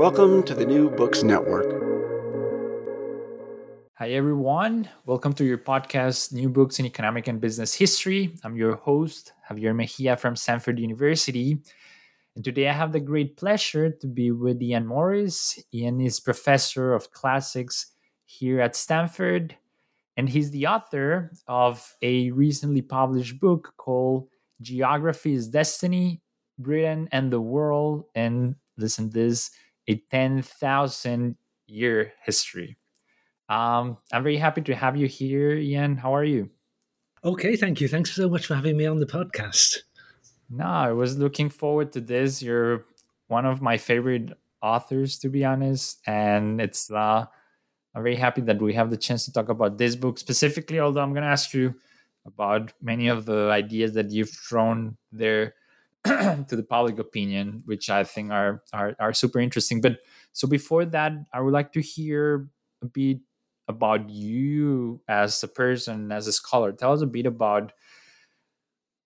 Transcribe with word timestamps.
Welcome 0.00 0.44
to 0.44 0.54
the 0.54 0.64
New 0.64 0.88
Books 0.88 1.22
Network. 1.22 1.68
Hi, 3.98 4.08
everyone. 4.12 4.88
Welcome 5.04 5.34
to 5.34 5.44
your 5.44 5.58
podcast, 5.58 6.32
New 6.32 6.48
Books 6.48 6.78
in 6.78 6.86
Economic 6.86 7.28
and 7.28 7.38
Business 7.38 7.74
History. 7.74 8.34
I'm 8.42 8.56
your 8.56 8.76
host, 8.76 9.34
Javier 9.46 9.76
Mejia 9.76 10.16
from 10.16 10.36
Stanford 10.36 10.78
University. 10.78 11.58
And 12.34 12.42
today 12.42 12.70
I 12.70 12.72
have 12.72 12.92
the 12.92 13.00
great 13.00 13.36
pleasure 13.36 13.90
to 13.90 14.06
be 14.06 14.30
with 14.30 14.62
Ian 14.62 14.86
Morris. 14.86 15.62
Ian 15.74 16.00
is 16.00 16.18
professor 16.18 16.94
of 16.94 17.12
classics 17.12 17.92
here 18.24 18.62
at 18.62 18.76
Stanford, 18.76 19.54
and 20.16 20.30
he's 20.30 20.50
the 20.50 20.66
author 20.66 21.30
of 21.46 21.94
a 22.00 22.30
recently 22.30 22.80
published 22.80 23.38
book 23.38 23.74
called 23.76 24.28
Geography 24.62 25.34
is 25.34 25.48
Destiny 25.48 26.22
Britain 26.58 27.06
and 27.12 27.30
the 27.30 27.40
World. 27.42 28.06
And 28.14 28.54
listen, 28.78 29.10
this 29.10 29.50
a 29.90 29.96
10,000 30.10 31.36
year 31.66 32.12
history. 32.24 32.76
Um, 33.48 33.98
I'm 34.12 34.22
very 34.22 34.36
happy 34.36 34.62
to 34.62 34.74
have 34.74 34.96
you 34.96 35.06
here, 35.08 35.54
Ian. 35.54 35.96
How 35.96 36.14
are 36.14 36.24
you? 36.24 36.50
Okay, 37.24 37.56
thank 37.56 37.80
you. 37.80 37.88
Thanks 37.88 38.12
so 38.12 38.28
much 38.28 38.46
for 38.46 38.54
having 38.54 38.76
me 38.76 38.86
on 38.86 39.00
the 39.00 39.06
podcast. 39.06 39.78
No, 40.48 40.64
I 40.64 40.92
was 40.92 41.18
looking 41.18 41.50
forward 41.50 41.92
to 41.92 42.00
this. 42.00 42.40
You're 42.40 42.84
one 43.26 43.46
of 43.46 43.60
my 43.60 43.76
favorite 43.76 44.32
authors, 44.62 45.18
to 45.18 45.28
be 45.28 45.44
honest, 45.44 45.98
and 46.06 46.60
it's 46.60 46.90
uh, 46.90 47.26
I'm 47.94 48.02
very 48.02 48.16
happy 48.16 48.42
that 48.42 48.62
we 48.62 48.72
have 48.74 48.90
the 48.90 48.96
chance 48.96 49.24
to 49.24 49.32
talk 49.32 49.48
about 49.48 49.78
this 49.78 49.96
book 49.96 50.18
specifically. 50.18 50.78
Although 50.78 51.02
I'm 51.02 51.12
going 51.12 51.24
to 51.24 51.28
ask 51.28 51.52
you 51.52 51.74
about 52.26 52.72
many 52.80 53.08
of 53.08 53.26
the 53.26 53.50
ideas 53.50 53.94
that 53.94 54.10
you've 54.10 54.30
thrown 54.30 54.96
there 55.10 55.54
to 56.04 56.56
the 56.56 56.62
public 56.62 56.98
opinion, 56.98 57.62
which 57.66 57.90
I 57.90 58.04
think 58.04 58.30
are, 58.30 58.62
are 58.72 58.94
are 58.98 59.12
super 59.12 59.38
interesting. 59.40 59.80
But 59.80 59.98
so 60.32 60.48
before 60.48 60.84
that, 60.86 61.12
I 61.32 61.40
would 61.40 61.52
like 61.52 61.72
to 61.74 61.80
hear 61.82 62.48
a 62.82 62.86
bit 62.86 63.18
about 63.68 64.08
you 64.10 65.00
as 65.08 65.42
a 65.42 65.48
person, 65.48 66.10
as 66.12 66.26
a 66.26 66.32
scholar. 66.32 66.72
Tell 66.72 66.92
us 66.92 67.02
a 67.02 67.06
bit 67.06 67.26
about 67.26 67.72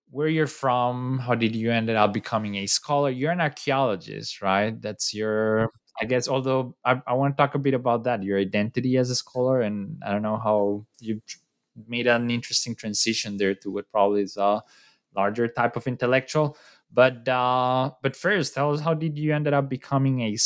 where 0.09 0.27
you're 0.27 0.47
from. 0.47 1.19
How 1.19 1.35
did 1.35 1.55
you 1.55 1.71
end 1.71 1.89
up 1.89 2.13
becoming 2.13 2.55
a 2.55 2.67
scholar? 2.67 3.09
You're 3.09 3.31
an 3.31 3.41
archaeologist, 3.41 4.41
right? 4.41 4.79
That's 4.81 5.13
your 5.13 5.69
I 6.01 6.05
guess 6.05 6.27
although 6.27 6.75
I, 6.83 7.01
I 7.07 7.13
want 7.13 7.37
to 7.37 7.41
talk 7.41 7.55
a 7.55 7.59
bit 7.59 7.73
about 7.73 8.03
that, 8.03 8.23
your 8.23 8.37
identity 8.37 8.97
as 8.97 9.09
a 9.09 9.15
scholar, 9.15 9.61
and 9.61 10.01
I 10.05 10.11
don't 10.11 10.21
know 10.23 10.37
how 10.37 10.85
you 10.99 11.21
made 11.87 12.07
an 12.07 12.29
interesting 12.29 12.75
transition 12.75 13.37
there 13.37 13.55
to 13.55 13.71
what 13.71 13.89
probably 13.91 14.21
is 14.23 14.37
a 14.37 14.61
larger 15.15 15.47
type 15.47 15.75
of 15.77 15.87
intellectual. 15.87 16.57
But 16.91 17.27
uh, 17.27 17.91
but 18.01 18.15
first, 18.15 18.53
tell 18.53 18.73
us 18.73 18.79
how 18.79 18.93
did 18.93 19.17
you 19.17 19.33
ended 19.33 19.53
up 19.53 19.69
becoming 19.69 20.21
a, 20.21 20.37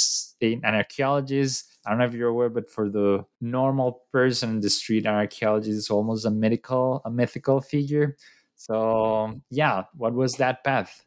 an 0.41 0.61
archaeologist? 0.75 1.65
I 1.85 1.91
don't 1.91 1.99
know 1.99 2.05
if 2.05 2.13
you're 2.13 2.29
aware, 2.29 2.49
but 2.49 2.69
for 2.69 2.89
the 2.89 3.25
normal 3.39 4.03
person 4.11 4.49
in 4.49 4.59
the 4.59 4.69
street, 4.69 5.05
an 5.05 5.13
archaeologist 5.13 5.77
is 5.77 5.89
almost 5.89 6.25
a 6.25 6.31
mythical, 6.31 7.01
a 7.05 7.11
mythical 7.11 7.61
figure. 7.61 8.17
So 8.55 9.39
yeah, 9.51 9.83
what 9.95 10.13
was 10.13 10.33
that 10.35 10.63
path? 10.63 11.05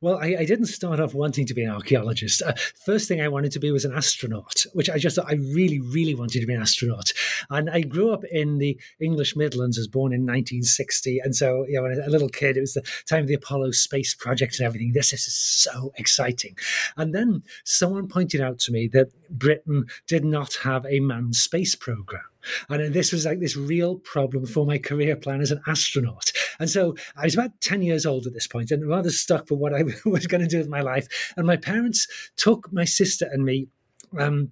Well, 0.00 0.18
I, 0.18 0.36
I, 0.40 0.44
didn't 0.44 0.66
start 0.66 1.00
off 1.00 1.14
wanting 1.14 1.46
to 1.46 1.54
be 1.54 1.62
an 1.62 1.70
archaeologist. 1.70 2.42
Uh, 2.42 2.54
first 2.84 3.08
thing 3.08 3.20
I 3.20 3.28
wanted 3.28 3.52
to 3.52 3.60
be 3.60 3.70
was 3.70 3.84
an 3.84 3.92
astronaut, 3.92 4.64
which 4.72 4.90
I 4.90 4.98
just 4.98 5.16
thought 5.16 5.30
I 5.30 5.34
really, 5.34 5.80
really 5.80 6.14
wanted 6.14 6.40
to 6.40 6.46
be 6.46 6.54
an 6.54 6.62
astronaut. 6.62 7.12
And 7.50 7.70
I 7.70 7.80
grew 7.82 8.12
up 8.12 8.24
in 8.30 8.58
the 8.58 8.78
English 9.00 9.36
Midlands, 9.36 9.78
I 9.78 9.80
was 9.80 9.88
born 9.88 10.12
in 10.12 10.22
1960. 10.22 11.20
And 11.20 11.34
so, 11.34 11.64
you 11.68 11.76
know, 11.76 11.82
when 11.82 12.00
a 12.00 12.10
little 12.10 12.28
kid, 12.28 12.56
it 12.56 12.60
was 12.60 12.74
the 12.74 12.82
time 13.06 13.22
of 13.22 13.28
the 13.28 13.34
Apollo 13.34 13.72
space 13.72 14.14
project 14.14 14.58
and 14.58 14.66
everything. 14.66 14.92
This, 14.92 15.10
this 15.10 15.26
is 15.26 15.34
so 15.34 15.92
exciting. 15.96 16.56
And 16.96 17.14
then 17.14 17.42
someone 17.64 18.08
pointed 18.08 18.40
out 18.40 18.58
to 18.60 18.72
me 18.72 18.88
that 18.88 19.08
Britain 19.30 19.86
did 20.06 20.24
not 20.24 20.54
have 20.62 20.86
a 20.86 21.00
manned 21.00 21.36
space 21.36 21.74
program. 21.74 22.22
And 22.68 22.92
this 22.94 23.12
was 23.12 23.24
like 23.24 23.40
this 23.40 23.56
real 23.56 23.96
problem 23.96 24.46
for 24.46 24.66
my 24.66 24.78
career 24.78 25.16
plan 25.16 25.40
as 25.40 25.50
an 25.50 25.60
astronaut. 25.66 26.32
And 26.58 26.68
so 26.68 26.94
I 27.16 27.24
was 27.24 27.34
about 27.34 27.60
10 27.60 27.82
years 27.82 28.06
old 28.06 28.26
at 28.26 28.32
this 28.32 28.46
point 28.46 28.70
and 28.70 28.88
rather 28.88 29.10
stuck 29.10 29.48
for 29.48 29.56
what 29.56 29.74
I 29.74 29.82
was 30.04 30.26
going 30.26 30.42
to 30.42 30.46
do 30.46 30.58
with 30.58 30.68
my 30.68 30.80
life. 30.80 31.32
And 31.36 31.46
my 31.46 31.56
parents 31.56 32.06
took 32.36 32.72
my 32.72 32.84
sister 32.84 33.28
and 33.30 33.44
me. 33.44 33.68
Um, 34.18 34.50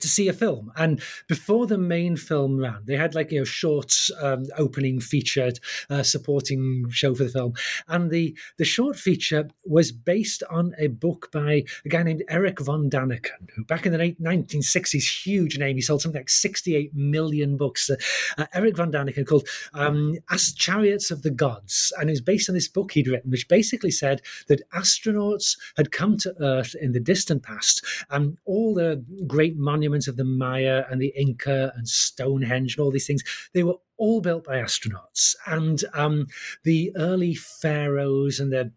to 0.00 0.08
see 0.08 0.28
a 0.28 0.32
film. 0.32 0.72
And 0.76 1.00
before 1.28 1.66
the 1.66 1.78
main 1.78 2.16
film 2.16 2.58
ran, 2.58 2.82
they 2.84 2.96
had 2.96 3.14
like 3.14 3.32
you 3.32 3.40
know 3.40 3.44
short 3.44 3.94
um, 4.20 4.44
opening 4.58 5.00
featured 5.00 5.60
uh, 5.88 6.02
supporting 6.02 6.90
show 6.90 7.14
for 7.14 7.24
the 7.24 7.30
film, 7.30 7.54
and 7.88 8.10
the 8.10 8.36
the 8.58 8.64
short 8.64 8.96
feature 8.96 9.48
was 9.64 9.92
based 9.92 10.42
on 10.50 10.74
a 10.78 10.88
book 10.88 11.30
by 11.32 11.64
a 11.84 11.88
guy 11.88 12.02
named 12.02 12.24
Erich 12.28 12.60
von 12.60 12.90
Daniken, 12.90 13.50
who 13.54 13.64
back 13.64 13.86
in 13.86 13.92
the 13.92 13.98
1960s, 13.98 15.24
huge 15.24 15.58
name. 15.58 15.76
He 15.76 15.82
sold 15.82 16.02
something 16.02 16.20
like 16.20 16.28
68 16.28 16.94
million 16.94 17.56
books. 17.56 17.88
Uh, 17.88 17.96
uh, 18.36 18.46
Erich 18.54 18.76
von 18.76 18.92
Daniken 18.92 19.26
called 19.26 19.48
um, 19.72 20.16
"As 20.30 20.52
Chariots 20.52 21.10
of 21.10 21.22
the 21.22 21.30
Gods," 21.30 21.92
and 21.98 22.10
it 22.10 22.12
was 22.12 22.20
based 22.20 22.48
on 22.48 22.54
this 22.54 22.68
book 22.68 22.92
he'd 22.92 23.08
written, 23.08 23.30
which 23.30 23.48
basically 23.48 23.90
said 23.90 24.20
that 24.48 24.68
astronauts 24.72 25.56
had 25.76 25.92
come 25.92 26.16
to 26.18 26.34
Earth 26.40 26.74
in 26.80 26.92
the 26.92 27.00
distant 27.00 27.42
past, 27.42 27.84
and 28.10 28.36
all 28.44 28.74
the 28.74 29.02
great 29.26 29.56
monuments 29.56 29.83
monuments 29.84 30.08
of 30.08 30.16
the 30.16 30.24
Maya 30.24 30.84
and 30.90 31.00
the 31.00 31.12
Inca 31.14 31.72
and 31.76 31.86
Stonehenge 31.86 32.76
and 32.76 32.84
all 32.84 32.90
these 32.90 33.06
things, 33.06 33.22
they 33.52 33.62
were 33.62 33.76
all 33.98 34.20
built 34.20 34.44
by 34.44 34.56
astronauts. 34.56 35.36
And 35.46 35.84
um, 35.92 36.28
the 36.62 36.90
early 36.96 37.34
pharaohs 37.34 38.40
and 38.40 38.50
the 38.50 38.72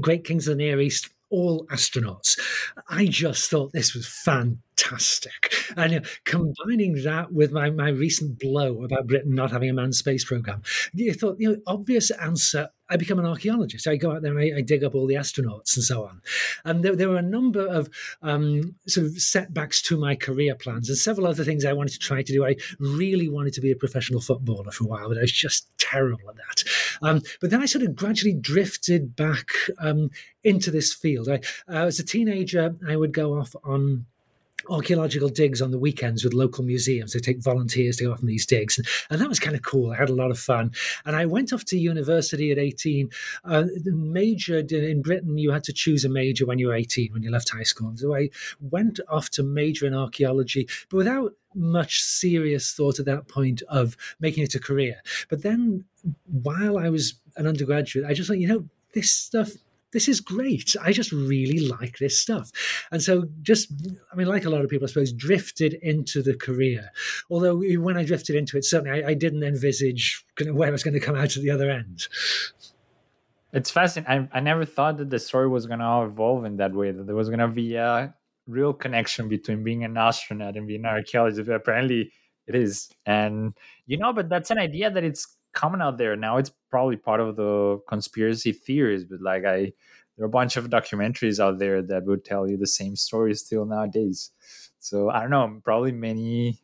great 0.00 0.24
kings 0.24 0.48
of 0.48 0.56
the 0.56 0.64
Near 0.64 0.80
East, 0.80 1.10
all 1.30 1.66
astronauts. 1.66 2.38
I 2.88 3.06
just 3.06 3.50
thought 3.50 3.72
this 3.72 3.94
was 3.94 4.06
fantastic. 4.06 5.52
And 5.76 5.92
know, 5.92 6.00
combining 6.24 7.02
that 7.04 7.32
with 7.32 7.52
my, 7.52 7.70
my 7.70 7.88
recent 7.90 8.38
blow 8.38 8.84
about 8.84 9.06
Britain 9.06 9.34
not 9.34 9.50
having 9.50 9.70
a 9.70 9.72
manned 9.72 9.94
space 9.94 10.24
program, 10.24 10.62
you 10.94 11.12
thought, 11.12 11.36
you 11.38 11.50
know, 11.50 11.58
obvious 11.66 12.10
answer 12.10 12.70
I 12.90 12.96
become 12.96 13.18
an 13.18 13.26
archaeologist. 13.26 13.86
I 13.86 13.96
go 13.96 14.12
out 14.12 14.22
there 14.22 14.36
and 14.36 14.54
I, 14.54 14.58
I 14.58 14.60
dig 14.62 14.82
up 14.82 14.94
all 14.94 15.06
the 15.06 15.14
astronauts 15.14 15.76
and 15.76 15.84
so 15.84 16.04
on. 16.04 16.22
And 16.64 16.82
there, 16.82 16.96
there 16.96 17.08
were 17.08 17.16
a 17.16 17.22
number 17.22 17.66
of 17.66 17.90
um, 18.22 18.76
sort 18.86 19.06
of 19.06 19.20
setbacks 19.20 19.82
to 19.82 19.98
my 19.98 20.14
career 20.14 20.54
plans 20.54 20.88
and 20.88 20.96
several 20.96 21.26
other 21.26 21.44
things 21.44 21.64
I 21.64 21.74
wanted 21.74 21.92
to 21.92 21.98
try 21.98 22.22
to 22.22 22.32
do. 22.32 22.46
I 22.46 22.56
really 22.78 23.28
wanted 23.28 23.52
to 23.54 23.60
be 23.60 23.70
a 23.70 23.76
professional 23.76 24.20
footballer 24.20 24.70
for 24.70 24.84
a 24.84 24.86
while, 24.86 25.08
but 25.08 25.18
I 25.18 25.22
was 25.22 25.32
just 25.32 25.68
terrible 25.78 26.30
at 26.30 26.36
that. 26.36 26.64
Um, 27.02 27.22
but 27.40 27.50
then 27.50 27.62
I 27.62 27.66
sort 27.66 27.84
of 27.84 27.94
gradually 27.94 28.34
drifted 28.34 29.16
back 29.16 29.50
um, 29.78 30.10
into 30.44 30.70
this 30.70 30.92
field. 30.92 31.28
I, 31.28 31.40
uh, 31.68 31.86
as 31.86 31.98
a 31.98 32.04
teenager, 32.04 32.74
I 32.86 32.96
would 32.96 33.12
go 33.12 33.38
off 33.38 33.54
on 33.64 34.06
archaeological 34.70 35.28
digs 35.28 35.62
on 35.62 35.70
the 35.70 35.78
weekends 35.78 36.24
with 36.24 36.34
local 36.34 36.64
museums. 36.64 37.12
They 37.12 37.20
take 37.20 37.42
volunteers 37.42 37.96
to 37.96 38.04
go 38.04 38.12
off 38.12 38.20
on 38.20 38.26
these 38.26 38.46
digs. 38.46 38.78
And, 38.78 38.86
and, 39.10 39.20
that 39.20 39.28
was 39.28 39.40
kind 39.40 39.56
of 39.56 39.62
cool. 39.62 39.92
I 39.92 39.96
had 39.96 40.10
a 40.10 40.14
lot 40.14 40.30
of 40.30 40.38
fun. 40.38 40.72
And 41.04 41.16
I 41.16 41.26
went 41.26 41.52
off 41.52 41.64
to 41.66 41.78
university 41.78 42.50
at 42.52 42.58
18. 42.58 43.10
Uh, 43.44 43.64
majored 43.84 44.72
in 44.72 45.02
Britain, 45.02 45.38
you 45.38 45.50
had 45.50 45.64
to 45.64 45.72
choose 45.72 46.04
a 46.04 46.08
major 46.08 46.46
when 46.46 46.58
you 46.58 46.68
were 46.68 46.74
18, 46.74 47.12
when 47.12 47.22
you 47.22 47.30
left 47.30 47.50
high 47.50 47.62
school. 47.62 47.92
So 47.96 48.14
I 48.14 48.30
went 48.60 49.00
off 49.08 49.30
to 49.30 49.42
major 49.42 49.86
in 49.86 49.94
archaeology, 49.94 50.68
but 50.90 50.98
without 50.98 51.34
much 51.58 52.00
serious 52.00 52.72
thought 52.72 52.98
at 52.98 53.06
that 53.06 53.28
point 53.28 53.62
of 53.68 53.96
making 54.20 54.44
it 54.44 54.54
a 54.54 54.60
career. 54.60 55.02
But 55.28 55.42
then 55.42 55.84
while 56.24 56.78
I 56.78 56.88
was 56.88 57.14
an 57.36 57.46
undergraduate, 57.46 58.06
I 58.08 58.14
just 58.14 58.28
thought, 58.28 58.38
you 58.38 58.48
know, 58.48 58.64
this 58.94 59.10
stuff 59.10 59.50
this 59.92 60.08
is 60.08 60.20
great. 60.20 60.76
I 60.82 60.92
just 60.92 61.12
really 61.12 61.60
like 61.60 61.98
this 61.98 62.18
stuff. 62.18 62.50
And 62.92 63.02
so, 63.02 63.24
just, 63.40 63.72
I 64.12 64.16
mean, 64.16 64.26
like 64.26 64.44
a 64.44 64.50
lot 64.50 64.62
of 64.62 64.68
people, 64.68 64.84
I 64.84 64.88
suppose, 64.88 65.12
drifted 65.12 65.74
into 65.74 66.22
the 66.22 66.34
career. 66.34 66.90
Although, 67.30 67.56
when 67.56 67.96
I 67.96 68.04
drifted 68.04 68.36
into 68.36 68.58
it, 68.58 68.64
certainly 68.64 69.02
I, 69.02 69.10
I 69.10 69.14
didn't 69.14 69.42
envisage 69.42 70.24
where 70.50 70.68
I 70.68 70.70
was 70.70 70.82
going 70.82 70.94
to 70.94 71.00
come 71.00 71.16
out 71.16 71.36
at 71.36 71.42
the 71.42 71.50
other 71.50 71.70
end. 71.70 72.06
It's 73.52 73.70
fascinating. 73.70 74.28
I, 74.32 74.38
I 74.38 74.40
never 74.40 74.66
thought 74.66 74.98
that 74.98 75.08
the 75.08 75.18
story 75.18 75.48
was 75.48 75.64
going 75.64 75.78
to 75.78 76.02
evolve 76.02 76.44
in 76.44 76.58
that 76.58 76.74
way, 76.74 76.90
that 76.90 77.06
there 77.06 77.16
was 77.16 77.30
going 77.30 77.38
to 77.40 77.48
be 77.48 77.76
a 77.76 78.14
real 78.48 78.72
connection 78.72 79.28
between 79.28 79.62
being 79.62 79.84
an 79.84 79.96
astronaut 79.96 80.56
and 80.56 80.66
being 80.66 80.80
an 80.80 80.86
archaeologist. 80.86 81.48
Apparently, 81.48 82.12
it 82.46 82.54
is. 82.54 82.88
And, 83.06 83.54
you 83.86 83.98
know, 83.98 84.12
but 84.12 84.28
that's 84.28 84.50
an 84.50 84.58
idea 84.58 84.90
that 84.90 85.04
it's 85.04 85.38
coming 85.52 85.80
out 85.80 85.98
there 85.98 86.16
now 86.16 86.36
it's 86.36 86.52
probably 86.70 86.96
part 86.96 87.20
of 87.20 87.36
the 87.36 87.80
conspiracy 87.88 88.52
theories 88.52 89.04
but 89.04 89.20
like 89.20 89.44
i 89.44 89.72
there 90.16 90.24
are 90.24 90.26
a 90.26 90.28
bunch 90.30 90.56
of 90.56 90.68
documentaries 90.68 91.40
out 91.40 91.58
there 91.58 91.82
that 91.82 92.04
would 92.04 92.24
tell 92.24 92.48
you 92.48 92.56
the 92.56 92.66
same 92.66 92.94
story 92.94 93.34
still 93.34 93.64
nowadays 93.64 94.30
so 94.78 95.10
i 95.10 95.20
don't 95.20 95.30
know 95.30 95.60
probably 95.64 95.92
many 95.92 96.60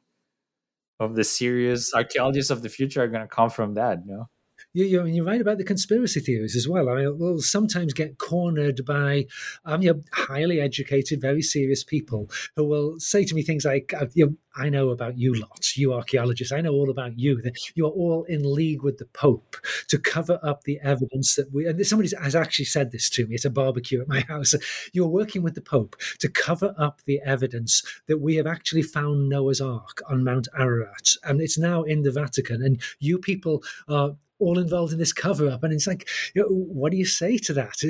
of 1.00 1.16
the 1.16 1.24
serious 1.24 1.92
archaeologists 1.94 2.50
of 2.50 2.62
the 2.62 2.68
future 2.68 3.02
are 3.02 3.08
going 3.08 3.22
to 3.22 3.28
come 3.28 3.50
from 3.50 3.74
that 3.74 3.98
you 4.06 4.12
know 4.12 4.28
you, 4.74 4.84
you, 4.84 5.06
you're 5.06 5.24
right 5.24 5.40
about 5.40 5.58
the 5.58 5.64
conspiracy 5.64 6.20
theories 6.20 6.56
as 6.56 6.68
well. 6.68 6.88
I 6.88 6.96
mean, 6.96 7.18
we'll 7.18 7.40
sometimes 7.40 7.94
get 7.94 8.18
cornered 8.18 8.84
by 8.84 9.26
um, 9.64 9.82
you 9.82 9.94
know, 9.94 10.02
highly 10.12 10.60
educated, 10.60 11.20
very 11.20 11.42
serious 11.42 11.82
people 11.82 12.28
who 12.56 12.64
will 12.64 12.98
say 13.00 13.24
to 13.24 13.34
me 13.34 13.42
things 13.42 13.64
like, 13.64 13.94
uh, 13.94 14.06
you 14.14 14.26
know, 14.26 14.34
I 14.56 14.68
know 14.68 14.90
about 14.90 15.18
you 15.18 15.34
lots, 15.34 15.76
you 15.76 15.92
archaeologists. 15.92 16.52
I 16.52 16.60
know 16.60 16.72
all 16.72 16.90
about 16.90 17.18
you. 17.18 17.42
You 17.74 17.86
are 17.86 17.90
all 17.90 18.24
in 18.24 18.54
league 18.54 18.82
with 18.82 18.98
the 18.98 19.06
Pope 19.06 19.56
to 19.88 19.98
cover 19.98 20.38
up 20.42 20.62
the 20.62 20.78
evidence 20.80 21.34
that 21.34 21.52
we. 21.52 21.66
And 21.66 21.84
somebody 21.84 22.10
has 22.20 22.36
actually 22.36 22.66
said 22.66 22.92
this 22.92 23.10
to 23.10 23.26
me. 23.26 23.34
It's 23.34 23.44
a 23.44 23.50
barbecue 23.50 24.00
at 24.00 24.08
my 24.08 24.20
house. 24.28 24.54
You're 24.92 25.08
working 25.08 25.42
with 25.42 25.54
the 25.54 25.60
Pope 25.60 25.96
to 26.20 26.28
cover 26.28 26.74
up 26.78 27.00
the 27.04 27.20
evidence 27.24 27.82
that 28.06 28.18
we 28.18 28.36
have 28.36 28.46
actually 28.46 28.82
found 28.82 29.28
Noah's 29.28 29.60
Ark 29.60 30.02
on 30.08 30.22
Mount 30.22 30.46
Ararat, 30.56 31.16
and 31.24 31.40
it's 31.40 31.58
now 31.58 31.82
in 31.82 32.02
the 32.02 32.12
Vatican. 32.12 32.62
And 32.62 32.80
you 33.00 33.18
people 33.18 33.62
are 33.88 34.14
all 34.38 34.58
involved 34.58 34.92
in 34.92 34.98
this 34.98 35.12
cover 35.12 35.48
up. 35.48 35.62
And 35.64 35.72
it's 35.72 35.86
like, 35.86 36.08
you 36.34 36.42
know, 36.42 36.48
what 36.48 36.92
do 36.92 36.98
you 36.98 37.06
say 37.06 37.38
to 37.38 37.52
that? 37.54 37.74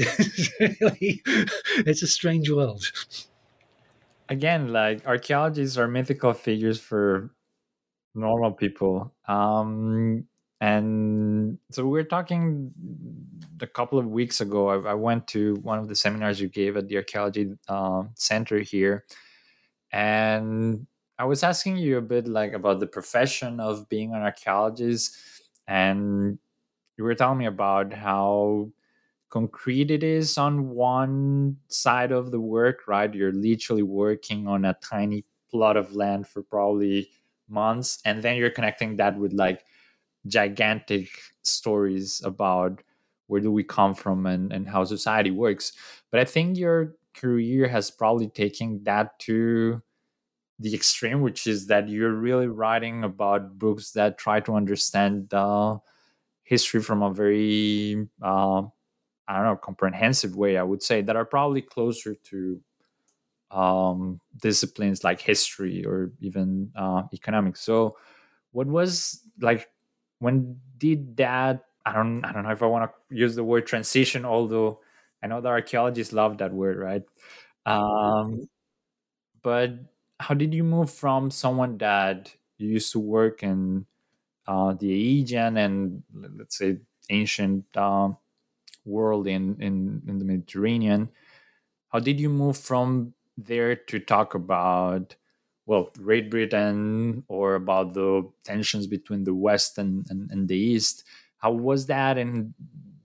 it's, 1.87 2.03
a 2.03 2.07
strange 2.07 2.51
world. 2.51 2.91
Again, 4.29 4.69
like 4.69 5.07
archaeologists 5.07 5.79
are 5.79 5.89
mythical 5.89 6.33
figures 6.33 6.81
for 6.81 7.31
normal 8.15 8.53
people. 8.53 9.13
Um, 9.27 10.27
and 10.61 11.59
so 11.71 11.87
we 11.87 12.01
are 12.01 12.05
talking 12.05 12.73
a 13.61 13.67
couple 13.67 13.99
of 13.99 14.07
weeks 14.07 14.41
ago. 14.41 14.69
I, 14.69 14.93
I, 14.93 14.95
went 14.95 15.27
to 15.29 15.57
one 15.57 15.79
of 15.79 15.89
the 15.89 15.97
seminars 15.97 16.41
you 16.41 16.49
gave 16.49 16.77
at 16.77 16.89
the 16.89 16.97
archaeology 16.97 17.53
uh, 17.69 18.05
center 18.15 18.61
here, 18.61 19.05
and 19.93 20.87
I 21.19 21.25
was 21.25 21.43
asking 21.43 21.77
you 21.79 21.99
a 21.99 22.03
bit 22.03 22.27
like 22.27 22.53
about 22.55 22.81
the 22.81 22.87
profession 22.87 23.61
of 23.61 23.89
being 23.89 24.15
an 24.15 24.23
archaeologist 24.23 25.17
and 25.67 26.39
you 26.97 27.05
were 27.05 27.15
telling 27.15 27.39
me 27.39 27.47
about 27.47 27.93
how 27.93 28.71
concrete 29.31 29.91
it 29.91 30.03
is 30.05 30.39
on 30.39 30.71
one 30.71 31.59
side 31.69 32.13
of 32.13 32.31
the 32.31 32.41
work, 32.41 32.87
right? 32.89 33.13
You're 33.15 33.33
literally 33.33 33.83
working 33.83 34.47
on 34.49 34.65
a 34.65 34.77
tiny 34.83 35.25
plot 35.51 35.77
of 35.77 35.95
land 35.95 36.29
for 36.29 36.43
probably 36.43 37.11
months, 37.49 37.99
and 38.05 38.23
then 38.23 38.37
you're 38.37 38.51
connecting 38.51 38.97
that 38.97 39.19
with 39.19 39.33
like 39.33 39.65
gigantic 40.27 41.09
stories 41.43 42.23
about 42.25 42.83
where 43.27 43.41
do 43.41 43.51
we 43.51 43.65
come 43.65 43.95
from 43.95 44.27
and, 44.27 44.53
and 44.53 44.69
how 44.69 44.85
society 44.85 45.31
works. 45.31 45.73
But 46.11 46.21
I 46.21 46.25
think 46.25 46.59
your 46.59 46.95
career 47.15 47.69
has 47.69 47.91
probably 47.91 48.29
taken 48.29 48.83
that 48.85 49.19
to 49.21 49.83
the 50.65 50.75
extreme, 50.75 51.23
which 51.23 51.47
is 51.47 51.69
that 51.69 51.89
you're 51.91 52.15
really 52.15 52.49
writing 52.49 53.05
about 53.05 53.59
books 53.61 53.93
that 53.93 54.19
try 54.19 54.41
to 54.41 54.55
understand 54.57 55.29
the 55.31 55.79
history 56.45 56.83
from 56.83 57.03
a 57.03 57.13
very 57.13 58.09
uh, 58.23 58.63
I 59.29 59.37
don't 59.37 59.45
know 59.45 59.57
comprehensive 59.57 60.37
way. 60.37 60.59
I 60.59 60.63
would 60.65 60.83
say 60.83 61.03
that 61.03 61.17
are 61.17 61.25
probably 61.27 61.63
closer 61.63 62.15
to 62.31 62.61
um, 63.51 64.21
disciplines 64.43 65.05
like 65.05 65.21
history 65.21 65.85
or 65.85 66.13
even 66.21 66.73
uh, 66.77 67.05
economics. 67.13 67.61
So, 67.63 67.97
what 68.53 68.67
was 68.67 69.21
like 69.41 69.69
when 70.21 70.61
did 70.79 71.17
that? 71.19 71.65
I 71.87 71.93
don't 71.95 72.25
I 72.25 72.33
don't 72.33 72.45
know 72.45 72.51
if 72.53 72.63
I 72.63 72.67
want 72.67 72.91
to 72.91 73.17
use 73.17 73.35
the 73.37 73.45
word 73.45 73.67
transition, 73.67 74.25
although 74.25 74.81
I 75.23 75.27
know 75.29 75.41
the 75.41 75.49
archaeologists 75.49 76.13
love 76.13 76.39
that 76.39 76.53
word, 76.53 76.79
right? 76.79 77.03
Um, 77.67 78.49
but 79.43 79.71
how 80.25 80.35
did 80.35 80.55
you 80.55 80.65
move 80.65 80.91
from 80.91 81.31
someone 81.31 81.79
that 81.79 82.35
used 82.59 82.93
to 82.93 82.99
work 83.01 83.43
in 83.43 83.87
uh, 84.47 84.75
the 84.75 84.91
Aegean 84.93 85.57
and 85.57 86.03
let's 86.39 86.59
say 86.59 86.79
ancient 87.11 87.65
uh, 87.77 88.11
world 88.85 89.27
in, 89.27 89.61
in 89.61 90.03
in 90.09 90.19
the 90.19 90.25
Mediterranean? 90.25 91.11
How 91.91 92.01
did 92.01 92.21
you 92.21 92.29
move 92.29 92.57
from 92.59 93.15
there 93.37 93.77
to 93.77 93.99
talk 94.01 94.35
about 94.35 95.17
well 95.67 95.91
Great 95.97 96.31
Britain 96.31 97.25
or 97.29 97.55
about 97.57 97.95
the 97.95 98.29
tensions 98.45 98.87
between 98.87 99.25
the 99.25 99.35
West 99.35 99.79
and, 99.79 100.07
and, 100.11 100.31
and 100.31 100.49
the 100.49 100.57
East? 100.57 101.05
How 101.39 101.53
was 101.53 101.87
that, 101.87 102.19
and 102.19 102.55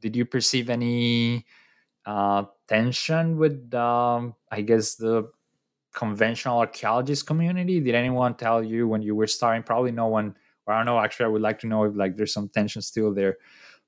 did 0.01 0.15
you 0.15 0.25
perceive 0.25 0.69
any 0.69 1.45
uh, 2.05 2.45
tension 2.67 3.37
with 3.37 3.73
um, 3.73 4.35
I 4.51 4.61
guess 4.61 4.95
the 4.95 5.31
conventional 5.99 6.59
archaeologist 6.59 7.27
community? 7.27 7.81
Did 7.81 7.93
anyone 7.93 8.33
tell 8.35 8.63
you 8.63 8.87
when 8.87 9.01
you 9.01 9.15
were 9.15 9.27
starting? 9.27 9.63
Probably 9.63 9.91
no 9.91 10.07
one. 10.07 10.33
Or 10.65 10.73
I 10.73 10.79
don't 10.79 10.85
know. 10.85 10.97
Actually, 10.97 11.25
I 11.25 11.29
would 11.29 11.41
like 11.41 11.59
to 11.59 11.67
know 11.67 11.83
if 11.83 11.93
like 11.93 12.15
there's 12.15 12.33
some 12.33 12.47
tension 12.47 12.81
still 12.81 13.13
there. 13.13 13.35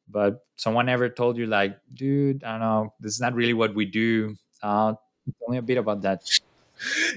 But 0.10 0.44
someone 0.58 0.90
ever 0.90 1.08
told 1.08 1.38
you 1.38 1.48
like, 1.48 1.80
dude, 1.94 2.44
I 2.44 2.52
don't 2.52 2.60
know, 2.60 2.94
this 3.00 3.14
is 3.14 3.22
not 3.22 3.34
really 3.34 3.54
what 3.54 3.74
we 3.74 3.86
do. 3.86 4.36
Uh, 4.62 4.94
tell 5.40 5.48
me 5.48 5.58
a 5.58 5.62
bit 5.62 5.78
about 5.78 6.02
that 6.02 6.28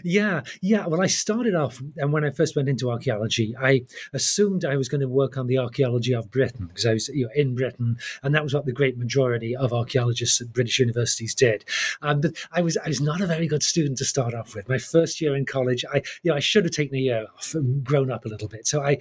yeah, 0.02 0.42
yeah. 0.60 0.86
Well, 0.86 1.00
I 1.00 1.06
started 1.06 1.54
off, 1.54 1.80
and 1.96 2.12
when 2.12 2.24
I 2.24 2.30
first 2.30 2.56
went 2.56 2.68
into 2.68 2.90
archaeology, 2.90 3.54
I 3.60 3.84
assumed 4.12 4.64
I 4.64 4.76
was 4.76 4.88
going 4.88 5.00
to 5.00 5.08
work 5.08 5.36
on 5.36 5.46
the 5.46 5.58
archaeology 5.58 6.14
of 6.14 6.30
Britain 6.30 6.66
because 6.66 6.86
I 6.86 6.92
was 6.92 7.08
you 7.08 7.24
know, 7.24 7.30
in 7.34 7.54
Britain, 7.54 7.96
and 8.22 8.34
that 8.34 8.42
was 8.42 8.54
what 8.54 8.66
the 8.66 8.72
great 8.72 8.98
majority 8.98 9.54
of 9.56 9.72
archaeologists 9.72 10.40
at 10.40 10.52
British 10.52 10.78
universities 10.78 11.34
did. 11.34 11.64
Um, 12.02 12.20
but 12.20 12.32
I 12.52 12.62
was 12.62 12.76
I 12.76 12.88
was 12.88 13.00
not 13.00 13.20
a 13.20 13.26
very 13.26 13.46
good 13.46 13.62
student 13.62 13.98
to 13.98 14.04
start 14.04 14.34
off 14.34 14.54
with. 14.54 14.68
My 14.68 14.78
first 14.78 15.20
year 15.20 15.34
in 15.34 15.46
college, 15.46 15.84
I 15.92 16.02
you 16.22 16.30
know 16.30 16.36
I 16.36 16.40
should 16.40 16.64
have 16.64 16.72
taken 16.72 16.96
a 16.96 17.00
year 17.00 17.26
off 17.36 17.54
and 17.54 17.84
grown 17.84 18.10
up 18.10 18.24
a 18.24 18.28
little 18.28 18.48
bit. 18.48 18.66
So 18.66 18.82
I 18.82 18.98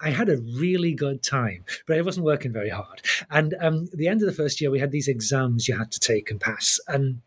I 0.00 0.10
had 0.10 0.28
a 0.28 0.38
really 0.38 0.92
good 0.92 1.22
time, 1.22 1.64
but 1.86 1.96
I 1.96 2.02
wasn't 2.02 2.26
working 2.26 2.52
very 2.52 2.68
hard. 2.68 3.02
And 3.30 3.54
um, 3.60 3.88
the 3.94 4.08
end 4.08 4.20
of 4.20 4.26
the 4.26 4.34
first 4.34 4.60
year, 4.60 4.70
we 4.70 4.78
had 4.78 4.90
these 4.90 5.08
exams 5.08 5.68
you 5.68 5.76
had 5.76 5.90
to 5.92 6.00
take 6.00 6.30
and 6.30 6.40
pass, 6.40 6.78
and 6.88 7.22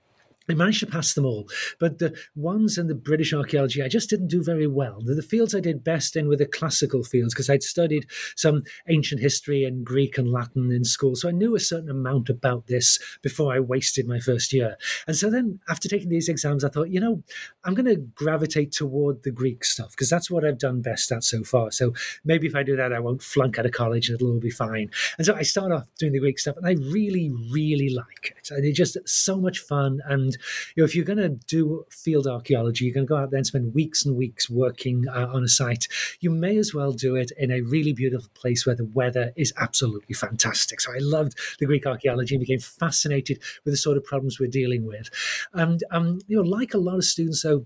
I 0.49 0.53
managed 0.55 0.79
to 0.79 0.87
pass 0.87 1.13
them 1.13 1.25
all, 1.25 1.47
but 1.79 1.99
the 1.99 2.17
ones 2.35 2.77
in 2.77 2.87
the 2.87 2.95
British 2.95 3.33
archaeology 3.33 3.83
I 3.83 3.87
just 3.87 4.09
didn't 4.09 4.27
do 4.27 4.43
very 4.43 4.67
well. 4.67 5.01
The, 5.03 5.29
fields 5.29 5.53
I 5.53 5.59
did 5.59 5.83
best 5.83 6.15
in 6.15 6.27
were 6.27 6.37
the 6.37 6.45
classical 6.45 7.03
fields 7.03 7.35
because 7.35 7.49
I'd 7.49 7.61
studied 7.61 8.07
some 8.35 8.63
ancient 8.87 9.21
history 9.21 9.63
and 9.63 9.85
Greek 9.85 10.17
and 10.17 10.31
Latin 10.31 10.71
in 10.71 10.83
school, 10.83 11.15
so 11.15 11.29
I 11.29 11.33
knew 11.33 11.55
a 11.55 11.59
certain 11.59 11.89
amount 11.89 12.29
about 12.29 12.67
this 12.67 12.97
before 13.21 13.53
I 13.53 13.59
wasted 13.59 14.07
my 14.07 14.19
first 14.19 14.51
year. 14.51 14.75
And 15.07 15.15
so 15.15 15.29
then, 15.29 15.59
after 15.69 15.87
taking 15.87 16.09
these 16.09 16.29
exams, 16.29 16.63
I 16.63 16.69
thought, 16.69 16.89
you 16.89 16.99
know, 16.99 17.21
I'm 17.63 17.75
going 17.75 17.85
to 17.85 17.97
gravitate 17.97 18.71
toward 18.71 19.23
the 19.23 19.31
Greek 19.31 19.63
stuff 19.63 19.91
because 19.91 20.09
that's 20.09 20.31
what 20.31 20.43
I've 20.43 20.57
done 20.57 20.81
best 20.81 21.11
at 21.11 21.23
so 21.23 21.43
far. 21.43 21.71
So 21.71 21.93
maybe 22.25 22.47
if 22.47 22.55
I 22.55 22.63
do 22.63 22.75
that, 22.75 22.93
I 22.93 22.99
won't 22.99 23.21
flunk 23.21 23.59
out 23.59 23.65
of 23.65 23.71
college 23.71 24.09
and 24.09 24.15
it'll 24.15 24.33
all 24.33 24.39
be 24.39 24.49
fine. 24.49 24.89
And 25.17 25.25
so 25.25 25.35
I 25.35 25.43
start 25.43 25.71
off 25.71 25.87
doing 25.99 26.13
the 26.13 26.19
Greek 26.19 26.39
stuff, 26.39 26.57
and 26.57 26.65
I 26.65 26.73
really, 26.91 27.31
really 27.51 27.89
like 27.89 28.35
it. 28.35 28.49
And 28.49 28.65
it's 28.65 28.77
just 28.77 28.97
so 29.05 29.37
much 29.37 29.59
fun 29.59 29.99
and 30.07 30.37
you 30.75 30.81
know, 30.81 30.86
if 30.86 30.96
you're 30.96 31.05
going 31.05 31.17
to 31.17 31.29
do 31.29 31.86
field 31.89 32.27
archaeology, 32.27 32.86
you're 32.86 32.93
going 32.93 33.05
to 33.05 33.10
go 33.10 33.17
out 33.17 33.31
there 33.31 33.38
and 33.38 33.48
spend 33.48 33.74
weeks 33.74 34.05
and 34.05 34.15
weeks 34.15 34.50
working 34.50 35.05
uh, 35.08 35.27
on 35.34 35.43
a 35.43 35.48
site. 35.48 35.88
You 36.19 36.31
may 36.31 36.58
as 36.58 36.74
well 36.74 36.91
do 36.91 37.15
it 37.15 37.31
in 37.38 37.51
a 37.51 37.62
really 37.62 37.93
beautiful 37.93 38.29
place 38.34 38.65
where 38.65 38.75
the 38.75 38.86
weather 38.86 39.31
is 39.36 39.53
absolutely 39.58 40.15
fantastic. 40.15 40.81
So 40.81 40.91
I 40.91 41.00
loved 41.00 41.38
the 41.60 41.65
Greek 41.65 41.86
archaeology 41.86 42.36
and 42.36 42.41
became 42.41 42.60
fascinated 42.60 43.41
with 43.65 43.74
the 43.74 43.77
sort 43.77 43.98
of 43.98 44.03
problems 44.03 44.39
we're 44.39 44.48
dealing 44.48 44.86
with. 44.86 45.10
And 45.53 45.84
um, 45.91 46.19
you 46.27 46.38
know, 46.38 46.50
like 46.50 46.74
a 46.74 46.77
lot 46.77 46.96
of 46.96 47.03
students, 47.03 47.43
though 47.43 47.65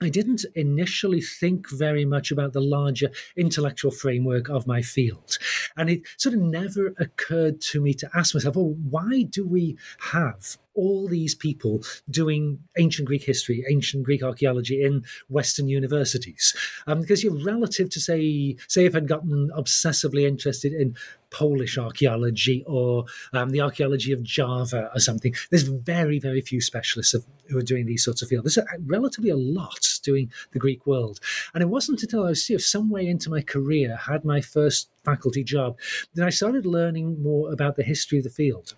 I 0.00 0.10
didn't 0.10 0.44
initially 0.54 1.22
think 1.22 1.70
very 1.70 2.04
much 2.04 2.30
about 2.30 2.52
the 2.52 2.60
larger 2.60 3.10
intellectual 3.34 3.90
framework 3.90 4.50
of 4.50 4.66
my 4.66 4.82
field. 4.82 5.38
And 5.74 5.88
it 5.88 6.02
sort 6.18 6.34
of 6.34 6.42
never 6.42 6.92
occurred 6.98 7.62
to 7.62 7.80
me 7.80 7.94
to 7.94 8.10
ask 8.14 8.34
myself, 8.34 8.56
well, 8.56 8.76
why 8.90 9.22
do 9.22 9.46
we 9.46 9.78
have 10.10 10.58
all 10.76 11.08
these 11.08 11.34
people 11.34 11.82
doing 12.10 12.58
ancient 12.78 13.08
Greek 13.08 13.24
history, 13.24 13.64
ancient 13.68 14.04
Greek 14.04 14.22
archaeology 14.22 14.82
in 14.82 15.04
Western 15.28 15.68
universities. 15.68 16.54
Um, 16.86 17.00
because 17.00 17.24
you're 17.24 17.44
relative 17.44 17.90
to 17.90 18.00
say, 18.00 18.56
say 18.68 18.84
if 18.84 18.94
I'd 18.94 19.08
gotten 19.08 19.50
obsessively 19.56 20.26
interested 20.26 20.72
in 20.72 20.96
Polish 21.30 21.76
archaeology 21.76 22.62
or 22.66 23.04
um, 23.32 23.50
the 23.50 23.60
archaeology 23.60 24.12
of 24.12 24.22
Java 24.22 24.90
or 24.94 25.00
something. 25.00 25.34
There's 25.50 25.64
very, 25.64 26.18
very 26.18 26.40
few 26.40 26.60
specialists 26.60 27.14
of, 27.14 27.26
who 27.48 27.58
are 27.58 27.62
doing 27.62 27.86
these 27.86 28.04
sorts 28.04 28.22
of 28.22 28.28
fields. 28.28 28.54
There's 28.54 28.66
a, 28.66 28.78
relatively 28.86 29.30
a 29.30 29.36
lot 29.36 29.98
doing 30.02 30.32
the 30.52 30.58
Greek 30.58 30.86
world. 30.86 31.20
And 31.52 31.62
it 31.62 31.68
wasn't 31.68 32.02
until 32.02 32.24
I 32.24 32.28
was 32.28 32.70
some 32.70 32.90
way 32.90 33.06
into 33.06 33.28
my 33.28 33.42
career, 33.42 33.96
had 33.96 34.24
my 34.24 34.40
first 34.40 34.88
faculty 35.04 35.42
job, 35.42 35.78
that 36.14 36.26
I 36.26 36.30
started 36.30 36.64
learning 36.64 37.22
more 37.22 37.52
about 37.52 37.76
the 37.76 37.82
history 37.82 38.18
of 38.18 38.24
the 38.24 38.30
field 38.30 38.74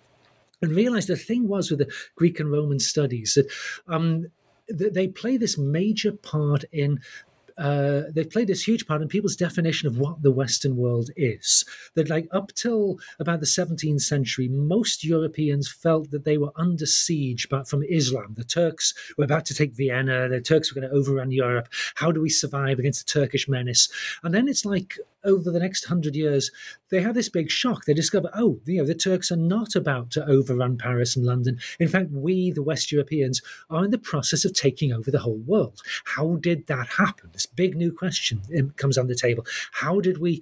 and 0.61 0.75
realized 0.75 1.07
the 1.07 1.15
thing 1.15 1.47
was 1.47 1.69
with 1.69 1.79
the 1.79 1.93
Greek 2.15 2.39
and 2.39 2.51
Roman 2.51 2.79
studies 2.79 3.33
that 3.35 3.51
um, 3.87 4.27
they 4.69 5.07
play 5.07 5.37
this 5.37 5.57
major 5.57 6.11
part 6.11 6.63
in 6.71 6.99
uh, 7.59 8.03
they've 8.13 8.29
played 8.29 8.47
this 8.47 8.65
huge 8.65 8.87
part 8.87 9.01
in 9.01 9.09
people's 9.09 9.35
definition 9.35 9.87
of 9.87 9.97
what 9.97 10.23
the 10.23 10.31
Western 10.31 10.77
world 10.77 11.09
is. 11.17 11.65
That, 11.95 12.09
like, 12.09 12.27
up 12.31 12.53
till 12.53 12.99
about 13.19 13.41
the 13.41 13.45
17th 13.45 13.99
century, 14.01 14.47
most 14.47 15.03
Europeans 15.03 15.69
felt 15.69 16.09
that 16.11 16.23
they 16.23 16.37
were 16.37 16.53
under 16.55 16.85
siege 16.85 17.49
but 17.49 17.67
from 17.67 17.83
Islam. 17.83 18.33
The 18.37 18.45
Turks 18.45 18.93
were 19.17 19.25
about 19.25 19.45
to 19.47 19.53
take 19.53 19.75
Vienna, 19.75 20.29
the 20.29 20.39
Turks 20.39 20.73
were 20.73 20.79
going 20.79 20.89
to 20.89 20.97
overrun 20.97 21.31
Europe. 21.31 21.67
How 21.95 22.13
do 22.13 22.21
we 22.21 22.29
survive 22.29 22.79
against 22.79 23.05
the 23.05 23.19
Turkish 23.19 23.49
menace? 23.49 23.89
And 24.23 24.33
then 24.33 24.47
it's 24.47 24.63
like 24.63 24.97
over 25.23 25.51
the 25.51 25.59
next 25.59 25.85
hundred 25.85 26.15
years, 26.15 26.51
they 26.89 27.01
have 27.01 27.15
this 27.15 27.29
big 27.29 27.49
shock. 27.49 27.85
They 27.85 27.93
discover, 27.93 28.29
oh, 28.33 28.59
you 28.65 28.79
know, 28.79 28.85
the 28.85 28.95
Turks 28.95 29.31
are 29.31 29.37
not 29.37 29.75
about 29.75 30.11
to 30.11 30.25
overrun 30.25 30.77
Paris 30.77 31.15
and 31.15 31.25
London. 31.25 31.59
In 31.79 31.87
fact, 31.87 32.11
we, 32.11 32.51
the 32.51 32.63
West 32.63 32.91
Europeans, 32.91 33.41
are 33.69 33.85
in 33.85 33.91
the 33.91 33.97
process 33.97 34.45
of 34.45 34.53
taking 34.53 34.93
over 34.93 35.11
the 35.11 35.19
whole 35.19 35.39
world. 35.45 35.81
How 36.05 36.35
did 36.35 36.67
that 36.67 36.87
happen? 36.87 37.29
This 37.33 37.45
big 37.45 37.75
new 37.75 37.91
question 37.91 38.41
um, 38.57 38.71
comes 38.71 38.97
on 38.97 39.07
the 39.07 39.15
table. 39.15 39.45
How 39.71 39.99
did 39.99 40.19
we 40.19 40.41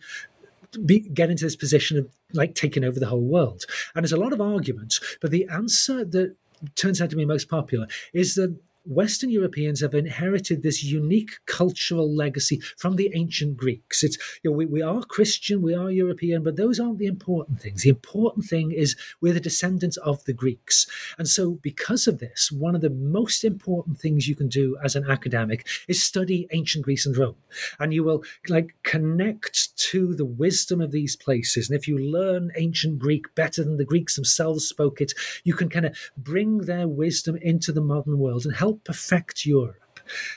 be, 0.86 1.00
get 1.00 1.29
into 1.29 1.46
this 1.46 1.55
position 1.55 1.98
of 1.98 2.10
like 2.34 2.55
taking 2.55 2.84
over 2.84 3.00
the 3.00 3.07
whole 3.07 3.22
world? 3.22 3.65
And 3.96 4.03
there's 4.03 4.12
a 4.12 4.17
lot 4.17 4.34
of 4.34 4.41
arguments, 4.41 5.00
but 5.22 5.31
the 5.31 5.48
answer 5.48 6.03
that 6.05 6.36
turns 6.75 7.01
out 7.01 7.10
to 7.12 7.15
be 7.15 7.25
most 7.25 7.50
popular 7.50 7.88
is 8.13 8.36
that 8.36 8.55
Western 8.88 9.29
Europeans 9.29 9.82
have 9.82 9.94
inherited 9.94 10.63
this 10.63 10.84
unique 10.84 11.32
cultural 11.46 12.13
legacy 12.13 12.62
from 12.77 12.96
the 12.96 13.12
ancient 13.13 13.58
Greeks. 13.58 14.03
It's 14.03 14.17
you 14.44 14.51
know, 14.51 14.58
we, 14.58 14.65
we 14.65 14.82
are 14.82 15.03
Christian, 15.03 15.62
we 15.62 15.75
are 15.75 15.91
European, 15.91 16.44
but 16.44 16.56
those 16.56 16.79
aren't 16.79 17.00
the 17.00 17.06
important 17.06 17.62
things. 17.62 17.84
The 17.84 17.89
important 17.89 18.46
thing 18.46 18.72
is 18.72 18.96
we're 19.22 19.34
the 19.34 19.39
descendants 19.39 19.98
of 19.98 20.24
the 20.25 20.34
Greeks. 20.34 20.88
And 21.17 21.27
so 21.27 21.51
because 21.62 22.08
of 22.08 22.20
this, 22.20 22.51
one 22.51 22.75
of 22.75 22.82
the 22.82 22.89
most 22.89 23.44
important 23.44 24.00
things 24.00 24.27
you 24.27 24.36
can 24.36 24.48
do 24.48 24.77
as 24.84 24.96
an 24.96 25.10
academic 25.10 25.67
is 25.88 26.03
study 26.03 26.48
ancient 26.51 26.86
Greece 26.86 27.06
and 27.06 27.17
Rome. 27.17 27.36
And 27.79 27.94
you 27.94 28.03
will 28.03 28.24
like 28.48 28.75
connect 28.84 29.77
to 29.77 30.15
the 30.15 30.25
wisdom 30.25 30.82
of 30.82 30.91
these 30.91 31.15
places. 31.15 31.70
And 31.70 31.77
if 31.77 31.88
you 31.88 31.98
learn 31.98 32.51
ancient 32.56 33.00
Greek 33.00 33.34
better 33.36 33.63
than 33.63 33.77
the 33.77 33.86
Greeks 33.86 34.15
themselves 34.15 34.65
spoke 34.65 35.01
it, 35.01 35.13
you 35.44 35.53
can 35.53 35.70
kind 35.70 35.86
of 35.86 35.98
bring 36.17 36.60
their 36.60 36.88
wisdom 36.88 37.36
into 37.41 37.72
the 37.72 37.82
modern 37.82 38.17
world 38.20 38.46
and 38.46 38.56
help 38.56 38.76
perfect 38.84 39.46
Europe. 39.46 39.77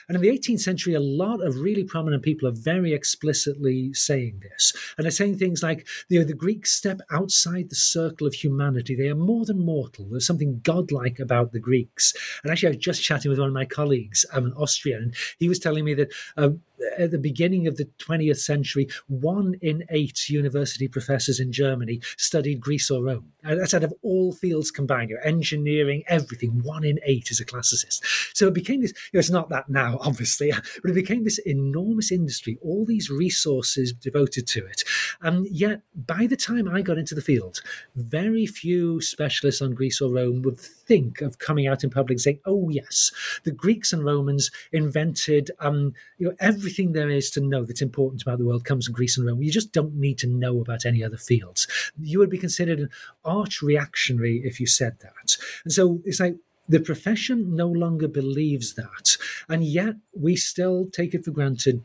And 0.07 0.15
in 0.15 0.21
the 0.21 0.29
18th 0.29 0.59
century, 0.59 0.93
a 0.93 0.99
lot 0.99 1.41
of 1.41 1.59
really 1.59 1.83
prominent 1.83 2.23
people 2.23 2.47
are 2.47 2.53
very 2.53 2.93
explicitly 2.93 3.93
saying 3.93 4.41
this. 4.41 4.73
And 4.97 5.05
they're 5.05 5.11
saying 5.11 5.37
things 5.37 5.63
like, 5.63 5.87
you 6.09 6.19
know, 6.19 6.25
the 6.25 6.33
Greeks 6.33 6.71
step 6.71 6.99
outside 7.11 7.69
the 7.69 7.75
circle 7.75 8.27
of 8.27 8.33
humanity. 8.33 8.95
They 8.95 9.07
are 9.07 9.15
more 9.15 9.45
than 9.45 9.65
mortal. 9.65 10.05
There's 10.09 10.27
something 10.27 10.59
godlike 10.63 11.19
about 11.19 11.51
the 11.51 11.59
Greeks. 11.59 12.13
And 12.43 12.51
actually, 12.51 12.69
I 12.69 12.71
was 12.71 12.83
just 12.83 13.03
chatting 13.03 13.29
with 13.29 13.39
one 13.39 13.47
of 13.47 13.53
my 13.53 13.65
colleagues, 13.65 14.25
I'm 14.33 14.45
an 14.45 14.53
Austrian, 14.53 15.03
and 15.03 15.15
he 15.39 15.49
was 15.49 15.59
telling 15.59 15.85
me 15.85 15.93
that 15.95 16.11
uh, 16.37 16.49
at 16.97 17.11
the 17.11 17.17
beginning 17.17 17.67
of 17.67 17.77
the 17.77 17.89
20th 17.99 18.39
century, 18.39 18.87
one 19.07 19.55
in 19.61 19.83
eight 19.89 20.29
university 20.29 20.87
professors 20.87 21.39
in 21.39 21.51
Germany 21.51 22.01
studied 22.17 22.59
Greece 22.59 22.89
or 22.89 23.03
Rome. 23.03 23.31
And 23.43 23.59
that's 23.59 23.73
out 23.73 23.83
of 23.83 23.93
all 24.01 24.33
fields 24.33 24.71
combined, 24.71 25.09
your 25.09 25.25
engineering, 25.25 26.03
everything, 26.07 26.61
one 26.63 26.83
in 26.83 26.99
eight 27.05 27.31
is 27.31 27.39
a 27.39 27.45
classicist. 27.45 28.01
So 28.33 28.47
it 28.47 28.53
became 28.53 28.81
this, 28.81 28.91
you 28.91 29.17
know, 29.17 29.19
it's 29.19 29.29
not 29.29 29.49
that 29.49 29.69
now, 29.69 29.97
obviously, 30.01 30.51
but 30.81 30.91
it 30.91 30.95
became 30.95 31.23
this 31.23 31.39
enormous 31.39 32.11
industry, 32.11 32.57
all 32.61 32.85
these 32.85 33.09
resources 33.09 33.93
devoted 33.93 34.47
to 34.47 34.65
it. 34.65 34.83
And 35.21 35.47
yet, 35.47 35.81
by 35.95 36.27
the 36.27 36.37
time 36.37 36.67
I 36.67 36.81
got 36.81 36.97
into 36.97 37.15
the 37.15 37.21
field, 37.21 37.61
very 37.95 38.45
few 38.45 39.01
specialists 39.01 39.61
on 39.61 39.73
Greece 39.73 40.01
or 40.01 40.11
Rome 40.11 40.41
would 40.43 40.59
think 40.59 41.21
of 41.21 41.39
coming 41.39 41.67
out 41.67 41.83
in 41.83 41.89
public 41.89 42.19
saying, 42.19 42.39
oh, 42.45 42.69
yes, 42.69 43.11
the 43.43 43.51
Greeks 43.51 43.93
and 43.93 44.03
Romans 44.03 44.51
invented 44.71 45.51
um, 45.59 45.93
you 46.17 46.27
know, 46.27 46.35
everything 46.39 46.70
there 46.93 47.09
is 47.09 47.29
to 47.31 47.41
know 47.41 47.63
that's 47.65 47.81
important 47.81 48.21
about 48.21 48.37
the 48.37 48.45
world 48.45 48.65
comes 48.65 48.85
from 48.85 48.93
Greece 48.93 49.17
and 49.17 49.25
Rome. 49.25 49.41
You 49.41 49.51
just 49.51 49.71
don't 49.71 49.95
need 49.95 50.17
to 50.19 50.27
know 50.27 50.59
about 50.59 50.85
any 50.85 51.03
other 51.03 51.17
fields. 51.17 51.67
You 51.99 52.19
would 52.19 52.29
be 52.29 52.37
considered 52.37 52.79
an 52.79 52.89
arch 53.23 53.61
reactionary 53.61 54.41
if 54.43 54.59
you 54.59 54.67
said 54.67 54.97
that. 55.01 55.37
And 55.63 55.73
so 55.73 56.01
it's 56.05 56.19
like, 56.19 56.37
the 56.69 56.79
profession 56.79 57.55
no 57.55 57.67
longer 57.67 58.07
believes 58.07 58.75
that. 58.75 59.17
And 59.49 59.63
yet 59.63 59.95
we 60.13 60.35
still 60.37 60.87
take 60.91 61.13
it 61.13 61.25
for 61.25 61.31
granted 61.31 61.83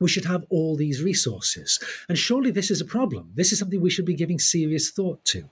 we 0.00 0.08
should 0.08 0.24
have 0.24 0.44
all 0.50 0.76
these 0.76 1.02
resources. 1.02 1.78
And 2.08 2.16
surely 2.16 2.50
this 2.50 2.70
is 2.70 2.80
a 2.80 2.84
problem. 2.84 3.30
This 3.34 3.52
is 3.52 3.58
something 3.58 3.80
we 3.80 3.90
should 3.90 4.04
be 4.04 4.14
giving 4.14 4.38
serious 4.38 4.90
thought 4.90 5.24
to. 5.26 5.44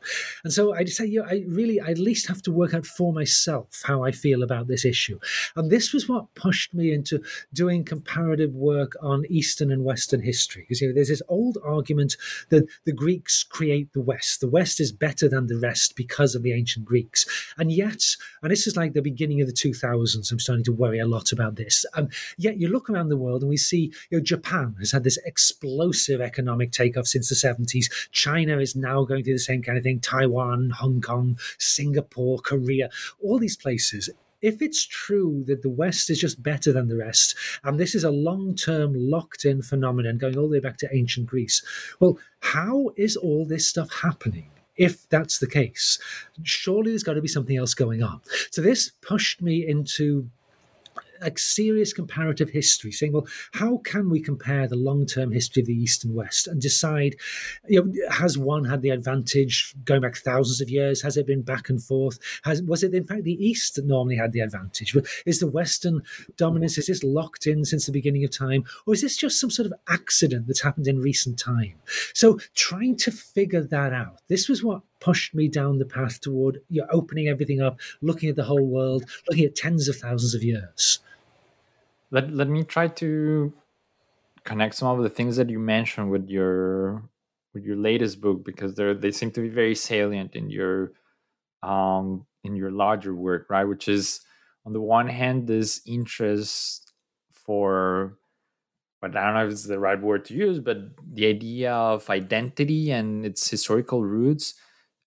And 0.44 0.52
so 0.52 0.74
I 0.74 0.84
say, 0.84 1.06
you 1.06 1.20
know, 1.20 1.28
I 1.28 1.44
really, 1.46 1.80
I 1.80 1.90
at 1.90 1.98
least 1.98 2.28
have 2.28 2.42
to 2.42 2.52
work 2.52 2.74
out 2.74 2.86
for 2.86 3.12
myself 3.12 3.82
how 3.84 4.04
I 4.04 4.12
feel 4.12 4.42
about 4.42 4.68
this 4.68 4.84
issue. 4.84 5.18
And 5.56 5.70
this 5.70 5.92
was 5.92 6.08
what 6.08 6.34
pushed 6.34 6.74
me 6.74 6.92
into 6.92 7.22
doing 7.52 7.84
comparative 7.84 8.54
work 8.54 8.92
on 9.02 9.24
Eastern 9.28 9.72
and 9.72 9.84
Western 9.84 10.20
history. 10.20 10.62
Because 10.62 10.80
you 10.80 10.88
know, 10.88 10.94
there's 10.94 11.08
this 11.08 11.22
old 11.28 11.58
argument 11.64 12.16
that 12.50 12.66
the 12.84 12.92
Greeks 12.92 13.42
create 13.42 13.92
the 13.92 14.00
West. 14.00 14.40
The 14.40 14.48
West 14.48 14.80
is 14.80 14.92
better 14.92 15.28
than 15.28 15.46
the 15.46 15.58
rest 15.58 15.96
because 15.96 16.34
of 16.34 16.42
the 16.42 16.52
ancient 16.52 16.84
Greeks. 16.84 17.26
And 17.58 17.72
yet, 17.72 18.16
and 18.42 18.52
this 18.52 18.66
is 18.66 18.76
like 18.76 18.92
the 18.92 19.02
beginning 19.02 19.40
of 19.40 19.46
the 19.46 19.52
2000s, 19.52 20.30
I'm 20.30 20.38
starting 20.38 20.64
to 20.64 20.72
worry 20.72 20.98
a 20.98 21.06
lot 21.06 21.32
about 21.32 21.56
this. 21.56 21.84
Um, 21.94 22.08
yet 22.36 22.58
you 22.58 22.68
look 22.68 22.88
around 22.88 23.08
the 23.08 23.16
world 23.16 23.42
and 23.42 23.48
we 23.48 23.56
see, 23.56 23.92
you 24.10 24.18
know, 24.18 24.22
Japan 24.36 24.76
has 24.78 24.92
had 24.92 25.02
this 25.02 25.18
explosive 25.24 26.20
economic 26.20 26.70
takeoff 26.70 27.06
since 27.06 27.28
the 27.28 27.34
70s. 27.34 27.86
China 28.12 28.58
is 28.58 28.76
now 28.76 29.04
going 29.04 29.24
through 29.24 29.32
the 29.32 29.38
same 29.38 29.62
kind 29.62 29.78
of 29.78 29.84
thing. 29.84 29.98
Taiwan, 30.00 30.70
Hong 30.70 31.00
Kong, 31.00 31.38
Singapore, 31.58 32.38
Korea, 32.38 32.90
all 33.22 33.38
these 33.38 33.56
places 33.56 34.10
if 34.42 34.60
it's 34.60 34.86
true 34.86 35.42
that 35.46 35.62
the 35.62 35.70
West 35.70 36.10
is 36.10 36.20
just 36.20 36.42
better 36.42 36.70
than 36.70 36.88
the 36.88 36.96
rest, 36.96 37.34
and 37.64 37.80
this 37.80 37.94
is 37.94 38.04
a 38.04 38.10
long 38.10 38.54
term 38.54 38.92
locked 38.94 39.46
in 39.46 39.62
phenomenon 39.62 40.18
going 40.18 40.36
all 40.36 40.44
the 40.44 40.52
way 40.52 40.60
back 40.60 40.76
to 40.78 40.94
ancient 40.94 41.26
Greece, 41.26 41.62
well, 42.00 42.18
how 42.40 42.90
is 42.96 43.16
all 43.16 43.46
this 43.46 43.66
stuff 43.66 43.90
happening? 44.02 44.50
If 44.76 45.08
that's 45.08 45.38
the 45.38 45.46
case, 45.46 45.98
surely 46.42 46.90
there's 46.90 47.02
got 47.02 47.14
to 47.14 47.22
be 47.22 47.28
something 47.28 47.56
else 47.56 47.72
going 47.72 48.02
on. 48.02 48.20
So, 48.50 48.60
this 48.60 48.90
pushed 49.00 49.40
me 49.40 49.66
into 49.66 50.28
like 51.20 51.38
serious 51.38 51.92
comparative 51.92 52.50
history, 52.50 52.92
saying, 52.92 53.12
well, 53.12 53.26
how 53.52 53.78
can 53.78 54.10
we 54.10 54.20
compare 54.20 54.66
the 54.66 54.76
long 54.76 55.06
term 55.06 55.32
history 55.32 55.62
of 55.62 55.66
the 55.66 55.74
East 55.74 56.04
and 56.04 56.14
West 56.14 56.46
and 56.46 56.60
decide, 56.60 57.16
you 57.68 57.82
know, 57.82 57.92
has 58.10 58.38
one 58.38 58.64
had 58.64 58.82
the 58.82 58.90
advantage 58.90 59.74
going 59.84 60.00
back 60.00 60.16
thousands 60.16 60.60
of 60.60 60.70
years? 60.70 61.02
Has 61.02 61.16
it 61.16 61.26
been 61.26 61.42
back 61.42 61.68
and 61.68 61.82
forth? 61.82 62.18
Has 62.44 62.62
was 62.62 62.82
it 62.82 62.94
in 62.94 63.04
fact 63.04 63.24
the 63.24 63.44
East 63.44 63.76
that 63.76 63.86
normally 63.86 64.16
had 64.16 64.32
the 64.32 64.40
advantage? 64.40 64.96
Is 65.24 65.40
the 65.40 65.46
Western 65.46 66.02
dominance 66.36 66.78
is 66.78 66.86
this 66.86 67.02
locked 67.02 67.46
in 67.46 67.64
since 67.64 67.86
the 67.86 67.92
beginning 67.92 68.24
of 68.24 68.30
time, 68.30 68.64
or 68.86 68.94
is 68.94 69.02
this 69.02 69.16
just 69.16 69.40
some 69.40 69.50
sort 69.50 69.66
of 69.66 69.74
accident 69.88 70.46
that's 70.46 70.62
happened 70.62 70.86
in 70.86 71.00
recent 71.00 71.38
time? 71.38 71.74
So 72.14 72.38
trying 72.54 72.96
to 72.98 73.10
figure 73.10 73.62
that 73.62 73.92
out. 73.92 74.20
This 74.28 74.48
was 74.48 74.62
what 74.62 74.82
pushed 75.00 75.34
me 75.34 75.48
down 75.48 75.78
the 75.78 75.84
path 75.84 76.20
toward 76.20 76.60
you 76.68 76.80
know, 76.80 76.88
opening 76.90 77.28
everything 77.28 77.60
up, 77.60 77.78
looking 78.00 78.28
at 78.28 78.36
the 78.36 78.44
whole 78.44 78.66
world, 78.66 79.04
looking 79.28 79.44
at 79.44 79.54
tens 79.54 79.88
of 79.88 79.96
thousands 79.96 80.34
of 80.34 80.42
years. 80.42 81.00
Let, 82.10 82.32
let 82.32 82.48
me 82.48 82.62
try 82.64 82.88
to 82.88 83.52
connect 84.44 84.76
some 84.76 84.96
of 84.98 85.02
the 85.02 85.10
things 85.10 85.36
that 85.36 85.50
you 85.50 85.58
mentioned 85.58 86.10
with 86.10 86.28
your 86.28 87.04
with 87.54 87.64
your 87.64 87.76
latest 87.76 88.20
book 88.20 88.44
because 88.44 88.74
they 88.76 88.94
they 88.94 89.10
seem 89.12 89.30
to 89.32 89.40
be 89.40 89.48
very 89.48 89.74
salient 89.74 90.36
in 90.36 90.50
your 90.50 90.92
um 91.62 92.26
in 92.44 92.56
your 92.56 92.70
larger 92.70 93.14
work 93.14 93.46
right 93.50 93.64
which 93.64 93.88
is 93.88 94.20
on 94.66 94.72
the 94.74 94.80
one 94.82 95.08
hand, 95.08 95.46
this 95.46 95.80
interest 95.86 96.92
for, 97.32 98.18
but 99.00 99.16
I 99.16 99.24
don't 99.24 99.34
know 99.34 99.46
if 99.46 99.52
it's 99.52 99.64
the 99.64 99.78
right 99.78 100.00
word 100.00 100.24
to 100.26 100.34
use, 100.34 100.60
but 100.60 100.78
the 101.14 101.26
idea 101.26 101.72
of 101.72 102.08
identity 102.10 102.90
and 102.90 103.24
its 103.24 103.48
historical 103.48 104.02
roots. 104.04 104.54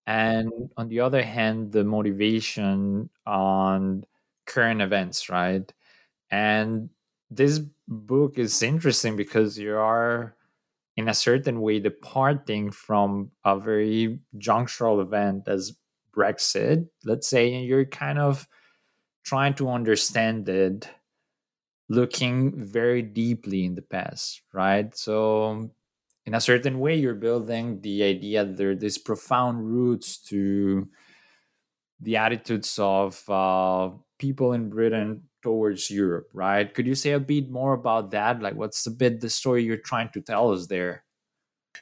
And 0.08 0.52
on 0.78 0.90
the 0.90 1.02
other 1.02 1.24
hand, 1.24 1.72
the 1.74 1.84
motivation 1.84 3.10
on 3.26 4.06
current 4.46 4.82
events, 4.82 5.30
right? 5.30 5.72
And 6.32 6.90
this 7.30 7.60
book 7.88 8.38
is 8.38 8.62
interesting 8.62 9.16
because 9.16 9.58
you 9.58 9.76
are 9.76 10.36
in 10.98 11.08
a 11.08 11.14
certain 11.14 11.62
way 11.62 11.80
departing 11.80 12.72
from 12.72 13.32
a 13.46 13.58
very 13.58 14.20
junctural 14.38 15.02
event 15.02 15.48
as 15.48 15.74
Brexit, 16.16 16.90
let's 17.06 17.28
say, 17.28 17.54
and 17.54 17.66
you're 17.66 17.86
kind 17.86 18.20
of 18.20 18.48
trying 19.24 19.54
to 19.54 19.70
understand 19.70 20.50
it 20.50 20.90
looking 21.88 22.66
very 22.66 23.02
deeply 23.02 23.66
in 23.66 23.76
the 23.76 23.82
past, 23.82 24.42
right? 24.54 24.96
So, 24.96 25.70
in 26.26 26.36
a 26.36 26.42
certain 26.42 26.80
way, 26.80 26.96
you're 26.96 27.16
building 27.16 27.82
the 27.82 28.04
idea 28.04 28.46
that 28.46 28.58
there 28.58 28.72
are 28.72 28.76
these 28.76 28.98
profound 28.98 29.66
roots 29.66 30.18
to 30.30 30.88
the 32.02 32.18
attitudes 32.18 32.78
of 32.78 33.28
uh, 33.30 33.90
people 34.18 34.54
in 34.54 34.70
Britain 34.70 35.29
towards 35.42 35.90
Europe, 35.90 36.30
right? 36.34 36.74
Could 36.74 36.88
you 36.88 36.96
say 36.96 37.12
a 37.12 37.20
bit 37.20 37.50
more 37.50 37.74
about 37.74 38.12
that? 38.12 38.42
Like, 38.42 38.56
what's 38.56 38.84
the 38.84 38.92
bit 38.92 39.22
the 39.22 39.30
story 39.30 39.64
you're 39.64 39.78
trying 39.78 40.10
to 40.10 40.22
tell 40.22 40.52
us 40.52 40.68
there? 40.68 41.04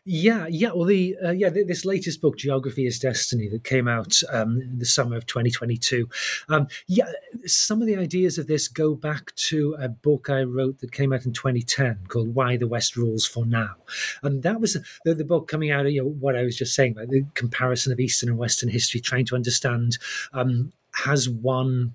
Yeah, 0.06 0.48
yeah. 0.50 0.72
Well, 0.74 0.86
the 0.86 1.16
uh, 1.24 1.32
yeah, 1.32 1.50
this 1.50 1.86
latest 1.86 2.22
book, 2.22 2.38
Geography 2.38 2.86
is 2.86 3.00
Destiny, 3.00 3.50
that 3.50 3.64
came 3.64 3.88
out 3.88 4.22
um, 4.32 4.60
in 4.62 4.80
the 4.80 4.86
summer 4.86 5.16
of 5.16 5.26
2022. 5.26 6.08
Um, 6.50 6.68
yeah, 6.88 7.12
some 7.46 7.82
of 7.82 7.88
the 7.88 7.98
ideas 7.98 8.38
of 8.38 8.48
this 8.48 8.68
go 8.68 8.96
back 8.96 9.34
to 9.36 9.76
a 9.80 9.90
book 9.90 10.30
I 10.30 10.44
wrote 10.44 10.80
that 10.80 10.92
came 10.92 11.14
out 11.14 11.26
in 11.26 11.34
2010 11.34 12.06
called 12.08 12.36
"Why 12.36 12.58
the 12.58 12.68
West 12.68 12.96
Rules 12.96 13.26
for 13.26 13.46
Now," 13.46 13.76
and 14.24 14.44
that 14.44 14.62
was 14.62 14.78
the, 15.04 15.14
the 15.14 15.26
book 15.26 15.48
coming 15.48 15.72
out 15.72 15.86
of 15.86 15.92
you 15.92 16.04
know, 16.04 16.10
what 16.10 16.36
I 16.36 16.44
was 16.44 16.58
just 16.58 16.76
saying 16.76 16.94
about 16.94 17.10
the 17.10 17.26
comparison 17.34 17.92
of 17.92 18.00
Eastern 18.00 18.30
and 18.30 18.38
Western 18.38 18.70
history, 18.70 19.00
trying 19.00 19.26
to 19.26 19.36
understand 19.36 19.98
um, 20.34 20.72
has 20.94 21.30
one 21.30 21.94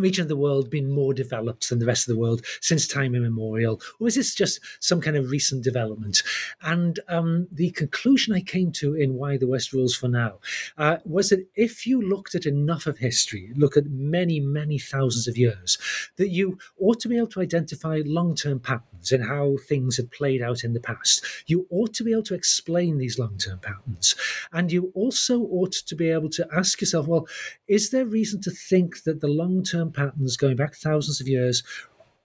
region 0.00 0.22
of 0.22 0.28
the 0.28 0.36
world 0.36 0.70
been 0.70 0.90
more 0.90 1.14
developed 1.14 1.68
than 1.68 1.78
the 1.78 1.86
rest 1.86 2.08
of 2.08 2.14
the 2.14 2.20
world 2.20 2.44
since 2.60 2.86
time 2.86 3.14
immemorial? 3.14 3.80
Or 3.98 4.08
is 4.08 4.14
this 4.14 4.34
just 4.34 4.60
some 4.80 5.00
kind 5.00 5.16
of 5.16 5.30
recent 5.30 5.64
development? 5.64 6.22
And 6.62 7.00
um, 7.08 7.48
the 7.52 7.70
conclusion 7.70 8.34
I 8.34 8.40
came 8.40 8.72
to 8.72 8.94
in 8.94 9.14
Why 9.14 9.36
the 9.36 9.48
West 9.48 9.72
Rules 9.72 9.94
for 9.94 10.08
Now 10.08 10.38
uh, 10.78 10.98
was 11.04 11.30
that 11.30 11.46
if 11.54 11.86
you 11.86 12.00
looked 12.00 12.34
at 12.34 12.46
enough 12.46 12.86
of 12.86 12.98
history, 12.98 13.52
look 13.56 13.76
at 13.76 13.86
many, 13.86 14.40
many 14.40 14.78
thousands 14.78 15.28
of 15.28 15.36
years, 15.36 15.78
that 16.16 16.30
you 16.30 16.58
ought 16.78 17.00
to 17.00 17.08
be 17.08 17.16
able 17.16 17.28
to 17.28 17.40
identify 17.40 18.02
long 18.04 18.34
term 18.34 18.60
patterns 18.60 18.89
in 19.10 19.22
how 19.22 19.56
things 19.68 19.96
had 19.96 20.10
played 20.10 20.42
out 20.42 20.64
in 20.64 20.72
the 20.72 20.80
past. 20.80 21.24
You 21.46 21.66
ought 21.70 21.94
to 21.94 22.04
be 22.04 22.12
able 22.12 22.24
to 22.24 22.34
explain 22.34 22.98
these 22.98 23.18
long 23.18 23.38
term 23.38 23.58
patterns. 23.58 24.14
And 24.52 24.70
you 24.70 24.92
also 24.94 25.40
ought 25.40 25.72
to 25.72 25.94
be 25.96 26.10
able 26.10 26.30
to 26.30 26.46
ask 26.54 26.80
yourself, 26.80 27.06
well, 27.06 27.26
is 27.68 27.90
there 27.90 28.04
reason 28.04 28.40
to 28.42 28.50
think 28.50 29.04
that 29.04 29.20
the 29.20 29.28
long 29.28 29.62
term 29.62 29.92
patterns 29.92 30.36
going 30.36 30.56
back 30.56 30.74
thousands 30.74 31.20
of 31.20 31.28
years 31.28 31.62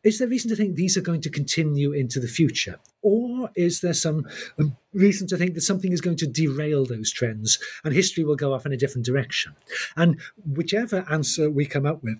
is 0.05 0.19
there 0.19 0.27
reason 0.27 0.49
to 0.49 0.55
think 0.55 0.75
these 0.75 0.95
are 0.95 1.01
going 1.01 1.21
to 1.21 1.31
continue 1.31 1.91
into 1.91 2.19
the 2.19 2.27
future? 2.27 2.79
Or 3.01 3.49
is 3.55 3.81
there 3.81 3.93
some 3.93 4.27
um, 4.59 4.77
reason 4.93 5.27
to 5.27 5.37
think 5.37 5.55
that 5.55 5.61
something 5.61 5.91
is 5.91 5.99
going 5.99 6.17
to 6.17 6.27
derail 6.27 6.85
those 6.85 7.11
trends 7.11 7.57
and 7.83 7.91
history 7.91 8.23
will 8.23 8.35
go 8.35 8.53
off 8.53 8.67
in 8.67 8.71
a 8.71 8.77
different 8.77 9.05
direction? 9.05 9.55
And 9.97 10.21
whichever 10.45 11.07
answer 11.09 11.49
we 11.49 11.65
come 11.65 11.87
up 11.87 12.03
with, 12.03 12.19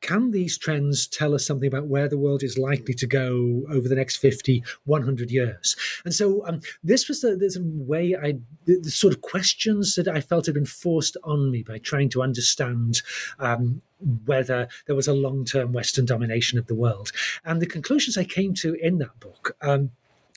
can 0.00 0.30
these 0.30 0.56
trends 0.56 1.06
tell 1.06 1.34
us 1.34 1.46
something 1.46 1.66
about 1.66 1.86
where 1.86 2.08
the 2.08 2.18
world 2.18 2.42
is 2.42 2.58
likely 2.58 2.94
to 2.94 3.06
go 3.06 3.64
over 3.70 3.88
the 3.88 3.94
next 3.94 4.16
50, 4.16 4.62
100 4.84 5.30
years? 5.30 5.76
And 6.04 6.14
so 6.14 6.46
um, 6.46 6.60
this 6.82 7.08
was 7.08 7.20
the, 7.20 7.36
the 7.36 7.60
way 7.62 8.14
I, 8.14 8.34
the, 8.64 8.78
the, 8.80 8.90
sort 8.90 9.12
of 9.12 9.22
questions 9.22 9.94
that 9.96 10.08
I 10.08 10.20
felt 10.20 10.46
had 10.46 10.54
been 10.54 10.66
forced 10.66 11.16
on 11.24 11.50
me 11.50 11.62
by 11.62 11.78
trying 11.78 12.10
to 12.10 12.22
understand 12.22 13.02
um, 13.38 13.82
whether 14.24 14.68
there 14.86 14.96
was 14.96 15.08
a 15.08 15.12
long 15.12 15.44
term 15.44 15.72
Western 15.72 16.04
domination 16.04 16.58
of 16.58 16.66
the 16.66 16.74
world. 16.74 17.10
And 17.44 17.60
the 17.60 17.66
conclusions 17.66 18.16
I 18.16 18.24
came 18.24 18.54
to 18.54 18.74
in 18.74 18.98
that 18.98 19.18
book. 19.20 19.56
Um, 19.62 19.90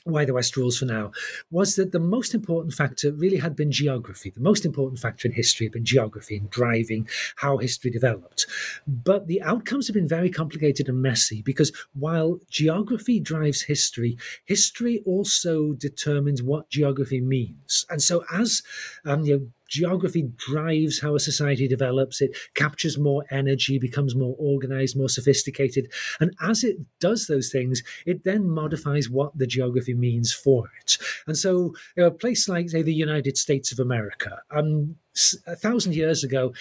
why 0.04 0.24
the 0.24 0.34
West 0.34 0.56
rules 0.56 0.78
for 0.78 0.86
now, 0.86 1.12
was 1.50 1.76
that 1.76 1.92
the 1.92 2.00
most 2.00 2.34
important 2.34 2.74
factor 2.74 3.12
really 3.12 3.38
had 3.38 3.54
been 3.54 3.70
geography. 3.70 4.30
The 4.30 4.40
most 4.40 4.64
important 4.64 5.00
factor 5.00 5.28
in 5.28 5.34
history 5.34 5.66
had 5.66 5.72
been 5.72 5.84
geography 5.84 6.36
and 6.36 6.50
driving 6.50 7.08
how 7.36 7.58
history 7.58 7.90
developed. 7.90 8.46
But 8.86 9.26
the 9.26 9.42
outcomes 9.42 9.86
have 9.86 9.94
been 9.94 10.08
very 10.08 10.30
complicated 10.30 10.88
and 10.88 11.00
messy 11.00 11.42
because 11.42 11.72
while 11.94 12.40
geography 12.50 13.20
drives 13.20 13.62
history, 13.62 14.18
history 14.44 15.02
also 15.06 15.72
determines 15.72 16.42
what 16.42 16.68
geography 16.68 17.20
means. 17.20 17.86
And 17.90 18.02
so 18.02 18.24
as 18.32 18.62
um, 19.04 19.24
you 19.24 19.38
know, 19.38 19.46
geography 19.72 20.30
drives 20.36 21.00
how 21.00 21.14
a 21.14 21.20
society 21.20 21.66
develops. 21.66 22.20
It 22.20 22.36
captures 22.54 22.98
more 22.98 23.24
energy, 23.30 23.78
becomes 23.78 24.14
more 24.14 24.36
organized, 24.38 24.98
more 24.98 25.08
sophisticated. 25.08 25.90
And 26.20 26.34
as 26.42 26.62
it 26.62 26.76
does 27.00 27.26
those 27.26 27.50
things, 27.50 27.82
it 28.04 28.24
then 28.24 28.50
modifies 28.50 29.08
what 29.08 29.36
the 29.36 29.46
geography 29.46 29.94
means 29.94 30.30
for 30.30 30.70
it. 30.82 30.98
And 31.26 31.38
so, 31.38 31.74
you 31.96 32.02
know, 32.02 32.08
a 32.08 32.10
place 32.10 32.48
like, 32.50 32.68
say, 32.68 32.82
the 32.82 32.92
United 32.92 33.38
States 33.38 33.72
of 33.72 33.80
America, 33.80 34.42
um, 34.50 34.96
a 35.46 35.56
thousand 35.56 35.94
years 35.94 36.22
ago, 36.22 36.52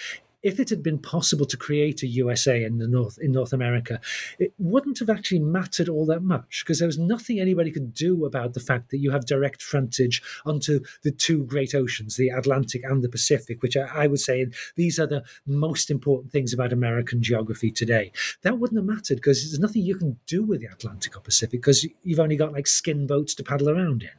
if 0.43 0.59
it 0.59 0.69
had 0.69 0.81
been 0.81 0.97
possible 0.97 1.45
to 1.45 1.57
create 1.57 2.03
a 2.03 2.07
USA 2.07 2.63
in 2.63 2.77
the 2.77 2.87
North 2.87 3.17
in 3.19 3.31
North 3.31 3.53
America, 3.53 3.99
it 4.39 4.53
wouldn't 4.57 4.99
have 4.99 5.09
actually 5.09 5.39
mattered 5.39 5.89
all 5.89 6.05
that 6.07 6.23
much 6.23 6.63
because 6.63 6.79
there 6.79 6.87
was 6.87 6.97
nothing 6.97 7.39
anybody 7.39 7.71
could 7.71 7.93
do 7.93 8.25
about 8.25 8.53
the 8.53 8.59
fact 8.59 8.89
that 8.89 8.97
you 8.97 9.11
have 9.11 9.25
direct 9.25 9.61
frontage 9.61 10.21
onto 10.45 10.79
the 11.03 11.11
two 11.11 11.43
great 11.45 11.75
oceans, 11.75 12.15
the 12.15 12.29
Atlantic 12.29 12.83
and 12.83 13.03
the 13.03 13.09
Pacific, 13.09 13.61
which 13.61 13.77
I, 13.77 14.03
I 14.03 14.07
would 14.07 14.19
say 14.19 14.47
these 14.75 14.99
are 14.99 15.07
the 15.07 15.23
most 15.45 15.91
important 15.91 16.31
things 16.31 16.53
about 16.53 16.73
American 16.73 17.21
geography 17.21 17.71
today. 17.71 18.11
That 18.41 18.57
wouldn't 18.57 18.79
have 18.79 18.85
mattered 18.85 19.15
because 19.17 19.43
there's 19.43 19.59
nothing 19.59 19.83
you 19.83 19.95
can 19.95 20.17
do 20.25 20.43
with 20.43 20.61
the 20.61 20.67
Atlantic 20.67 21.15
or 21.15 21.21
Pacific 21.21 21.61
because 21.61 21.87
you've 22.03 22.19
only 22.19 22.35
got 22.35 22.53
like 22.53 22.67
skin 22.67 23.05
boats 23.05 23.35
to 23.35 23.43
paddle 23.43 23.69
around 23.69 24.03
in. 24.03 24.09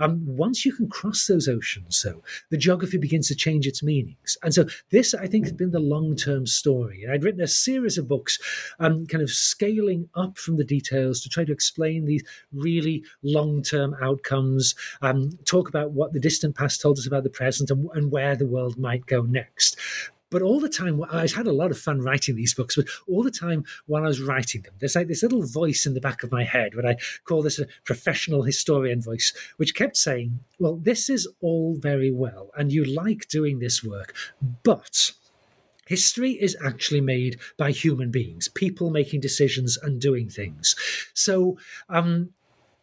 Um, 0.00 0.22
once 0.26 0.64
you 0.64 0.72
can 0.72 0.88
cross 0.88 1.26
those 1.26 1.48
oceans, 1.48 2.02
though, 2.02 2.22
the 2.50 2.56
geography 2.56 2.98
begins 2.98 3.28
to 3.28 3.34
change 3.34 3.66
its 3.66 3.82
meanings. 3.82 4.36
And 4.42 4.52
so 4.52 4.66
this, 4.90 5.14
I 5.14 5.26
think, 5.26 5.44
has 5.44 5.52
been 5.52 5.67
the 5.70 5.80
long 5.80 6.16
term 6.16 6.46
story. 6.46 7.02
And 7.02 7.12
I'd 7.12 7.24
written 7.24 7.40
a 7.40 7.48
series 7.48 7.98
of 7.98 8.08
books, 8.08 8.38
um, 8.78 9.06
kind 9.06 9.22
of 9.22 9.30
scaling 9.30 10.08
up 10.14 10.38
from 10.38 10.56
the 10.56 10.64
details 10.64 11.20
to 11.22 11.28
try 11.28 11.44
to 11.44 11.52
explain 11.52 12.04
these 12.04 12.24
really 12.52 13.04
long 13.22 13.62
term 13.62 13.94
outcomes, 14.02 14.74
um, 15.02 15.38
talk 15.44 15.68
about 15.68 15.92
what 15.92 16.12
the 16.12 16.20
distant 16.20 16.56
past 16.56 16.80
told 16.80 16.98
us 16.98 17.06
about 17.06 17.24
the 17.24 17.30
present 17.30 17.70
and, 17.70 17.88
and 17.94 18.10
where 18.10 18.36
the 18.36 18.46
world 18.46 18.78
might 18.78 19.06
go 19.06 19.22
next. 19.22 19.76
But 20.30 20.42
all 20.42 20.60
the 20.60 20.68
time, 20.68 21.02
I 21.10 21.26
had 21.26 21.46
a 21.46 21.52
lot 21.52 21.70
of 21.70 21.78
fun 21.78 22.00
writing 22.02 22.36
these 22.36 22.52
books, 22.52 22.76
but 22.76 22.86
all 23.06 23.22
the 23.22 23.30
time 23.30 23.64
while 23.86 24.04
I 24.04 24.08
was 24.08 24.20
writing 24.20 24.62
them, 24.62 24.74
there's 24.78 24.94
like 24.94 25.08
this 25.08 25.22
little 25.22 25.42
voice 25.42 25.86
in 25.86 25.94
the 25.94 26.00
back 26.00 26.22
of 26.22 26.30
my 26.30 26.44
head, 26.44 26.74
what 26.74 26.84
I 26.84 26.96
call 27.24 27.42
this 27.42 27.58
a 27.58 27.66
professional 27.84 28.42
historian 28.42 29.00
voice, 29.00 29.32
which 29.56 29.74
kept 29.74 29.96
saying, 29.96 30.40
Well, 30.58 30.76
this 30.76 31.08
is 31.08 31.26
all 31.40 31.76
very 31.76 32.12
well, 32.12 32.50
and 32.58 32.70
you 32.70 32.84
like 32.84 33.28
doing 33.28 33.58
this 33.58 33.82
work, 33.82 34.14
but 34.62 35.12
History 35.88 36.32
is 36.32 36.54
actually 36.62 37.00
made 37.00 37.38
by 37.56 37.70
human 37.70 38.10
beings, 38.10 38.46
people 38.46 38.90
making 38.90 39.20
decisions 39.20 39.78
and 39.78 39.98
doing 39.98 40.28
things. 40.28 40.76
So, 41.14 41.56
um, 41.88 42.28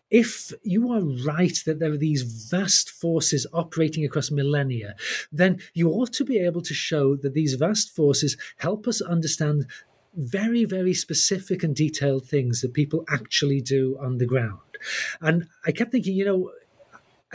if 0.10 0.52
you 0.64 0.92
are 0.92 1.02
right 1.02 1.58
that 1.66 1.80
there 1.80 1.92
are 1.92 1.98
these 1.98 2.24
vast 2.50 2.90
forces 2.90 3.46
operating 3.54 4.06
across 4.06 4.32
millennia, 4.32 4.96
then 5.32 5.60
you 5.74 5.90
ought 5.92 6.14
to 6.14 6.26
be 6.26 6.40
able 6.40 6.62
to 6.64 6.74
show 6.74 7.16
that 7.18 7.36
these 7.36 7.54
vast 7.54 7.96
forces 7.96 8.38
help 8.58 8.88
us 8.88 9.02
understand 9.02 9.68
very, 10.16 10.66
very 10.66 10.94
specific 10.94 11.64
and 11.64 11.76
detailed 11.76 12.26
things 12.26 12.62
that 12.62 12.74
people 12.74 13.06
actually 13.10 13.62
do 13.62 13.98
on 14.02 14.18
the 14.18 14.26
ground. 14.26 14.60
And 15.22 15.48
I 15.66 15.72
kept 15.72 15.92
thinking, 15.92 16.16
you 16.16 16.26
know, 16.26 16.52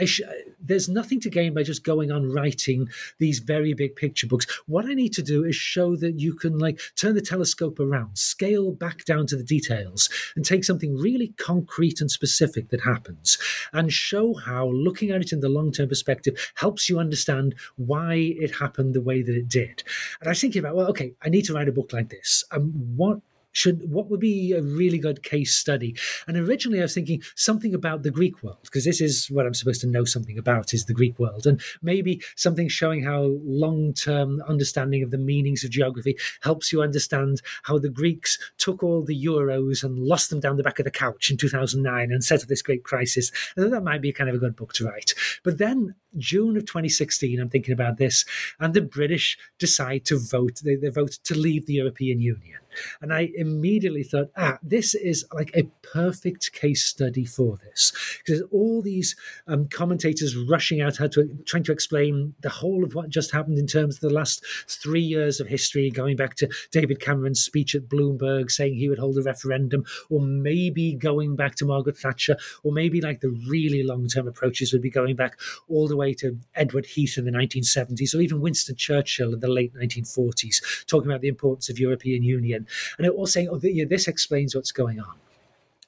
sh- 0.05 0.21
there's 0.61 0.89
nothing 0.89 1.21
to 1.21 1.31
gain 1.31 1.55
by 1.55 1.63
just 1.63 1.85
going 1.85 2.11
on 2.11 2.31
writing 2.31 2.89
these 3.19 3.39
very 3.39 3.75
big 3.75 3.97
picture 3.97 4.27
books. 4.27 4.47
What 4.67 4.87
I 4.87 4.95
need 4.95 5.13
to 5.15 5.23
do 5.23 5.45
is 5.45 5.57
show 5.57 5.97
that 5.97 6.21
you 6.21 6.35
can 6.35 6.59
like 6.59 6.81
turn 6.97 7.15
the 7.15 7.21
telescope 7.21 7.81
around, 7.81 8.19
scale 8.19 8.73
back 8.73 9.05
down 9.05 9.27
to 9.29 9.37
the 9.37 9.43
details, 9.43 10.09
and 10.37 10.45
take 10.45 10.65
something 10.65 10.97
really 10.97 11.35
concrete 11.39 12.01
and 12.01 12.11
specific 12.11 12.69
that 12.71 12.83
happens, 12.83 13.39
and 13.73 13.93
show 13.93 14.35
how 14.35 14.69
looking 14.69 15.11
at 15.11 15.23
it 15.23 15.33
in 15.33 15.41
the 15.41 15.49
long 15.49 15.73
term 15.73 15.89
perspective 15.89 16.53
helps 16.55 16.89
you 16.89 16.99
understand 16.99 17.55
why 17.77 18.15
it 18.15 18.55
happened 18.57 18.95
the 18.95 19.01
way 19.01 19.23
that 19.23 19.35
it 19.35 19.49
did. 19.49 19.83
And 20.21 20.29
I 20.29 20.31
was 20.31 20.41
thinking 20.41 20.61
about, 20.61 20.77
well, 20.77 20.89
okay, 20.89 21.15
I 21.23 21.29
need 21.29 21.45
to 21.47 21.55
write 21.55 21.69
a 21.69 21.73
book 21.73 21.93
like 21.93 22.11
this. 22.11 22.45
Um, 22.51 22.73
what 22.97 23.21
should 23.53 23.91
what 23.91 24.11
would 24.11 24.21
be 24.21 24.53
a 24.53 24.63
really 24.63 24.99
good 24.99 25.23
case 25.23 25.55
study? 25.55 25.97
And 26.27 26.37
originally 26.37 26.81
I 26.81 26.83
was 26.83 26.95
thinking 26.95 27.23
something 27.35 27.75
about 27.75 28.03
the 28.03 28.11
Greek 28.11 28.43
world, 28.43 28.59
because 28.63 28.85
this 28.85 29.01
is 29.01 29.27
what 29.31 29.47
I'm 29.47 29.55
supposed 29.55 29.81
to 29.83 29.87
know 29.87 30.05
something 30.05 30.39
about 30.39 30.73
is 30.75 30.85
the 30.85 30.95
Greek 30.95 31.19
world. 31.19 31.47
And 31.47 31.61
maybe 31.83 32.23
something 32.37 32.69
showing 32.69 33.03
how 33.03 33.39
long-term 33.45 34.43
understanding 34.49 35.03
of 35.03 35.11
the 35.11 35.19
meanings 35.19 35.65
of 35.65 35.71
geography 35.71 36.17
helps 36.43 36.73
you 36.73 36.83
understand 36.83 37.43
how 37.65 37.79
the 37.79 37.89
Greeks 37.89 38.39
took 38.59 38.83
all 38.83 39.05
the 39.05 39.25
euros 39.25 39.83
and 39.83 39.99
lost 39.99 40.31
them 40.31 40.41
down 40.41 40.57
the 40.57 40.63
back 40.63 40.79
of 40.79 40.85
the 40.85 40.91
couch 40.91 41.31
in 41.31 41.37
2009 41.37 42.13
and 42.13 42.25
set 42.25 42.43
up 42.43 42.49
this 42.49 42.63
great 42.63 42.85
crisis. 42.85 43.31
And 43.57 43.73
that 43.73 43.83
might 43.83 44.03
be 44.03 44.13
kind 44.13 44.31
of 44.31 44.37
a 44.37 44.39
good 44.39 44.57
book 44.57 44.73
to 44.75 44.87
write. 44.87 45.15
But 45.43 45.59
then 45.59 45.95
June 46.17 46.57
of 46.57 46.67
2016, 46.67 47.41
I'm 47.41 47.49
thinking 47.49 47.73
about 47.73 47.99
this, 47.99 48.25
and 48.59 48.75
the 48.75 48.81
British 48.81 49.39
decide 49.59 50.05
to 50.07 50.19
vote. 50.19 50.61
They, 50.65 50.75
they 50.75 50.89
vote 50.89 51.19
to 51.25 51.35
leave 51.35 51.67
the 51.67 51.75
European 51.75 52.21
Union. 52.21 52.59
And 53.01 53.13
I 53.13 53.31
immediately 53.35 54.03
thought, 54.03 54.31
ah, 54.37 54.59
this 54.63 54.95
is 54.95 55.25
like 55.33 55.51
a 55.55 55.65
perfect 55.83 56.53
case 56.53 56.85
study 56.85 57.25
for 57.25 57.57
this. 57.59 57.93
Because 58.25 58.43
all 58.51 58.83
these 58.83 59.17
um, 59.47 59.69
commentators 59.69 60.37
rushing 60.37 60.81
out, 60.81 60.95
to, 60.95 61.29
trying 61.47 61.65
to 61.65 61.73
explain 61.73 62.35
the 62.41 62.49
whole 62.49 62.85
of 62.85 62.95
what 62.95 63.09
just 63.09 63.33
happened 63.33 63.59
in 63.59 63.67
terms 63.67 63.97
of 63.97 64.01
the 64.01 64.15
last 64.15 64.45
three 64.69 65.01
years 65.01 65.41
of 65.41 65.47
history, 65.47 65.91
going 65.91 66.17
back 66.17 66.35
to 66.37 66.49
David 66.71 67.01
Cameron's 67.01 67.41
speech 67.41 67.75
at 67.75 67.89
Bloomberg 67.89 68.51
saying 68.51 68.75
he 68.75 68.89
would 68.89 68.99
hold 68.99 69.19
a 69.19 69.23
referendum, 69.23 69.85
or 70.09 70.21
maybe 70.21 70.95
going 70.95 71.37
back 71.37 71.55
to 71.57 71.65
Margaret 71.65 71.99
Thatcher, 71.99 72.37
or 72.63 72.73
maybe 72.73 73.01
like 73.01 73.21
the 73.21 73.31
really 73.49 73.83
long 73.83 74.07
term 74.09 74.29
approaches 74.29 74.73
would 74.73 74.83
be 74.83 74.91
going 74.91 75.17
back 75.17 75.39
all 75.69 75.89
the 75.89 75.97
way 75.97 76.15
to 76.15 76.39
Edward 76.55 76.87
Heath 76.87 77.19
in 77.19 77.25
the 77.25 77.31
1970s, 77.31 78.15
or 78.15 78.21
even 78.21 78.41
Winston 78.41 78.77
Churchill 78.77 79.35
in 79.35 79.41
the 79.41 79.49
late 79.49 79.75
1940s, 79.75 80.87
talking 80.87 81.11
about 81.11 81.21
the 81.21 81.29
importance 81.29 81.69
of 81.69 81.79
European 81.79 82.23
Union 82.23 82.60
and 82.99 83.07
it 83.07 83.17
was 83.17 83.33
saying, 83.33 83.49
oh, 83.51 83.61
yeah, 83.63 83.85
this 83.85 84.09
explains 84.09 84.55
what's 84.55 84.73
going 84.73 85.01
on. 85.01 85.15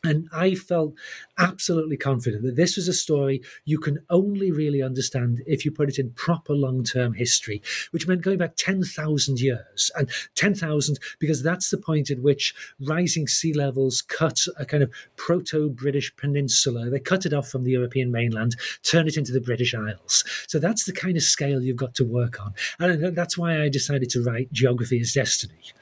And 0.04 0.28
I 0.32 0.56
felt 0.56 0.94
absolutely 1.38 1.96
confident 1.96 2.42
that 2.42 2.56
this 2.56 2.74
was 2.74 2.88
a 2.88 2.92
story 2.92 3.40
you 3.64 3.78
can 3.78 4.00
only 4.10 4.50
really 4.50 4.82
understand 4.82 5.42
if 5.46 5.64
you 5.64 5.70
put 5.70 5.88
it 5.88 5.98
in 5.98 6.10
proper 6.10 6.54
long 6.54 6.82
term 6.82 7.14
history, 7.14 7.62
which 7.92 8.08
meant 8.08 8.22
going 8.22 8.38
back 8.38 8.56
10,000 8.56 9.40
years. 9.40 9.92
And 9.96 10.10
10,000, 10.34 10.98
because 11.20 11.44
that's 11.44 11.70
the 11.70 11.78
point 11.78 12.10
at 12.10 12.18
which 12.18 12.52
rising 12.80 13.28
sea 13.28 13.52
levels 13.52 14.02
cut 14.02 14.44
a 14.58 14.66
kind 14.66 14.82
of 14.82 14.90
proto 15.14 15.70
British 15.70 16.14
peninsula. 16.16 16.90
They 16.90 16.98
cut 16.98 17.24
it 17.24 17.32
off 17.32 17.48
from 17.48 17.62
the 17.62 17.70
European 17.70 18.10
mainland, 18.10 18.56
turn 18.82 19.06
it 19.06 19.16
into 19.16 19.30
the 19.30 19.40
British 19.40 19.72
Isles. 19.72 20.24
So 20.48 20.58
that's 20.58 20.84
the 20.84 20.92
kind 20.92 21.16
of 21.16 21.22
scale 21.22 21.62
you've 21.62 21.76
got 21.76 21.94
to 21.94 22.04
work 22.04 22.40
on. 22.44 22.54
And 22.80 23.04
uh, 23.04 23.10
that's 23.10 23.38
why 23.38 23.62
I 23.62 23.68
decided 23.68 24.10
to 24.10 24.24
write 24.24 24.52
Geography 24.52 24.98
is 24.98 25.12
Destiny. 25.12 25.72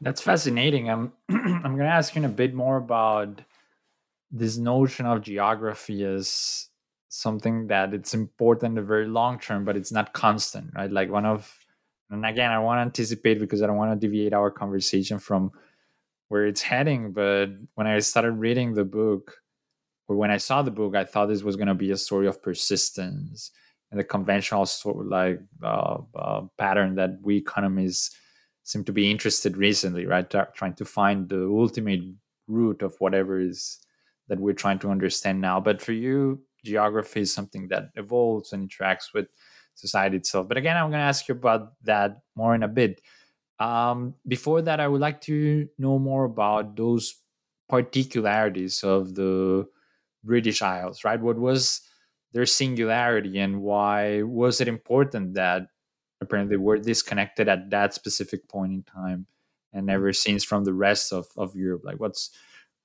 That's 0.00 0.20
fascinating. 0.20 0.88
I'm 0.88 1.12
I'm 1.28 1.62
going 1.62 1.78
to 1.78 1.84
ask 1.86 2.14
you 2.14 2.24
a 2.24 2.28
bit 2.28 2.54
more 2.54 2.76
about 2.76 3.40
this 4.30 4.56
notion 4.56 5.06
of 5.06 5.22
geography 5.22 6.04
as 6.04 6.68
something 7.08 7.68
that 7.68 7.94
it's 7.94 8.14
important 8.14 8.72
in 8.72 8.74
the 8.76 8.82
very 8.82 9.06
long 9.06 9.38
term, 9.38 9.64
but 9.64 9.76
it's 9.76 9.92
not 9.92 10.12
constant, 10.12 10.70
right? 10.74 10.90
Like 10.90 11.10
one 11.10 11.24
of, 11.24 11.58
and 12.10 12.24
again, 12.24 12.50
I 12.50 12.58
want 12.58 12.78
to 12.78 12.82
anticipate 12.82 13.40
because 13.40 13.62
I 13.62 13.66
don't 13.66 13.76
want 13.76 13.98
to 13.98 14.06
deviate 14.06 14.34
our 14.34 14.50
conversation 14.50 15.18
from 15.18 15.52
where 16.28 16.46
it's 16.46 16.62
heading. 16.62 17.12
But 17.12 17.48
when 17.74 17.86
I 17.86 17.98
started 18.00 18.32
reading 18.32 18.74
the 18.74 18.84
book, 18.84 19.38
or 20.06 20.16
when 20.16 20.30
I 20.30 20.36
saw 20.38 20.62
the 20.62 20.70
book, 20.70 20.94
I 20.94 21.04
thought 21.04 21.26
this 21.26 21.42
was 21.42 21.56
going 21.56 21.68
to 21.68 21.74
be 21.74 21.90
a 21.90 21.96
story 21.96 22.26
of 22.26 22.42
persistence 22.42 23.50
and 23.90 23.98
the 23.98 24.04
conventional 24.04 24.66
sort 24.66 25.00
of 25.00 25.06
like 25.06 25.40
uh, 25.62 25.98
uh, 26.14 26.42
pattern 26.56 26.94
that 26.96 27.18
we 27.22 27.36
economists 27.36 28.16
seem 28.68 28.84
to 28.84 28.92
be 28.92 29.10
interested 29.10 29.56
recently, 29.56 30.04
right? 30.04 30.28
Trying 30.28 30.74
to 30.74 30.84
find 30.84 31.26
the 31.26 31.46
ultimate 31.46 32.02
root 32.48 32.82
of 32.82 32.94
whatever 32.98 33.40
is 33.40 33.78
that 34.28 34.38
we're 34.38 34.52
trying 34.52 34.78
to 34.80 34.90
understand 34.90 35.40
now. 35.40 35.58
But 35.58 35.80
for 35.80 35.92
you, 35.92 36.42
geography 36.66 37.22
is 37.22 37.32
something 37.32 37.68
that 37.68 37.84
evolves 37.94 38.52
and 38.52 38.68
interacts 38.68 39.14
with 39.14 39.28
society 39.74 40.18
itself. 40.18 40.48
But 40.48 40.58
again, 40.58 40.76
I'm 40.76 40.90
going 40.90 41.00
to 41.00 41.10
ask 41.12 41.28
you 41.28 41.34
about 41.34 41.72
that 41.84 42.18
more 42.36 42.54
in 42.54 42.62
a 42.62 42.68
bit. 42.68 43.00
Um, 43.58 44.14
before 44.26 44.60
that, 44.60 44.80
I 44.80 44.88
would 44.88 45.00
like 45.00 45.22
to 45.22 45.66
know 45.78 45.98
more 45.98 46.24
about 46.24 46.76
those 46.76 47.14
particularities 47.70 48.84
of 48.84 49.14
the 49.14 49.66
British 50.24 50.60
Isles, 50.60 51.04
right? 51.04 51.18
What 51.20 51.38
was 51.38 51.80
their 52.34 52.44
singularity 52.44 53.38
and 53.38 53.62
why 53.62 54.24
was 54.24 54.60
it 54.60 54.68
important 54.68 55.34
that 55.34 55.68
apparently 56.20 56.56
were 56.56 56.78
disconnected 56.78 57.48
at 57.48 57.70
that 57.70 57.94
specific 57.94 58.48
point 58.48 58.72
in 58.72 58.82
time 58.82 59.26
and 59.72 59.90
ever 59.90 60.12
since 60.12 60.44
from 60.44 60.64
the 60.64 60.72
rest 60.72 61.12
of, 61.12 61.26
of 61.36 61.54
Europe. 61.54 61.82
Like 61.84 62.00
what's 62.00 62.30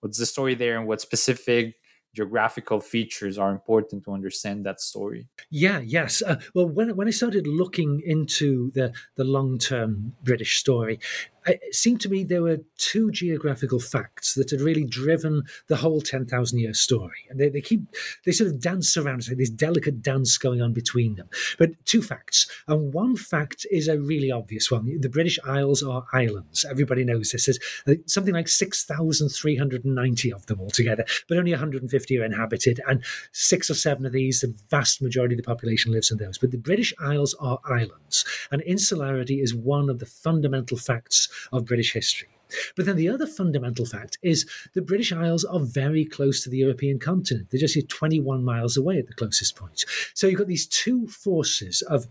what's 0.02 0.18
the 0.18 0.26
story 0.26 0.56
there 0.56 0.78
and 0.78 0.88
what 0.88 1.02
specific 1.02 1.76
geographical 2.14 2.80
features 2.80 3.38
are 3.38 3.52
important 3.52 4.04
to 4.06 4.14
understand 4.14 4.66
that 4.66 4.80
story. 4.80 5.28
Yeah, 5.50 5.80
yes. 5.80 6.22
Uh, 6.22 6.40
well, 6.54 6.68
when, 6.68 6.96
when 6.96 7.08
I 7.08 7.12
started 7.12 7.48
looking 7.48 8.02
into 8.06 8.72
the, 8.72 8.94
the 9.16 9.24
long 9.24 9.58
term 9.58 10.14
British 10.24 10.58
story, 10.58 11.00
it 11.46 11.76
seemed 11.76 12.02
to 12.02 12.10
me 12.10 12.24
there 12.24 12.42
were 12.42 12.60
two 12.78 13.12
geographical 13.12 13.80
facts 13.80 14.34
that 14.36 14.50
had 14.50 14.62
really 14.62 14.86
driven 14.86 15.44
the 15.68 15.76
whole 15.76 16.02
10,000 16.02 16.60
year 16.60 16.74
story. 16.74 17.28
And 17.30 17.40
they, 17.40 17.50
they 17.50 17.62
keep, 17.62 17.82
they 18.26 18.32
sort 18.32 18.50
of 18.50 18.60
dance 18.60 18.96
around, 18.98 19.24
so 19.24 19.36
this 19.36 19.50
delicate 19.50 20.02
dance 20.02 20.38
going 20.38 20.62
on 20.62 20.74
between 20.74 21.16
them. 21.16 21.30
But 21.58 21.72
two 21.86 22.02
facts. 22.02 22.50
And 22.68 22.94
one 22.94 23.16
fact 23.16 23.66
is 23.72 23.88
a 23.88 24.00
really 24.00 24.32
obvious 24.32 24.72
one. 24.72 25.00
The 25.00 25.10
British 25.10 25.40
Isles 25.46 25.84
are 25.84 26.06
islands. 26.14 26.66
Everybody 26.70 27.04
knows 27.04 27.32
this. 27.32 27.46
There's 27.46 27.60
uh, 27.88 28.02
something 28.06 28.34
like 28.34 28.48
6,390 28.48 30.34
of 30.34 30.46
them 30.46 30.60
altogether, 30.62 31.06
but 31.28 31.38
only 31.38 31.52
150 31.52 32.20
are 32.20 32.26
inhabited. 32.26 32.80
And 32.88 33.04
six 33.32 33.70
or 33.70 33.76
seven 33.76 34.06
of 34.06 34.12
these, 34.12 34.42
the 34.42 34.56
vast 34.70 35.02
majority 35.02 35.36
of 35.36 35.38
the 35.38 35.44
population 35.44 35.92
lives 35.92 36.12
in 36.12 36.18
those. 36.18 36.38
But 36.38 36.52
the 36.52 36.58
British 36.58 36.94
Isles 37.00 37.36
are 37.40 37.60
islands. 37.66 38.26
And 38.52 38.62
insularity 38.62 39.42
is 39.42 39.56
one 39.56 39.90
of 39.90 40.00
the 40.00 40.06
fundamental 40.06 40.78
facts 40.78 41.30
of 41.52 41.66
British 41.66 41.94
history. 41.94 42.30
But 42.76 42.86
then 42.86 42.98
the 42.98 43.10
other 43.10 43.26
fundamental 43.26 43.86
fact 43.86 44.18
is 44.22 44.46
the 44.74 44.82
British 44.82 45.12
Isles 45.12 45.44
are 45.44 45.60
very 45.60 46.06
close 46.06 46.44
to 46.44 46.50
the 46.50 46.58
European 46.58 47.00
continent. 47.00 47.48
They're 47.50 47.60
just 47.60 47.90
21 47.90 48.44
miles 48.44 48.78
away 48.78 49.00
at 49.00 49.08
the 49.08 49.14
closest 49.14 49.56
point. 49.56 49.86
So 50.14 50.28
you've 50.28 50.38
got 50.38 50.48
these 50.48 50.68
two 50.68 51.08
forces 51.08 51.82
of 51.84 52.08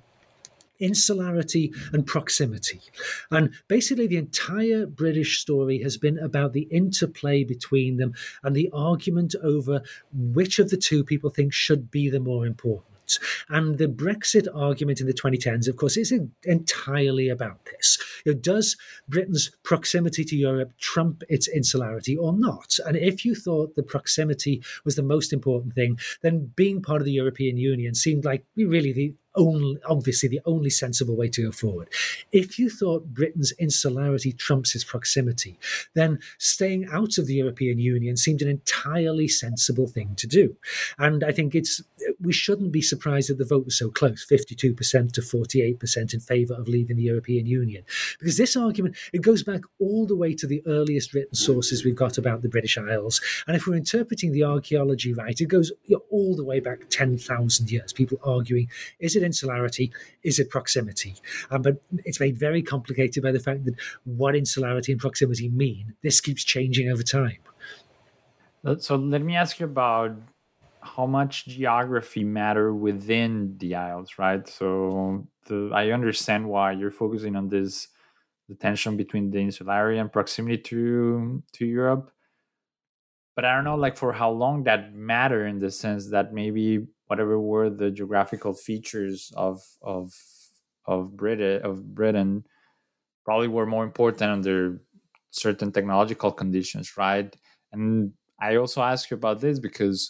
insularity 0.80 1.72
and 1.92 2.06
proximity. 2.06 2.80
And 3.30 3.54
basically, 3.68 4.08
the 4.08 4.16
entire 4.16 4.84
British 4.84 5.38
story 5.38 5.80
has 5.82 5.96
been 5.96 6.18
about 6.18 6.52
the 6.52 6.62
interplay 6.72 7.44
between 7.44 7.98
them 7.98 8.14
and 8.42 8.54
the 8.56 8.68
argument 8.72 9.34
over 9.42 9.82
which 10.12 10.58
of 10.58 10.70
the 10.70 10.76
two 10.76 11.04
people 11.04 11.30
think 11.30 11.52
should 11.52 11.90
be 11.90 12.10
the 12.10 12.20
more 12.20 12.46
important. 12.46 12.91
And 13.48 13.78
the 13.78 13.86
Brexit 13.86 14.46
argument 14.54 15.00
in 15.00 15.06
the 15.06 15.14
2010s, 15.14 15.68
of 15.68 15.76
course, 15.76 15.96
is 15.96 16.12
entirely 16.44 17.28
about 17.28 17.64
this. 17.66 17.98
You 18.24 18.32
know, 18.32 18.38
does 18.38 18.76
Britain's 19.08 19.50
proximity 19.62 20.24
to 20.24 20.36
Europe 20.36 20.72
trump 20.78 21.22
its 21.28 21.48
insularity 21.48 22.16
or 22.16 22.32
not? 22.32 22.78
And 22.86 22.96
if 22.96 23.24
you 23.24 23.34
thought 23.34 23.74
the 23.74 23.82
proximity 23.82 24.62
was 24.84 24.96
the 24.96 25.02
most 25.02 25.32
important 25.32 25.74
thing, 25.74 25.98
then 26.22 26.52
being 26.56 26.82
part 26.82 27.00
of 27.00 27.06
the 27.06 27.12
European 27.12 27.56
Union 27.56 27.94
seemed 27.94 28.24
like 28.24 28.44
really 28.56 28.92
the 28.92 29.14
only, 29.34 29.78
obviously 29.88 30.28
the 30.28 30.40
only 30.44 30.70
sensible 30.70 31.16
way 31.16 31.28
to 31.28 31.44
go 31.44 31.52
forward. 31.52 31.88
If 32.32 32.58
you 32.58 32.70
thought 32.70 33.14
Britain's 33.14 33.52
insularity 33.52 34.32
trumps 34.32 34.74
its 34.74 34.84
proximity, 34.84 35.58
then 35.94 36.18
staying 36.38 36.86
out 36.92 37.18
of 37.18 37.26
the 37.26 37.34
European 37.34 37.78
Union 37.78 38.16
seemed 38.16 38.42
an 38.42 38.48
entirely 38.48 39.28
sensible 39.28 39.86
thing 39.86 40.14
to 40.16 40.26
do. 40.26 40.56
And 40.98 41.24
I 41.24 41.32
think 41.32 41.54
it's 41.54 41.82
we 42.20 42.32
shouldn't 42.32 42.72
be 42.72 42.82
surprised 42.82 43.30
that 43.30 43.38
the 43.38 43.44
vote 43.44 43.64
was 43.64 43.78
so 43.78 43.90
close, 43.90 44.26
52% 44.26 45.12
to 45.12 45.20
48% 45.20 46.14
in 46.14 46.20
favour 46.20 46.54
of 46.54 46.68
leaving 46.68 46.96
the 46.96 47.02
European 47.02 47.46
Union. 47.46 47.84
Because 48.18 48.36
this 48.36 48.56
argument, 48.56 48.96
it 49.12 49.22
goes 49.22 49.42
back 49.42 49.62
all 49.80 50.06
the 50.06 50.16
way 50.16 50.34
to 50.34 50.46
the 50.46 50.62
earliest 50.66 51.14
written 51.14 51.34
sources 51.34 51.84
we've 51.84 51.96
got 51.96 52.18
about 52.18 52.42
the 52.42 52.48
British 52.48 52.78
Isles. 52.78 53.20
And 53.46 53.56
if 53.56 53.66
we're 53.66 53.76
interpreting 53.76 54.32
the 54.32 54.44
archaeology 54.44 55.12
right, 55.12 55.40
it 55.40 55.46
goes 55.46 55.72
all 56.10 56.36
the 56.36 56.44
way 56.44 56.60
back 56.60 56.88
10,000 56.90 57.70
years, 57.70 57.92
people 57.92 58.18
arguing, 58.24 58.68
is 58.98 59.16
it 59.16 59.21
it 59.22 59.26
insularity? 59.26 59.92
Is 60.22 60.38
it 60.38 60.50
proximity? 60.50 61.14
Um, 61.50 61.62
but 61.62 61.80
it's 62.04 62.20
made 62.20 62.36
very 62.36 62.62
complicated 62.62 63.22
by 63.22 63.32
the 63.32 63.40
fact 63.40 63.64
that 63.64 63.74
what 64.04 64.34
insularity 64.36 64.92
and 64.92 65.00
proximity 65.00 65.48
mean. 65.48 65.94
This 66.02 66.20
keeps 66.20 66.44
changing 66.44 66.90
over 66.90 67.02
time. 67.02 67.38
So 68.78 68.96
let 68.96 69.22
me 69.22 69.34
ask 69.36 69.58
you 69.58 69.66
about 69.66 70.16
how 70.80 71.06
much 71.06 71.46
geography 71.46 72.24
matter 72.24 72.74
within 72.74 73.56
the 73.58 73.74
Isles, 73.74 74.18
right? 74.18 74.46
So 74.48 75.26
the, 75.46 75.70
I 75.72 75.90
understand 75.90 76.48
why 76.48 76.72
you're 76.72 76.90
focusing 76.90 77.36
on 77.36 77.48
this 77.48 77.88
the 78.48 78.56
tension 78.56 78.96
between 78.96 79.30
the 79.30 79.38
insularity 79.38 79.98
and 79.98 80.12
proximity 80.12 80.58
to 80.58 81.42
to 81.52 81.64
Europe. 81.64 82.12
But 83.34 83.46
I 83.46 83.54
don't 83.54 83.64
know, 83.64 83.76
like 83.76 83.96
for 83.96 84.12
how 84.12 84.30
long 84.30 84.64
that 84.64 84.94
matter 84.94 85.46
in 85.46 85.58
the 85.58 85.70
sense 85.70 86.10
that 86.10 86.34
maybe 86.34 86.86
whatever 87.12 87.36
were 87.38 87.68
the 87.68 87.90
geographical 87.98 88.54
features 88.54 89.18
of 89.36 89.60
of 89.82 90.06
of 90.86 91.14
Britain 91.22 91.60
of 91.62 91.94
Britain 91.94 92.30
probably 93.26 93.48
were 93.48 93.66
more 93.66 93.84
important 93.84 94.30
under 94.38 94.80
certain 95.30 95.70
technological 95.72 96.32
conditions, 96.32 96.96
right? 96.96 97.36
And 97.72 98.14
I 98.40 98.56
also 98.56 98.80
ask 98.82 99.10
you 99.10 99.16
about 99.16 99.40
this 99.44 99.58
because 99.68 100.00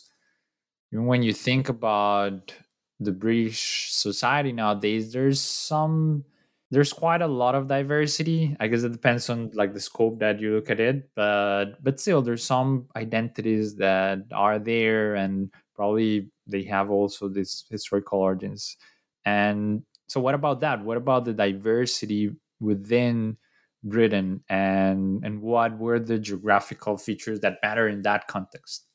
when 0.93 1.23
you 1.25 1.33
think 1.33 1.69
about 1.69 2.55
the 3.01 3.13
British 3.13 3.91
society 3.91 4.53
nowadays, 4.53 5.13
there's 5.13 5.41
some 5.41 6.25
there's 6.71 6.93
quite 6.93 7.21
a 7.21 7.27
lot 7.43 7.55
of 7.55 7.69
diversity. 7.69 8.57
I 8.61 8.69
guess 8.69 8.85
it 8.85 8.93
depends 8.93 9.29
on 9.29 9.51
like 9.55 9.75
the 9.75 9.81
scope 9.81 10.21
that 10.21 10.41
you 10.41 10.55
look 10.55 10.71
at 10.71 10.81
it, 10.81 11.11
but 11.17 11.83
but 11.83 12.01
still 12.01 12.23
there's 12.23 12.45
some 12.45 12.89
identities 12.97 13.77
that 13.77 14.21
are 14.33 14.59
there 14.59 15.17
and 15.17 15.51
probably 15.83 16.31
they 16.47 16.63
have 16.63 16.91
also 16.91 17.29
this 17.29 17.65
historical 17.69 18.21
origins. 18.21 18.77
And 19.25 19.83
so 20.07 20.21
what 20.21 20.37
about 20.37 20.61
that? 20.61 20.85
What 20.85 20.97
about 20.97 21.25
the 21.25 21.33
diversity 21.33 22.31
within 22.61 23.37
Britain 23.83 24.45
and 24.49 25.25
and 25.27 25.43
what 25.43 25.77
were 25.77 25.99
the 25.99 26.19
geographical 26.21 26.97
features 26.97 27.41
that 27.41 27.59
matter 27.65 27.89
in 27.89 28.03
that 28.03 28.29
context? 28.29 28.87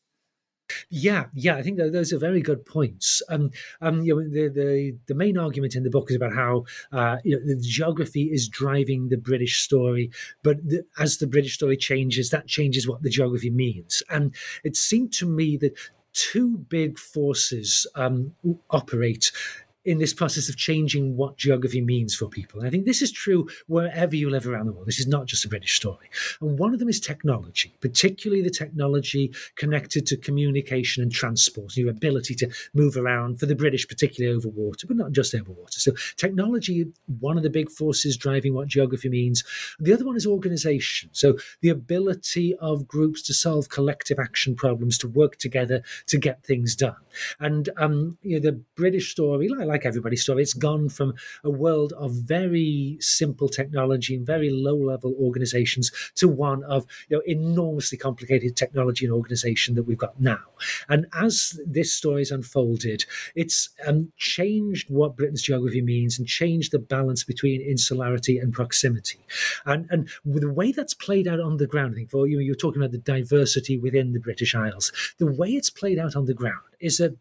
Yeah, 0.89 1.25
yeah, 1.33 1.55
I 1.55 1.63
think 1.63 1.77
those 1.77 2.11
are 2.13 2.17
very 2.19 2.41
good 2.41 2.65
points. 2.65 3.21
Um, 3.29 3.51
um, 3.81 4.01
you 4.03 4.15
know, 4.15 4.21
the, 4.23 4.47
the 4.49 4.97
the 5.07 5.15
main 5.15 5.37
argument 5.37 5.75
in 5.75 5.83
the 5.83 5.89
book 5.89 6.09
is 6.09 6.17
about 6.17 6.33
how 6.33 6.65
uh, 6.91 7.17
you 7.23 7.35
know, 7.35 7.45
the 7.45 7.59
geography 7.61 8.23
is 8.37 8.49
driving 8.49 9.09
the 9.09 9.17
British 9.17 9.61
story, 9.61 10.11
but 10.43 10.57
the, 10.67 10.83
as 10.99 11.17
the 11.17 11.27
British 11.27 11.55
story 11.55 11.77
changes, 11.77 12.29
that 12.29 12.47
changes 12.47 12.87
what 12.87 13.01
the 13.01 13.09
geography 13.09 13.49
means. 13.49 14.03
And 14.09 14.35
it 14.63 14.75
seemed 14.75 15.13
to 15.19 15.25
me 15.25 15.57
that 15.57 15.73
two 16.17 16.57
big 16.57 16.97
forces 16.97 17.85
um, 17.93 18.33
operate 18.71 19.31
in 19.87 19.99
this 19.99 20.13
process 20.13 20.49
of 20.49 20.57
changing 20.57 21.15
what 21.15 21.37
geography 21.37 21.79
means 21.79 22.13
for 22.13 22.27
people. 22.27 22.59
And 22.59 22.67
I 22.67 22.69
think 22.69 22.83
this 22.83 23.01
is 23.01 23.09
true 23.09 23.47
wherever 23.67 24.17
you 24.17 24.29
live 24.29 24.45
around 24.45 24.65
the 24.65 24.73
world. 24.73 24.85
This 24.85 24.99
is 24.99 25.07
not 25.07 25.27
just 25.27 25.45
a 25.45 25.47
British 25.47 25.77
story. 25.77 26.09
And 26.41 26.59
one 26.59 26.73
of 26.73 26.79
them 26.79 26.89
is 26.89 26.99
technology, 26.99 27.73
particularly 27.79 28.43
the 28.43 28.49
technology 28.49 29.33
connected 29.55 30.05
to 30.07 30.17
communication 30.17 31.01
and 31.01 31.09
transport, 31.09 31.77
your 31.77 31.89
ability 31.89 32.35
to 32.35 32.49
move 32.73 32.97
around 32.97 33.39
for 33.39 33.45
the 33.45 33.55
British, 33.55 33.87
particularly 33.87 34.35
over 34.35 34.49
water, 34.49 34.85
but 34.87 34.97
not 34.97 35.13
just 35.13 35.33
over 35.33 35.53
water. 35.53 35.79
So 35.79 35.93
technology, 36.17 36.87
one 37.21 37.37
of 37.37 37.43
the 37.43 37.49
big 37.49 37.71
forces 37.71 38.17
driving 38.17 38.53
what 38.53 38.67
geography 38.67 39.07
means. 39.07 39.45
The 39.79 39.93
other 39.93 40.05
one 40.05 40.17
is 40.17 40.27
organization. 40.27 41.11
So 41.13 41.37
the 41.61 41.69
ability 41.69 42.55
of 42.57 42.89
groups 42.89 43.21
to 43.21 43.33
solve 43.33 43.69
collective 43.69 44.19
action 44.19 44.53
problems, 44.53 44.97
to 44.97 45.07
work 45.07 45.37
together 45.37 45.81
to 46.07 46.17
get 46.17 46.43
things 46.43 46.75
done. 46.75 46.97
And 47.39 47.69
um, 47.77 48.17
you 48.21 48.37
know, 48.37 48.51
the 48.51 48.59
British 48.75 49.11
story, 49.11 49.47
like 49.47 49.76
like 49.77 49.85
everybody's 49.85 50.23
story, 50.23 50.41
it's 50.41 50.55
gone 50.55 50.89
from 50.89 51.13
a 51.43 51.51
world 51.51 51.93
of 51.93 52.11
very 52.13 52.97
simple 52.99 53.47
technology 53.47 54.15
and 54.15 54.25
very 54.25 54.49
low 54.49 54.75
level 54.75 55.13
organizations 55.19 55.91
to 56.15 56.27
one 56.27 56.63
of 56.63 56.87
you 57.09 57.17
know 57.17 57.23
enormously 57.27 57.97
complicated 57.97 58.55
technology 58.55 59.05
and 59.05 59.13
organization 59.13 59.75
that 59.75 59.83
we've 59.83 59.97
got 59.97 60.19
now. 60.19 60.39
And 60.89 61.05
as 61.13 61.59
this 61.65 61.93
story 61.93 62.23
is 62.23 62.31
unfolded, 62.31 63.05
it's 63.35 63.69
um, 63.85 64.11
changed 64.17 64.89
what 64.89 65.15
Britain's 65.15 65.43
geography 65.43 65.81
means 65.81 66.17
and 66.17 66.27
changed 66.27 66.71
the 66.71 66.79
balance 66.79 67.23
between 67.23 67.61
insularity 67.61 68.39
and 68.39 68.51
proximity. 68.51 69.19
And 69.65 69.87
and 69.91 70.09
the 70.25 70.51
way 70.51 70.71
that's 70.71 70.95
played 70.95 71.27
out 71.27 71.39
on 71.39 71.57
the 71.57 71.67
ground, 71.67 71.93
I 71.93 71.97
think 71.97 72.09
for 72.09 72.27
you, 72.27 72.39
you're 72.39 72.55
talking 72.55 72.81
about 72.81 72.93
the 72.93 73.11
diversity 73.15 73.77
within 73.77 74.13
the 74.13 74.19
British 74.19 74.55
Isles. 74.55 74.91
The 75.19 75.31
way 75.31 75.49
it's 75.49 75.69
played 75.69 75.99
out 75.99 76.15
on 76.15 76.25
the 76.25 76.33
ground 76.33 76.65
is 76.79 76.97
that 76.97 77.15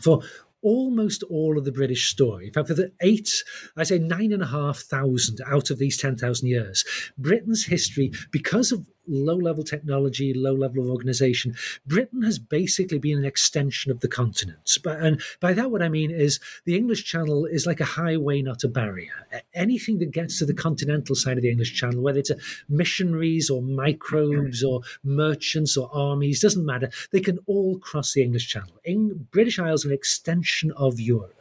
for 0.00 0.22
almost 0.62 1.22
all 1.24 1.58
of 1.58 1.64
the 1.64 1.72
British 1.72 2.10
story. 2.10 2.46
In 2.46 2.52
fact, 2.52 2.68
for 2.68 2.74
the 2.74 2.92
eight, 3.02 3.30
I 3.76 3.84
say 3.84 3.98
nine 3.98 4.32
and 4.32 4.42
a 4.42 4.46
half 4.46 4.78
thousand 4.78 5.38
out 5.46 5.70
of 5.70 5.78
these 5.78 5.96
10,000 5.96 6.48
years, 6.48 6.84
Britain's 7.16 7.66
history, 7.66 8.12
because 8.30 8.72
of 8.72 8.86
low 9.08 9.36
level 9.36 9.64
technology, 9.64 10.32
low 10.34 10.54
level 10.54 10.82
of 10.82 10.90
organization, 10.90 11.54
Britain 11.86 12.22
has 12.22 12.38
basically 12.38 12.98
been 12.98 13.18
an 13.18 13.24
extension 13.24 13.90
of 13.90 14.00
the 14.00 14.08
continent. 14.08 14.78
And 14.84 15.20
by 15.40 15.52
that, 15.54 15.70
what 15.70 15.82
I 15.82 15.88
mean 15.88 16.10
is 16.10 16.40
the 16.64 16.76
English 16.76 17.04
Channel 17.04 17.46
is 17.46 17.66
like 17.66 17.80
a 17.80 17.84
highway, 17.84 18.42
not 18.42 18.64
a 18.64 18.68
barrier. 18.68 19.12
Anything 19.54 19.98
that 19.98 20.10
gets 20.10 20.38
to 20.38 20.46
the 20.46 20.54
continental 20.54 21.14
side 21.14 21.36
of 21.36 21.42
the 21.42 21.50
English 21.50 21.74
Channel, 21.74 22.02
whether 22.02 22.18
it's 22.18 22.30
missionaries 22.68 23.50
or 23.50 23.62
microbes 23.62 24.62
or 24.62 24.82
merchants 25.02 25.76
or 25.76 25.90
armies, 25.92 26.40
doesn't 26.40 26.66
matter. 26.66 26.90
They 27.12 27.20
can 27.20 27.38
all 27.46 27.78
cross 27.78 28.12
the 28.12 28.22
English 28.22 28.48
Channel. 28.48 28.80
In, 28.84 29.26
British 29.30 29.58
Isles 29.58 29.84
are 29.84 29.88
an 29.88 29.94
extension 29.94 30.72
of 30.72 31.00
Europe. 31.00 31.34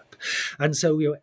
And 0.59 0.75
so, 0.75 0.99
you 0.99 1.09
know, 1.09 1.17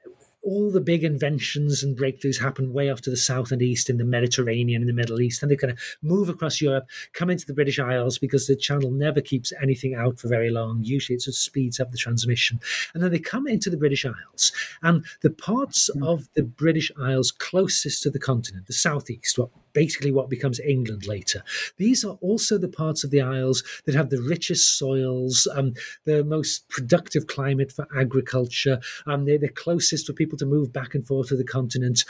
all 0.45 0.71
the 0.71 0.81
big 0.81 1.03
inventions 1.03 1.83
and 1.83 1.97
breakthroughs 1.97 2.41
happen 2.41 2.73
way 2.73 2.91
off 2.91 3.01
to 3.03 3.11
the 3.11 3.17
south 3.17 3.51
and 3.51 3.63
east 3.63 3.89
in 3.89 3.97
the 3.97 4.05
Mediterranean 4.05 4.83
and 4.83 4.89
the 4.89 4.95
Middle 4.95 5.21
East. 5.21 5.43
And 5.43 5.51
they 5.51 5.57
kind 5.57 5.73
of 5.73 5.79
move 6.03 6.29
across 6.29 6.61
Europe, 6.61 6.89
come 7.13 7.31
into 7.31 7.47
the 7.47 7.55
British 7.55 7.79
Isles 7.79 8.19
because 8.19 8.47
the 8.47 8.57
channel 8.57 8.91
never 8.91 9.21
keeps 9.21 9.53
anything 9.63 9.95
out 9.95 10.19
for 10.19 10.29
very 10.29 10.51
long. 10.51 10.81
Usually 10.83 11.17
it 11.17 11.23
just 11.23 11.43
speeds 11.43 11.81
up 11.81 11.91
the 11.91 11.99
transmission. 11.99 12.61
And 12.93 13.03
then 13.03 13.11
they 13.11 13.19
come 13.19 13.47
into 13.47 13.71
the 13.71 13.77
British 13.77 14.05
Isles. 14.05 14.53
And 14.83 15.05
the 15.23 15.31
parts 15.31 15.91
mm. 15.95 16.07
of 16.07 16.29
the 16.35 16.43
British 16.43 16.93
Isles 17.01 17.33
closest 17.33 18.03
to 18.03 18.11
the 18.11 18.19
continent, 18.19 18.67
the 18.67 18.73
southeast, 18.73 19.39
what 19.39 19.51
basically 19.75 20.11
what 20.11 20.31
becomes 20.31 20.61
England 20.61 21.07
later. 21.07 21.43
These 21.77 22.05
are 22.05 22.17
also 22.23 22.57
the 22.57 22.69
parts 22.69 23.05
of 23.05 23.11
the 23.11 23.21
Isles 23.21 23.63
that 23.85 23.95
have 23.95 24.09
the 24.09 24.23
richest 24.23 24.79
soils, 24.79 25.47
um, 25.55 25.75
the 26.05 26.25
most 26.25 26.69
productive 26.71 27.27
climate 27.27 27.71
for 27.71 27.87
agriculture. 27.95 28.81
Um, 29.07 29.27
they're 29.27 29.39
the 29.39 29.49
closest 29.49 30.07
for 30.07 30.15
people 30.15 30.39
to 30.39 30.47
move 30.47 30.73
back 30.73 30.95
and 30.95 31.07
forth 31.07 31.29
to 31.29 31.37
the 31.37 31.45
continent. 31.45 32.05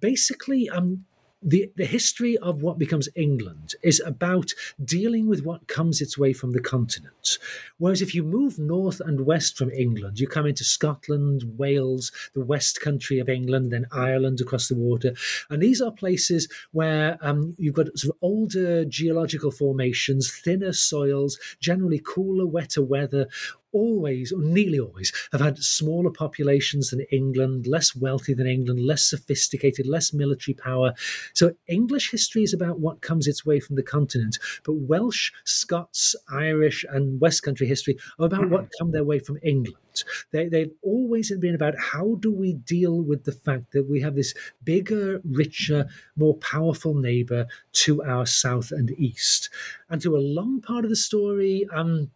Basically, 0.00 0.68
um, 0.68 1.04
the, 1.46 1.70
the 1.76 1.86
history 1.86 2.36
of 2.38 2.60
what 2.60 2.76
becomes 2.76 3.08
England 3.14 3.76
is 3.84 4.02
about 4.04 4.50
dealing 4.84 5.28
with 5.28 5.44
what 5.44 5.68
comes 5.68 6.00
its 6.00 6.18
way 6.18 6.32
from 6.32 6.50
the 6.50 6.60
continent. 6.60 7.38
Whereas 7.78 8.02
if 8.02 8.16
you 8.16 8.24
move 8.24 8.58
north 8.58 9.00
and 9.00 9.24
west 9.24 9.56
from 9.56 9.70
England, 9.70 10.18
you 10.18 10.26
come 10.26 10.46
into 10.46 10.64
Scotland, 10.64 11.44
Wales, 11.56 12.10
the 12.34 12.44
west 12.44 12.80
country 12.80 13.20
of 13.20 13.28
England, 13.28 13.70
then 13.70 13.86
Ireland 13.92 14.40
across 14.40 14.66
the 14.66 14.74
water. 14.74 15.14
And 15.48 15.62
these 15.62 15.80
are 15.80 15.92
places 15.92 16.48
where 16.72 17.16
um, 17.20 17.54
you've 17.58 17.74
got 17.74 17.96
sort 17.96 18.16
of 18.16 18.18
older 18.22 18.84
geological 18.84 19.52
formations, 19.52 20.32
thinner 20.32 20.72
soils, 20.72 21.38
generally 21.60 22.02
cooler, 22.04 22.46
wetter 22.46 22.82
weather, 22.82 23.28
always, 23.76 24.32
or 24.32 24.42
nearly 24.42 24.80
always, 24.80 25.12
have 25.32 25.40
had 25.40 25.58
smaller 25.58 26.10
populations 26.10 26.90
than 26.90 27.02
England, 27.12 27.66
less 27.66 27.94
wealthy 27.94 28.34
than 28.34 28.46
England, 28.46 28.80
less 28.80 29.04
sophisticated, 29.04 29.86
less 29.86 30.12
military 30.12 30.54
power. 30.54 30.94
So 31.34 31.52
English 31.68 32.10
history 32.10 32.42
is 32.42 32.54
about 32.54 32.80
what 32.80 33.02
comes 33.02 33.26
its 33.26 33.44
way 33.44 33.60
from 33.60 33.76
the 33.76 33.82
continent, 33.82 34.38
but 34.64 34.74
Welsh, 34.74 35.30
Scots, 35.44 36.16
Irish, 36.30 36.84
and 36.88 37.20
West 37.20 37.42
Country 37.42 37.66
history 37.66 37.98
are 38.18 38.26
about 38.26 38.48
what 38.48 38.70
come 38.78 38.92
their 38.92 39.04
way 39.04 39.18
from 39.18 39.38
England. 39.42 39.76
They, 40.30 40.48
they've 40.48 40.72
always 40.82 41.34
been 41.38 41.54
about 41.54 41.74
how 41.78 42.16
do 42.20 42.32
we 42.32 42.54
deal 42.54 43.00
with 43.02 43.24
the 43.24 43.32
fact 43.32 43.72
that 43.72 43.88
we 43.88 44.00
have 44.00 44.14
this 44.14 44.34
bigger, 44.62 45.20
richer, 45.24 45.86
more 46.16 46.34
powerful 46.34 46.94
neighbor 46.94 47.46
to 47.84 48.02
our 48.02 48.26
south 48.26 48.72
and 48.72 48.90
east. 48.98 49.50
And 49.88 50.00
to 50.02 50.16
a 50.16 50.18
long 50.18 50.60
part 50.60 50.84
of 50.84 50.90
the 50.90 50.96
story, 50.96 51.66
um, 51.72 52.10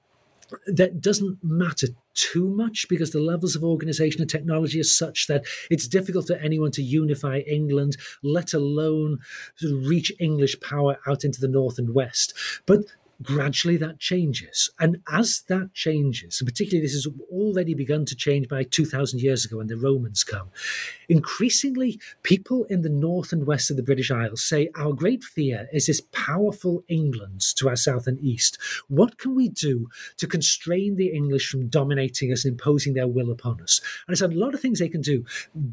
that 0.66 1.00
doesn't 1.00 1.42
matter 1.42 1.88
too 2.14 2.48
much 2.48 2.88
because 2.88 3.12
the 3.12 3.20
levels 3.20 3.54
of 3.54 3.64
organization 3.64 4.20
and 4.20 4.30
technology 4.30 4.80
are 4.80 4.84
such 4.84 5.26
that 5.28 5.44
it's 5.70 5.88
difficult 5.88 6.26
for 6.26 6.34
anyone 6.34 6.70
to 6.72 6.82
unify 6.82 7.38
England, 7.40 7.96
let 8.22 8.52
alone 8.52 9.18
reach 9.62 10.12
English 10.18 10.58
power 10.60 10.98
out 11.06 11.24
into 11.24 11.40
the 11.40 11.48
north 11.48 11.78
and 11.78 11.94
west. 11.94 12.34
But 12.66 12.80
gradually 13.22 13.76
that 13.76 13.98
changes. 13.98 14.70
And 14.78 14.98
as 15.10 15.42
that 15.48 15.74
changes, 15.74 16.40
and 16.40 16.48
particularly 16.48 16.84
this 16.84 16.94
has 16.94 17.06
already 17.30 17.74
begun 17.74 18.04
to 18.06 18.16
change 18.16 18.48
by 18.48 18.62
2,000 18.62 19.20
years 19.20 19.44
ago 19.44 19.58
when 19.58 19.66
the 19.66 19.76
Romans 19.76 20.24
come, 20.24 20.50
increasingly 21.08 22.00
people 22.22 22.64
in 22.64 22.82
the 22.82 22.88
north 22.88 23.32
and 23.32 23.46
west 23.46 23.70
of 23.70 23.76
the 23.76 23.82
British 23.82 24.10
Isles 24.10 24.42
say, 24.42 24.70
Our 24.76 24.92
great 24.92 25.22
fear 25.22 25.68
is 25.72 25.86
this 25.86 26.00
powerful 26.12 26.84
England 26.88 27.40
to 27.56 27.68
our 27.68 27.76
south 27.76 28.06
and 28.06 28.18
east. 28.20 28.58
What 28.88 29.18
can 29.18 29.34
we 29.34 29.48
do 29.48 29.88
to 30.16 30.26
constrain 30.26 30.96
the 30.96 31.08
English 31.08 31.50
from 31.50 31.68
dominating 31.68 32.32
us 32.32 32.44
and 32.44 32.52
imposing 32.52 32.94
their 32.94 33.08
will 33.08 33.30
upon 33.30 33.60
us? 33.60 33.80
And 34.06 34.12
it's 34.12 34.22
a 34.22 34.28
lot 34.28 34.54
of 34.54 34.60
things 34.60 34.78
they 34.78 34.88
can 34.88 35.02
do. 35.02 35.24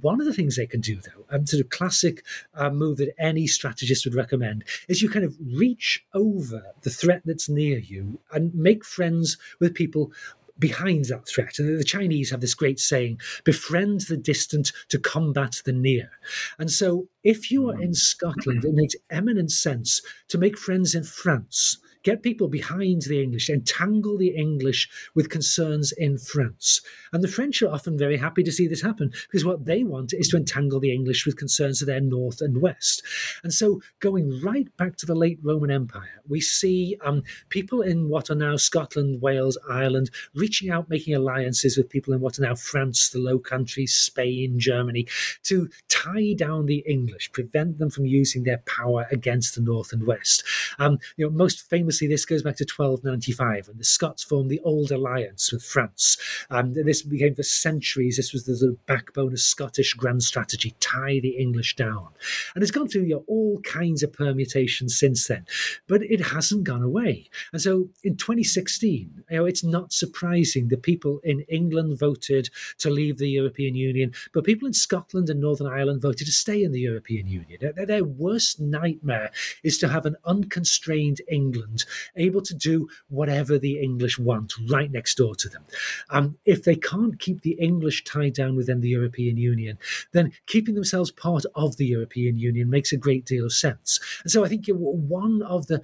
One 0.01 0.19
of 0.19 0.27
the 0.27 0.33
things 0.33 0.55
they 0.55 0.67
can 0.67 0.81
do, 0.81 0.95
though, 0.95 1.25
and 1.29 1.47
sort 1.47 1.61
of 1.61 1.69
classic 1.69 2.23
uh, 2.55 2.69
move 2.69 2.97
that 2.97 3.13
any 3.19 3.47
strategist 3.47 4.05
would 4.05 4.15
recommend, 4.15 4.63
is 4.87 5.01
you 5.01 5.09
kind 5.09 5.25
of 5.25 5.35
reach 5.55 6.03
over 6.13 6.63
the 6.81 6.89
threat 6.89 7.21
that 7.25 7.36
that's 7.37 7.49
near 7.49 7.77
you 7.77 8.19
and 8.31 8.53
make 8.55 8.83
friends 8.83 9.37
with 9.59 9.75
people 9.75 10.11
behind 10.57 11.05
that 11.05 11.27
threat. 11.27 11.59
And 11.59 11.79
the 11.79 11.83
Chinese 11.83 12.31
have 12.31 12.41
this 12.41 12.55
great 12.55 12.79
saying 12.79 13.19
befriend 13.43 14.01
the 14.01 14.17
distant 14.17 14.71
to 14.89 14.97
combat 14.97 15.61
the 15.65 15.71
near. 15.71 16.09
And 16.57 16.71
so 16.71 17.07
if 17.23 17.51
you 17.51 17.69
are 17.69 17.79
in 17.79 17.89
hmm. 17.89 17.93
Scotland, 17.93 18.65
it 18.65 18.73
makes 18.73 18.95
eminent 19.11 19.51
sense 19.51 20.01
to 20.29 20.39
make 20.39 20.57
friends 20.57 20.95
in 20.95 21.03
France 21.03 21.77
get 22.03 22.23
people 22.23 22.47
behind 22.47 23.03
the 23.03 23.21
English, 23.21 23.49
entangle 23.49 24.17
the 24.17 24.35
English 24.35 24.89
with 25.15 25.29
concerns 25.29 25.91
in 25.91 26.17
France. 26.17 26.81
And 27.13 27.23
the 27.23 27.27
French 27.27 27.61
are 27.61 27.71
often 27.71 27.97
very 27.97 28.17
happy 28.17 28.43
to 28.43 28.51
see 28.51 28.67
this 28.67 28.81
happen 28.81 29.11
because 29.29 29.45
what 29.45 29.65
they 29.65 29.83
want 29.83 30.13
is 30.13 30.27
to 30.29 30.37
entangle 30.37 30.79
the 30.79 30.93
English 30.93 31.25
with 31.25 31.37
concerns 31.37 31.81
of 31.81 31.87
their 31.87 32.01
north 32.01 32.41
and 32.41 32.61
west. 32.61 33.03
And 33.43 33.53
so, 33.53 33.81
going 33.99 34.41
right 34.41 34.67
back 34.77 34.97
to 34.97 35.05
the 35.05 35.15
late 35.15 35.39
Roman 35.41 35.71
Empire, 35.71 36.21
we 36.27 36.41
see 36.41 36.97
um, 37.03 37.23
people 37.49 37.81
in 37.81 38.09
what 38.09 38.29
are 38.29 38.35
now 38.35 38.55
Scotland, 38.57 39.21
Wales, 39.21 39.57
Ireland 39.69 40.09
reaching 40.35 40.69
out, 40.69 40.89
making 40.89 41.15
alliances 41.15 41.77
with 41.77 41.89
people 41.89 42.13
in 42.13 42.21
what 42.21 42.37
are 42.39 42.43
now 42.43 42.55
France, 42.55 43.09
the 43.09 43.19
Low 43.19 43.39
Countries, 43.39 43.93
Spain, 43.93 44.59
Germany, 44.59 45.07
to 45.43 45.69
tie 45.89 46.33
down 46.33 46.65
the 46.65 46.83
English, 46.87 47.31
prevent 47.31 47.77
them 47.77 47.89
from 47.89 48.05
using 48.05 48.43
their 48.43 48.59
power 48.65 49.07
against 49.11 49.55
the 49.55 49.61
north 49.61 49.93
and 49.93 50.05
west. 50.05 50.43
Um, 50.79 50.99
you 51.15 51.25
know, 51.25 51.31
most 51.31 51.69
famously, 51.87 52.07
this 52.07 52.25
goes 52.25 52.43
back 52.43 52.57
to 52.57 52.65
1295 52.65 53.69
when 53.69 53.77
the 53.77 53.83
Scots 53.85 54.21
formed 54.21 54.51
the 54.51 54.59
Auld 54.65 54.91
Alliance 54.91 55.53
with 55.53 55.63
France. 55.63 56.17
Um, 56.49 56.73
this 56.73 57.01
became 57.01 57.33
for 57.33 57.43
centuries. 57.43 58.17
This 58.17 58.33
was 58.33 58.43
the, 58.43 58.53
the 58.53 58.75
backbone 58.87 59.31
of 59.31 59.39
Scottish 59.39 59.93
grand 59.93 60.21
strategy: 60.21 60.75
tie 60.81 61.21
the 61.21 61.37
English 61.37 61.77
down, 61.77 62.09
and 62.53 62.61
it's 62.61 62.71
gone 62.71 62.89
through 62.89 63.03
you 63.03 63.15
know, 63.15 63.23
all 63.27 63.61
kinds 63.61 64.03
of 64.03 64.11
permutations 64.11 64.99
since 64.99 65.27
then. 65.27 65.45
But 65.87 66.03
it 66.03 66.19
hasn't 66.19 66.65
gone 66.65 66.83
away. 66.83 67.29
And 67.53 67.61
so, 67.61 67.87
in 68.03 68.17
2016, 68.17 69.23
you 69.29 69.37
know, 69.37 69.45
it's 69.45 69.63
not 69.63 69.93
surprising 69.93 70.67
that 70.67 70.83
people 70.83 71.21
in 71.23 71.45
England 71.47 71.99
voted 71.99 72.49
to 72.79 72.89
leave 72.89 73.17
the 73.17 73.29
European 73.29 73.75
Union, 73.75 74.11
but 74.33 74.43
people 74.43 74.67
in 74.67 74.73
Scotland 74.73 75.29
and 75.29 75.39
Northern 75.39 75.67
Ireland 75.67 76.01
voted 76.01 76.27
to 76.27 76.33
stay 76.33 76.63
in 76.63 76.73
the 76.73 76.81
European 76.81 77.27
Union. 77.27 77.59
Their, 77.61 77.85
their 77.85 78.03
worst 78.03 78.59
nightmare 78.59 79.31
is 79.63 79.77
to 79.77 79.87
have 79.87 80.05
an 80.05 80.17
unconstrained 80.25 81.21
England 81.29 81.76
able 82.15 82.41
to 82.41 82.55
do 82.55 82.87
whatever 83.09 83.57
the 83.57 83.79
English 83.79 84.17
want 84.19 84.53
right 84.69 84.91
next 84.91 85.15
door 85.15 85.35
to 85.35 85.49
them. 85.49 85.63
Um, 86.09 86.37
if 86.45 86.63
they 86.63 86.75
can't 86.75 87.19
keep 87.19 87.41
the 87.41 87.57
English 87.59 88.03
tied 88.03 88.33
down 88.33 88.55
within 88.55 88.81
the 88.81 88.89
European 88.89 89.37
Union, 89.37 89.77
then 90.13 90.31
keeping 90.45 90.75
themselves 90.75 91.11
part 91.11 91.45
of 91.55 91.77
the 91.77 91.85
European 91.85 92.37
Union 92.37 92.69
makes 92.69 92.91
a 92.91 92.97
great 92.97 93.25
deal 93.25 93.45
of 93.45 93.53
sense. 93.53 93.99
And 94.23 94.31
so 94.31 94.43
I 94.43 94.47
think 94.47 94.67
one 94.67 95.41
of 95.41 95.67
the 95.67 95.81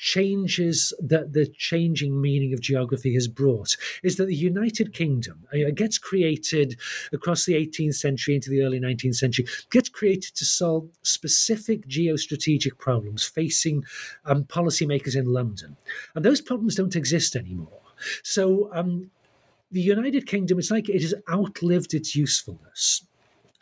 changes 0.00 0.94
that 0.98 1.34
the 1.34 1.46
changing 1.58 2.18
meaning 2.20 2.54
of 2.54 2.60
geography 2.60 3.12
has 3.12 3.28
brought 3.28 3.76
is 4.02 4.16
that 4.16 4.24
the 4.24 4.34
United 4.34 4.94
Kingdom 4.94 5.44
uh, 5.52 5.70
gets 5.74 5.98
created 5.98 6.80
across 7.12 7.44
the 7.44 7.52
18th 7.52 7.96
century 7.96 8.34
into 8.34 8.48
the 8.48 8.62
early 8.62 8.80
19th 8.80 9.16
century, 9.16 9.46
gets 9.70 9.90
created 9.90 10.34
to 10.34 10.46
solve 10.46 10.88
specific 11.02 11.86
geostrategic 11.86 12.78
problems 12.78 13.24
facing 13.24 13.84
um, 14.24 14.44
policymakers 14.44 15.14
in 15.14 15.26
London. 15.26 15.76
And 16.14 16.24
those 16.24 16.40
problems 16.40 16.76
don't 16.76 16.96
exist 16.96 17.36
anymore. 17.36 17.82
So, 18.22 18.70
um, 18.72 19.10
the 19.70 19.82
United 19.82 20.26
Kingdom, 20.26 20.58
it's 20.58 20.70
like 20.70 20.88
it 20.88 21.02
has 21.02 21.14
outlived 21.30 21.94
its 21.94 22.16
usefulness. 22.16 23.06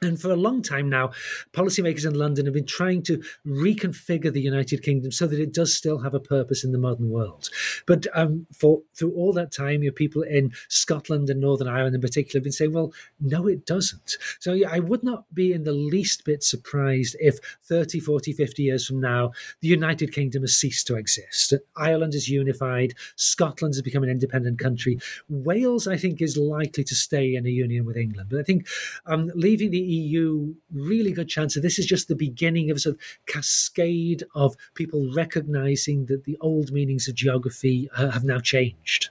And 0.00 0.20
for 0.20 0.30
a 0.30 0.36
long 0.36 0.62
time 0.62 0.88
now, 0.88 1.10
policymakers 1.52 2.06
in 2.06 2.14
London 2.14 2.46
have 2.46 2.54
been 2.54 2.66
trying 2.66 3.02
to 3.02 3.20
reconfigure 3.44 4.32
the 4.32 4.40
United 4.40 4.84
Kingdom 4.84 5.10
so 5.10 5.26
that 5.26 5.40
it 5.40 5.52
does 5.52 5.74
still 5.74 5.98
have 5.98 6.14
a 6.14 6.20
purpose 6.20 6.62
in 6.62 6.70
the 6.70 6.78
modern 6.78 7.10
world. 7.10 7.48
But 7.84 8.06
um, 8.14 8.46
for 8.54 8.82
through 8.94 9.12
all 9.14 9.32
that 9.32 9.50
time, 9.50 9.82
your 9.82 9.92
people 9.92 10.22
in 10.22 10.52
Scotland 10.68 11.30
and 11.30 11.40
Northern 11.40 11.66
Ireland 11.66 11.96
in 11.96 12.00
particular 12.00 12.38
have 12.38 12.44
been 12.44 12.52
saying, 12.52 12.72
well, 12.72 12.92
no, 13.20 13.48
it 13.48 13.66
doesn't. 13.66 14.18
So 14.38 14.52
yeah, 14.52 14.68
I 14.70 14.78
would 14.78 15.02
not 15.02 15.24
be 15.34 15.52
in 15.52 15.64
the 15.64 15.72
least 15.72 16.24
bit 16.24 16.44
surprised 16.44 17.16
if 17.18 17.38
30, 17.64 17.98
40, 17.98 18.32
50 18.32 18.62
years 18.62 18.86
from 18.86 19.00
now, 19.00 19.32
the 19.62 19.68
United 19.68 20.12
Kingdom 20.12 20.42
has 20.42 20.56
ceased 20.56 20.86
to 20.86 20.94
exist. 20.94 21.54
Ireland 21.76 22.14
is 22.14 22.28
unified, 22.28 22.94
Scotland 23.16 23.74
has 23.74 23.82
become 23.82 24.04
an 24.04 24.10
independent 24.10 24.60
country. 24.60 25.00
Wales, 25.28 25.88
I 25.88 25.96
think, 25.96 26.22
is 26.22 26.36
likely 26.36 26.84
to 26.84 26.94
stay 26.94 27.34
in 27.34 27.46
a 27.46 27.50
union 27.50 27.84
with 27.84 27.96
England. 27.96 28.28
But 28.30 28.38
I 28.38 28.44
think 28.44 28.68
um, 29.04 29.32
leaving 29.34 29.72
the 29.72 29.87
EU, 29.88 30.54
really 30.72 31.12
good 31.12 31.28
chance 31.28 31.54
that 31.54 31.60
this 31.60 31.78
is 31.78 31.86
just 31.86 32.08
the 32.08 32.14
beginning 32.14 32.70
of 32.70 32.76
a 32.76 32.80
sort 32.80 32.96
of 32.96 33.00
cascade 33.26 34.22
of 34.34 34.56
people 34.74 35.12
recognizing 35.14 36.06
that 36.06 36.24
the 36.24 36.36
old 36.40 36.72
meanings 36.72 37.08
of 37.08 37.14
geography 37.14 37.88
uh, 37.96 38.10
have 38.10 38.24
now 38.24 38.38
changed. 38.38 39.10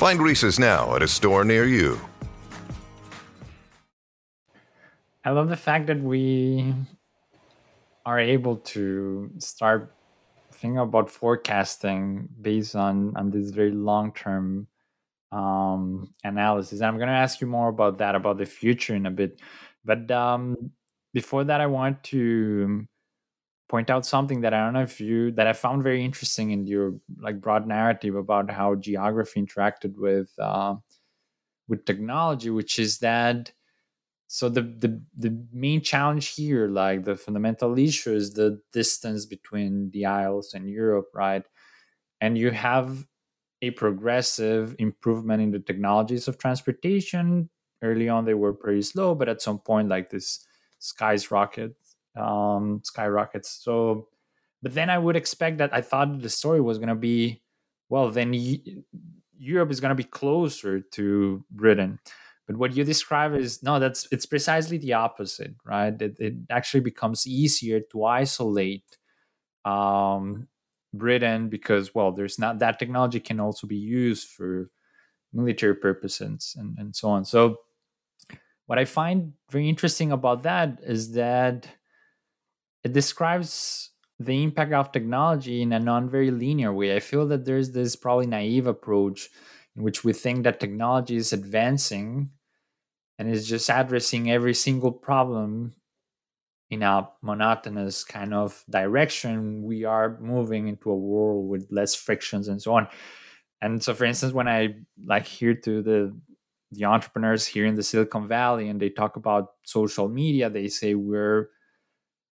Find 0.00 0.22
Reese's 0.22 0.58
now 0.58 0.96
at 0.96 1.02
a 1.02 1.06
store 1.06 1.44
near 1.44 1.66
you. 1.66 2.00
I 5.26 5.28
love 5.28 5.50
the 5.50 5.58
fact 5.58 5.88
that 5.88 6.00
we 6.00 6.72
are 8.06 8.18
able 8.18 8.56
to 8.72 9.30
start 9.36 9.94
thinking 10.54 10.78
about 10.78 11.10
forecasting 11.10 12.30
based 12.40 12.74
on 12.74 13.14
on 13.14 13.30
this 13.30 13.50
very 13.50 13.72
long 13.72 14.14
term 14.14 14.68
um, 15.32 16.14
analysis. 16.24 16.80
And 16.80 16.86
I'm 16.86 16.96
going 16.96 17.08
to 17.08 17.12
ask 17.12 17.42
you 17.42 17.46
more 17.46 17.68
about 17.68 17.98
that 17.98 18.14
about 18.14 18.38
the 18.38 18.46
future 18.46 18.94
in 18.94 19.04
a 19.04 19.10
bit. 19.10 19.38
But 19.84 20.10
um, 20.10 20.70
before 21.12 21.44
that, 21.44 21.60
I 21.60 21.66
want 21.66 22.02
to 22.04 22.88
point 23.70 23.88
out 23.88 24.04
something 24.04 24.40
that 24.40 24.52
I 24.52 24.64
don't 24.64 24.74
know 24.74 24.82
if 24.82 25.00
you 25.00 25.30
that 25.32 25.46
I 25.46 25.52
found 25.52 25.84
very 25.84 26.04
interesting 26.04 26.50
in 26.50 26.66
your 26.66 26.94
like 27.20 27.40
broad 27.40 27.68
narrative 27.68 28.16
about 28.16 28.50
how 28.50 28.74
geography 28.74 29.40
interacted 29.40 29.96
with 29.96 30.36
uh, 30.38 30.74
with 31.68 31.84
technology, 31.84 32.50
which 32.50 32.80
is 32.80 32.98
that 32.98 33.52
so 34.26 34.48
the 34.48 34.62
the 34.62 35.00
the 35.16 35.32
main 35.52 35.82
challenge 35.82 36.34
here, 36.34 36.68
like 36.68 37.04
the 37.04 37.14
fundamental 37.16 37.78
issue, 37.78 38.12
is 38.12 38.34
the 38.34 38.60
distance 38.72 39.24
between 39.24 39.90
the 39.92 40.04
Isles 40.06 40.52
and 40.52 40.68
Europe, 40.68 41.08
right? 41.14 41.44
And 42.20 42.36
you 42.36 42.50
have 42.50 43.06
a 43.62 43.70
progressive 43.70 44.74
improvement 44.78 45.42
in 45.42 45.52
the 45.52 45.60
technologies 45.60 46.26
of 46.28 46.38
transportation. 46.38 47.50
Early 47.82 48.08
on, 48.08 48.24
they 48.24 48.34
were 48.34 48.52
pretty 48.52 48.82
slow, 48.82 49.14
but 49.14 49.28
at 49.28 49.40
some 49.40 49.60
point, 49.60 49.88
like 49.88 50.10
this 50.10 50.44
skies 50.80 51.30
rocket 51.30 51.74
um, 52.16 52.80
skyrockets. 52.84 53.50
So, 53.62 54.08
but 54.62 54.74
then 54.74 54.90
I 54.90 54.98
would 54.98 55.16
expect 55.16 55.58
that 55.58 55.74
I 55.74 55.80
thought 55.80 56.20
the 56.20 56.28
story 56.28 56.60
was 56.60 56.78
going 56.78 56.88
to 56.88 56.94
be, 56.94 57.42
well, 57.88 58.10
then 58.10 58.34
Europe 59.38 59.70
is 59.70 59.80
going 59.80 59.90
to 59.90 59.94
be 59.94 60.04
closer 60.04 60.80
to 60.80 61.44
Britain. 61.50 61.98
But 62.46 62.56
what 62.56 62.76
you 62.76 62.82
describe 62.82 63.34
is 63.34 63.62
no, 63.62 63.78
that's 63.78 64.08
it's 64.10 64.26
precisely 64.26 64.76
the 64.76 64.94
opposite, 64.94 65.54
right? 65.64 65.94
It, 66.02 66.18
it 66.18 66.34
actually 66.50 66.80
becomes 66.80 67.26
easier 67.26 67.80
to 67.92 68.04
isolate 68.04 68.98
um, 69.64 70.48
Britain 70.92 71.48
because, 71.48 71.94
well, 71.94 72.10
there's 72.12 72.38
not 72.38 72.58
that 72.58 72.78
technology 72.78 73.20
can 73.20 73.38
also 73.38 73.66
be 73.66 73.76
used 73.76 74.28
for 74.28 74.68
military 75.32 75.76
purposes 75.76 76.56
and, 76.58 76.76
and 76.78 76.96
so 76.96 77.10
on. 77.10 77.24
So, 77.24 77.58
what 78.66 78.78
I 78.78 78.84
find 78.84 79.32
very 79.50 79.68
interesting 79.68 80.12
about 80.12 80.42
that 80.42 80.80
is 80.82 81.12
that 81.12 81.68
it 82.84 82.92
describes 82.92 83.90
the 84.18 84.42
impact 84.42 84.72
of 84.72 84.92
technology 84.92 85.62
in 85.62 85.72
a 85.72 85.80
non 85.80 86.08
very 86.08 86.30
linear 86.30 86.72
way. 86.72 86.94
I 86.94 87.00
feel 87.00 87.26
that 87.28 87.44
there's 87.44 87.70
this 87.72 87.96
probably 87.96 88.26
naive 88.26 88.66
approach 88.66 89.30
in 89.76 89.82
which 89.82 90.04
we 90.04 90.12
think 90.12 90.44
that 90.44 90.60
technology 90.60 91.16
is 91.16 91.32
advancing 91.32 92.30
and 93.18 93.28
is 93.30 93.48
just 93.48 93.70
addressing 93.70 94.30
every 94.30 94.54
single 94.54 94.92
problem 94.92 95.74
in 96.70 96.82
a 96.82 97.08
monotonous 97.22 98.04
kind 98.04 98.32
of 98.32 98.64
direction. 98.70 99.62
We 99.62 99.84
are 99.84 100.18
moving 100.20 100.68
into 100.68 100.90
a 100.90 100.96
world 100.96 101.48
with 101.48 101.66
less 101.70 101.94
frictions 101.94 102.48
and 102.48 102.62
so 102.62 102.74
on. 102.74 102.88
And 103.60 103.82
so, 103.82 103.94
for 103.94 104.04
instance, 104.04 104.32
when 104.32 104.48
I 104.48 104.76
like 105.04 105.26
hear 105.26 105.54
to 105.54 105.82
the 105.82 106.16
the 106.72 106.84
entrepreneurs 106.84 107.46
here 107.46 107.66
in 107.66 107.74
the 107.74 107.82
Silicon 107.82 108.28
Valley 108.28 108.68
and 108.68 108.80
they 108.80 108.90
talk 108.90 109.16
about 109.16 109.54
social 109.64 110.08
media, 110.08 110.48
they 110.48 110.68
say 110.68 110.94
we're 110.94 111.50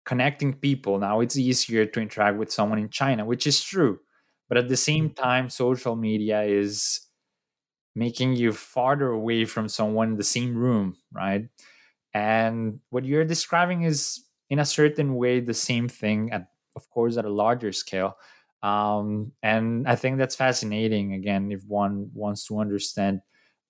connecting 0.04 0.54
people. 0.54 0.98
Now 0.98 1.20
it's 1.20 1.36
easier 1.36 1.86
to 1.86 2.00
interact 2.00 2.38
with 2.38 2.52
someone 2.52 2.78
in 2.78 2.88
China, 2.88 3.24
which 3.24 3.46
is 3.46 3.62
true. 3.62 4.00
But 4.48 4.58
at 4.58 4.68
the 4.68 4.76
same 4.76 5.10
mm-hmm. 5.10 5.22
time, 5.22 5.50
social 5.50 5.96
media 5.96 6.42
is 6.42 7.00
making 7.96 8.36
you 8.36 8.52
farther 8.52 9.08
away 9.08 9.44
from 9.44 9.68
someone 9.68 10.10
in 10.10 10.16
the 10.16 10.24
same 10.24 10.56
room, 10.56 10.96
right? 11.12 11.48
And 12.12 12.80
what 12.90 13.04
you're 13.04 13.24
describing 13.24 13.82
is, 13.82 14.20
in 14.50 14.58
a 14.58 14.64
certain 14.64 15.14
way, 15.14 15.40
the 15.40 15.54
same 15.54 15.88
thing, 15.88 16.30
at, 16.30 16.48
of 16.76 16.88
course, 16.90 17.16
at 17.16 17.24
a 17.24 17.30
larger 17.30 17.72
scale. 17.72 18.16
Um, 18.62 19.32
and 19.42 19.88
I 19.88 19.96
think 19.96 20.18
that's 20.18 20.36
fascinating, 20.36 21.14
again, 21.14 21.50
if 21.50 21.64
one 21.66 22.10
wants 22.14 22.46
to 22.48 22.58
understand 22.58 23.20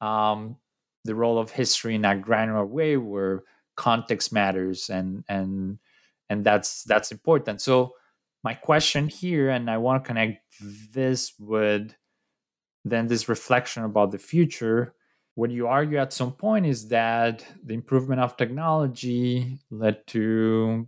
um, 0.01 0.57
the 1.05 1.15
role 1.15 1.39
of 1.39 1.51
history 1.51 1.95
in 1.95 2.03
that 2.03 2.23
granular 2.23 2.67
way 2.67 2.97
where 2.97 3.45
context 3.77 4.33
matters 4.33 4.91
and 4.91 5.25
and 5.29 5.79
and 6.31 6.45
that's 6.45 6.85
that's 6.85 7.13
important. 7.13 7.61
So 7.61 7.95
my 8.43 8.55
question 8.55 9.09
here 9.09 9.49
and 9.49 9.71
i 9.71 9.79
want 9.79 10.05
to 10.05 10.07
connect 10.07 10.43
this 10.93 11.33
with 11.39 11.95
then 12.85 13.07
this 13.07 13.29
reflection 13.29 13.85
about 13.85 14.11
the 14.11 14.19
future. 14.19 14.95
What 15.37 15.51
you 15.51 15.67
argue 15.67 15.99
at 15.99 16.13
some 16.13 16.33
point 16.33 16.67
is 16.67 16.89
that 16.89 17.45
the 17.65 17.75
improvement 17.75 18.21
of 18.21 18.37
technology 18.37 19.59
led 19.71 20.07
to 20.09 20.87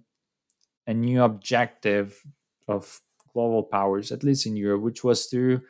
a 0.86 0.94
new 0.94 1.22
objective 1.22 2.22
of 2.68 3.00
global 3.32 3.62
powers 3.64 4.12
at 4.12 4.24
least 4.24 4.46
in 4.46 4.56
europe 4.56 4.80
which 4.80 5.04
was 5.04 5.26
to 5.28 5.60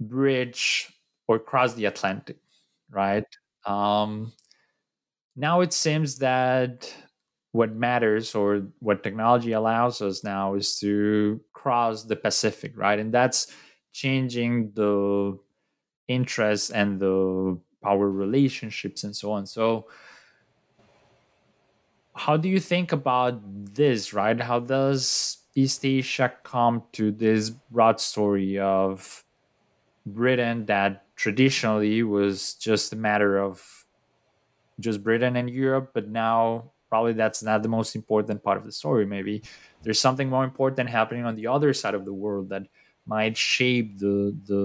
bridge 0.00 0.92
or 1.28 1.38
cross 1.38 1.74
the 1.74 1.84
atlantic 1.84 2.38
right? 2.92 3.26
Um, 3.66 4.32
now 5.34 5.62
it 5.62 5.72
seems 5.72 6.18
that 6.18 6.94
what 7.52 7.74
matters 7.74 8.34
or 8.34 8.62
what 8.80 9.02
technology 9.02 9.52
allows 9.52 10.00
us 10.00 10.24
now 10.24 10.54
is 10.54 10.78
to 10.80 11.40
cross 11.52 12.04
the 12.04 12.16
Pacific, 12.16 12.72
right? 12.76 12.98
And 12.98 13.12
that's 13.12 13.52
changing 13.92 14.72
the 14.74 15.38
interests 16.08 16.70
and 16.70 16.98
the 16.98 17.58
power 17.82 18.10
relationships 18.10 19.04
and 19.04 19.14
so 19.14 19.32
on. 19.32 19.46
So, 19.46 19.86
how 22.14 22.36
do 22.36 22.48
you 22.48 22.60
think 22.60 22.92
about 22.92 23.40
this, 23.74 24.12
right? 24.12 24.38
How 24.38 24.60
does 24.60 25.38
East 25.54 25.84
Asia 25.84 26.32
come 26.42 26.82
to 26.92 27.10
this 27.10 27.50
broad 27.50 28.00
story 28.00 28.58
of 28.58 29.24
Britain 30.06 30.66
that 30.66 31.04
traditionally 31.16 32.02
was 32.02 32.54
just 32.54 32.92
a 32.92 32.96
matter 32.96 33.38
of 33.38 33.86
just 34.80 35.02
Britain 35.02 35.36
and 35.36 35.48
Europe, 35.48 35.92
but 35.94 36.08
now 36.08 36.71
probably 36.92 37.14
that's 37.14 37.42
not 37.42 37.62
the 37.64 37.72
most 37.78 37.96
important 37.96 38.44
part 38.44 38.58
of 38.60 38.64
the 38.68 38.72
story. 38.82 39.06
Maybe 39.06 39.42
there's 39.82 39.98
something 39.98 40.28
more 40.28 40.44
important 40.44 40.90
happening 40.90 41.24
on 41.24 41.34
the 41.40 41.46
other 41.48 41.72
side 41.72 41.94
of 41.96 42.04
the 42.04 42.12
world 42.12 42.50
that 42.52 42.64
might 43.06 43.36
shape 43.36 43.98
the 44.04 44.36
the 44.50 44.60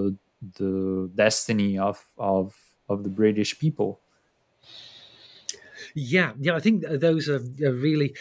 the 0.60 1.10
destiny 1.14 1.78
of 1.78 2.04
of 2.18 2.54
of 2.92 3.02
the 3.04 3.08
British 3.20 3.58
people. 3.58 3.90
Yeah, 5.94 6.32
yeah, 6.38 6.54
I 6.54 6.60
think 6.60 6.84
those 6.86 7.28
are, 7.28 7.40
really 7.60 8.14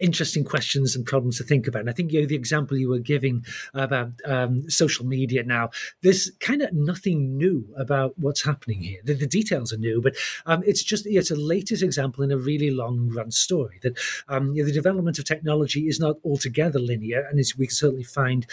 interesting 0.00 0.44
questions 0.44 0.96
and 0.96 1.06
problems 1.06 1.38
to 1.38 1.44
think 1.44 1.66
about. 1.66 1.80
And 1.80 1.90
I 1.90 1.92
think 1.92 2.12
you 2.12 2.20
know 2.20 2.26
the 2.26 2.34
example 2.34 2.76
you 2.76 2.88
were 2.88 2.98
giving 2.98 3.44
about 3.74 4.12
um, 4.24 4.68
social 4.68 5.06
media 5.06 5.42
now, 5.42 5.70
there's 6.02 6.30
kind 6.40 6.62
of 6.62 6.72
nothing 6.72 7.36
new 7.36 7.66
about 7.76 8.18
what's 8.18 8.44
happening 8.44 8.80
here. 8.80 9.00
The, 9.04 9.14
the 9.14 9.26
details 9.26 9.72
are 9.72 9.78
new, 9.78 10.00
but 10.00 10.16
um, 10.46 10.62
it's 10.66 10.82
just 10.82 11.06
it's 11.06 11.30
a 11.30 11.36
latest 11.36 11.82
example 11.82 12.24
in 12.24 12.32
a 12.32 12.38
really 12.38 12.70
long 12.70 13.10
run 13.14 13.30
story 13.30 13.78
that 13.82 13.98
um, 14.28 14.54
you 14.54 14.62
know, 14.62 14.66
the 14.66 14.72
development 14.72 15.18
of 15.18 15.24
technology 15.24 15.88
is 15.88 16.00
not 16.00 16.16
altogether 16.24 16.78
linear, 16.78 17.26
and 17.28 17.38
we 17.58 17.66
can 17.66 17.74
certainly 17.74 18.04
find 18.04 18.46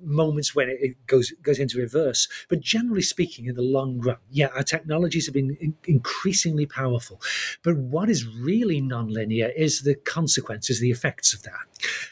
moments 0.00 0.54
when 0.54 0.68
it 0.68 1.06
goes 1.06 1.32
goes 1.42 1.58
into 1.58 1.78
reverse. 1.78 2.28
But 2.48 2.60
generally 2.60 3.02
speaking, 3.02 3.46
in 3.46 3.54
the 3.54 3.62
long 3.62 4.00
run, 4.00 4.16
yeah, 4.30 4.48
our 4.54 4.62
technologies 4.62 5.26
have 5.26 5.34
been 5.34 5.56
in- 5.60 5.76
increasingly 5.84 6.66
powerful. 6.66 7.20
But 7.62 7.76
what 7.76 8.08
is 8.08 8.26
really 8.26 8.80
nonlinear 8.80 9.52
is 9.56 9.82
the 9.82 9.94
consequences, 9.94 10.80
the 10.80 10.90
effects 10.90 11.32
of 11.32 11.42
that. 11.42 11.66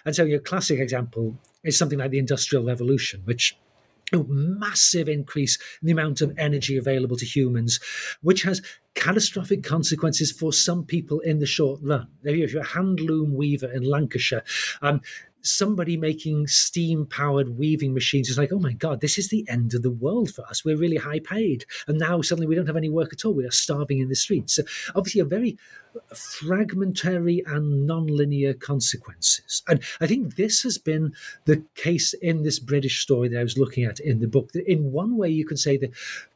And 0.05 0.15
so, 0.15 0.25
your 0.25 0.41
classic 0.41 0.79
example 0.79 1.39
is 1.65 1.79
something 1.79 1.99
like 1.99 2.11
the 2.11 2.19
Industrial 2.19 2.65
Revolution, 2.65 3.23
which 3.25 3.57
a 4.13 4.19
massive 4.29 5.09
increase 5.09 5.59
in 5.83 5.87
the 5.87 5.93
amount 5.93 6.21
of 6.21 6.33
energy 6.39 6.77
available 6.77 7.17
to 7.17 7.25
humans, 7.25 7.81
which 8.23 8.43
has 8.43 8.63
catastrophic 8.95 9.63
consequences 9.63 10.31
for 10.31 10.53
some 10.53 10.85
people 10.85 11.21
in 11.21 11.41
the 11.41 11.47
short 11.47 11.81
run. 11.83 12.07
If 12.23 12.53
you're 12.53 12.63
a 12.63 12.67
hand 12.67 13.01
loom 13.01 13.35
weaver 13.35 13.71
in 13.71 13.83
Lancashire, 13.83 14.45
um, 14.81 15.01
somebody 15.47 15.97
making 15.97 16.47
steam 16.47 17.07
powered 17.07 17.57
weaving 17.57 17.95
machines 17.95 18.29
is 18.29 18.39
like, 18.39 18.53
oh 18.53 18.59
my 18.59 18.73
God, 18.73 19.01
this 19.01 19.19
is 19.19 19.29
the 19.29 19.47
end 19.49 19.75
of 19.75 19.83
the 19.83 19.91
world 19.91 20.31
for 20.31 20.45
us. 20.47 20.65
We're 20.65 20.77
really 20.77 20.97
high 20.97 21.21
paid. 21.21 21.65
And 21.87 21.99
now 21.99 22.21
suddenly 22.21 22.47
we 22.47 22.55
don't 22.55 22.67
have 22.67 22.77
any 22.77 22.89
work 22.89 23.13
at 23.13 23.25
all. 23.25 23.35
We 23.35 23.47
are 23.47 23.51
starving 23.51 24.01
in 24.01 24.09
the 24.09 24.17
streets. 24.17 24.55
So 24.55 24.63
obviously, 24.95 25.21
a 25.21 25.25
very 25.25 25.59
fragmentary 26.15 27.43
and 27.47 27.87
non-linear 27.87 28.55
consequences. 28.55 29.63
And 29.69 29.83
I 30.01 30.07
think 30.07 30.37
this 30.37 30.63
has 30.63 30.79
been 30.79 31.13
the 31.45 31.63
case 31.75 32.15
in 32.15 32.43
this 32.43 32.59
British 32.59 33.03
story 33.03 33.29
that 33.29 33.41
I 33.41 33.43
was 33.43 33.59
looking 33.59 33.85
at 33.85 34.01
in 34.01 34.21
the 34.21 34.29
book. 34.29 34.53
That 34.53 34.71
in 34.71 34.93
one 34.93 35.17
way, 35.17 35.29
you 35.29 35.45
could 35.45 35.59
say 35.59 35.77
the 35.77 35.91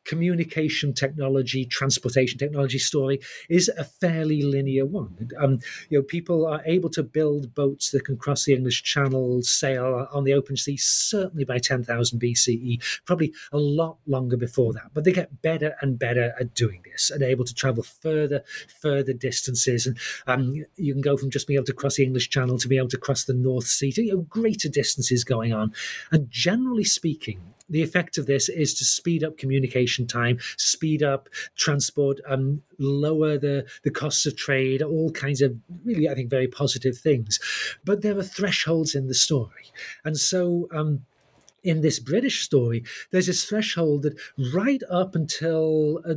communication 0.05 0.93
technology, 0.93 1.65
transportation 1.65 2.39
technology 2.39 2.79
story 2.79 3.21
is 3.49 3.69
a 3.77 3.85
fairly 3.85 4.43
linear 4.43 4.87
one. 4.87 5.31
Um, 5.39 5.61
you 5.89 5.99
know, 5.99 6.03
people 6.03 6.47
are 6.47 6.63
able 6.65 6.91
to 6.91 7.03
build 7.03 7.55
boats 7.55 7.91
that 7.91 8.05
can 8.05 8.17
cross 8.17 8.45
the 8.45 8.55
English 8.55 8.83
Channel, 8.83 9.43
sail 9.43 10.09
on 10.13 10.25
the 10.25 10.33
open 10.33 10.57
sea, 10.57 10.77
certainly 10.77 11.45
by 11.45 11.59
10,000 11.59 12.21
BCE, 12.21 12.83
probably 13.05 13.33
a 13.53 13.59
lot 13.59 13.99
longer 14.07 14.37
before 14.37 14.73
that. 14.73 14.91
But 14.95 15.05
they 15.05 15.13
get 15.13 15.43
better 15.43 15.77
and 15.81 15.99
better 15.99 16.35
at 16.41 16.55
doing 16.55 16.83
this 16.91 17.11
and 17.11 17.23
able 17.23 17.45
to 17.45 17.55
travel 17.55 17.83
further, 17.83 18.43
further 18.81 19.13
distance 19.13 19.41
distances. 19.51 19.87
And 19.87 19.97
um, 20.27 20.65
you 20.77 20.93
can 20.93 21.03
go 21.03 21.17
from 21.17 21.31
just 21.31 21.47
being 21.47 21.57
able 21.57 21.67
to 21.67 21.73
cross 21.73 21.97
the 21.97 22.05
English 22.05 22.31
Channel 22.31 22.59
to 22.59 22.69
be 22.69 22.77
able 22.77 22.89
to 22.89 22.99
cross 22.99 23.25
the 23.25 23.35
North 23.35 23.67
Sea 23.67 23.93
to 23.93 24.03
you 24.03 24.13
know, 24.13 24.21
greater 24.23 24.69
distances 24.69 25.25
going 25.25 25.53
on. 25.53 25.73
And 26.11 26.31
generally 26.31 26.85
speaking, 26.85 27.41
the 27.69 27.83
effect 27.83 28.19
of 28.19 28.27
this 28.27 28.49
is 28.49 28.75
to 28.75 28.85
speed 28.85 29.23
up 29.23 29.39
communication 29.39 30.07
time, 30.07 30.39
speed 30.57 31.05
up 31.05 31.29
transport, 31.57 32.21
um, 32.29 32.63
lower 32.79 33.39
the, 33.39 33.65
the 33.85 33.91
costs 33.91 34.27
of 34.27 34.37
trade, 34.37 34.83
all 34.83 35.13
kinds 35.13 35.41
of 35.41 35.57
really, 35.85 36.09
I 36.09 36.15
think, 36.15 36.31
very 36.31 36.49
positive 36.49 36.99
things. 36.99 37.39
But 37.85 38.03
there 38.03 38.19
are 38.19 38.25
thresholds 38.25 38.97
in 38.97 39.07
the 39.07 39.15
story. 39.15 39.71
And 40.05 40.17
so, 40.17 40.69
um, 40.75 41.07
in 41.63 41.83
this 41.83 41.99
British 41.99 42.43
story, 42.43 42.85
there's 43.11 43.27
this 43.27 43.45
threshold 43.45 44.03
that 44.03 44.19
right 44.55 44.83
up 44.91 45.15
until 45.15 46.01
uh, 46.09 46.15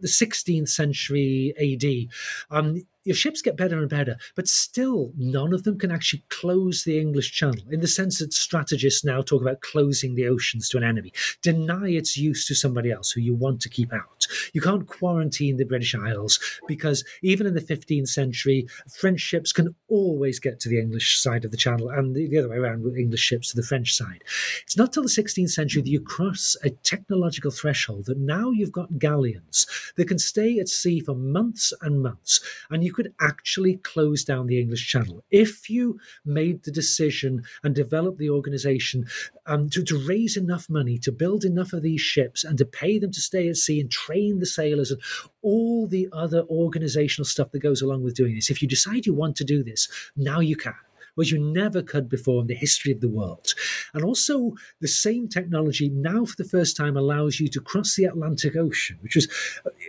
the 0.00 0.08
16th 0.08 0.68
century 0.68 1.54
AD, 1.58 2.56
um, 2.56 2.82
your 3.06 3.14
ships 3.14 3.40
get 3.40 3.56
better 3.56 3.78
and 3.78 3.88
better, 3.88 4.16
but 4.34 4.48
still 4.48 5.12
none 5.16 5.52
of 5.52 5.62
them 5.62 5.78
can 5.78 5.92
actually 5.92 6.24
close 6.28 6.82
the 6.82 6.98
English 6.98 7.32
Channel 7.32 7.62
in 7.70 7.80
the 7.80 7.86
sense 7.86 8.18
that 8.18 8.32
strategists 8.32 9.04
now 9.04 9.22
talk 9.22 9.40
about 9.40 9.60
closing 9.60 10.16
the 10.16 10.26
oceans 10.26 10.68
to 10.68 10.76
an 10.76 10.82
enemy, 10.82 11.12
deny 11.40 11.88
its 11.88 12.16
use 12.16 12.46
to 12.46 12.54
somebody 12.54 12.90
else 12.90 13.12
who 13.12 13.20
you 13.20 13.34
want 13.34 13.60
to 13.60 13.68
keep 13.68 13.92
out. 13.92 14.26
You 14.52 14.60
can't 14.60 14.88
quarantine 14.88 15.56
the 15.56 15.64
British 15.64 15.94
Isles 15.94 16.40
because 16.66 17.04
even 17.22 17.46
in 17.46 17.54
the 17.54 17.60
15th 17.60 18.08
century, 18.08 18.66
French 18.98 19.20
ships 19.20 19.52
can 19.52 19.74
always 19.88 20.40
get 20.40 20.58
to 20.60 20.68
the 20.68 20.80
English 20.80 21.20
side 21.20 21.44
of 21.44 21.52
the 21.52 21.56
Channel 21.56 21.90
and 21.90 22.16
the, 22.16 22.28
the 22.28 22.38
other 22.38 22.48
way 22.48 22.56
around 22.56 22.82
with 22.82 22.96
English 22.96 23.20
ships 23.20 23.50
to 23.50 23.56
the 23.56 23.66
French 23.66 23.94
side. 23.94 24.24
It's 24.62 24.76
not 24.76 24.92
till 24.92 25.04
the 25.04 25.08
16th 25.08 25.50
century 25.50 25.82
that 25.82 25.88
you 25.88 26.00
cross 26.00 26.56
a 26.64 26.70
technological 26.70 27.52
threshold 27.52 28.06
that 28.06 28.18
now 28.18 28.50
you've 28.50 28.72
got 28.72 28.98
galleons 28.98 29.66
that 29.96 30.08
can 30.08 30.18
stay 30.18 30.58
at 30.58 30.68
sea 30.68 31.00
for 31.00 31.14
months 31.14 31.72
and 31.80 32.02
months, 32.02 32.40
and 32.70 32.84
you 32.84 32.92
could 32.92 33.12
actually 33.20 33.76
close 33.76 34.24
down 34.24 34.46
the 34.46 34.60
English 34.60 34.86
Channel. 34.88 35.24
If 35.30 35.70
you 35.70 35.98
made 36.24 36.64
the 36.64 36.70
decision 36.70 37.44
and 37.62 37.74
developed 37.74 38.18
the 38.18 38.30
organization 38.30 39.06
um, 39.46 39.70
to, 39.70 39.82
to 39.84 40.06
raise 40.06 40.36
enough 40.36 40.68
money 40.68 40.98
to 40.98 41.12
build 41.12 41.44
enough 41.44 41.72
of 41.72 41.82
these 41.82 42.00
ships 42.00 42.44
and 42.44 42.58
to 42.58 42.64
pay 42.64 42.98
them 42.98 43.12
to 43.12 43.20
stay 43.20 43.48
at 43.48 43.56
sea 43.56 43.80
and 43.80 43.90
train 43.90 44.38
the 44.38 44.46
sailors 44.46 44.90
and 44.90 45.00
all 45.42 45.86
the 45.86 46.08
other 46.12 46.42
organizational 46.50 47.24
stuff 47.24 47.50
that 47.52 47.60
goes 47.60 47.82
along 47.82 48.02
with 48.02 48.14
doing 48.14 48.34
this, 48.34 48.50
if 48.50 48.60
you 48.60 48.68
decide 48.68 49.06
you 49.06 49.14
want 49.14 49.36
to 49.36 49.44
do 49.44 49.62
this, 49.62 49.88
now 50.16 50.40
you 50.40 50.56
can 50.56 50.74
which 51.16 51.32
you 51.32 51.38
never 51.38 51.82
could 51.82 52.08
before 52.08 52.40
in 52.40 52.46
the 52.46 52.54
history 52.54 52.92
of 52.92 53.00
the 53.00 53.08
world. 53.08 53.52
And 53.92 54.04
also, 54.04 54.54
the 54.80 54.88
same 54.88 55.28
technology 55.28 55.88
now 55.88 56.24
for 56.24 56.36
the 56.36 56.48
first 56.48 56.76
time 56.76 56.96
allows 56.96 57.40
you 57.40 57.48
to 57.48 57.60
cross 57.60 57.96
the 57.96 58.04
Atlantic 58.04 58.56
Ocean, 58.56 58.98
which 59.02 59.16
was 59.16 59.28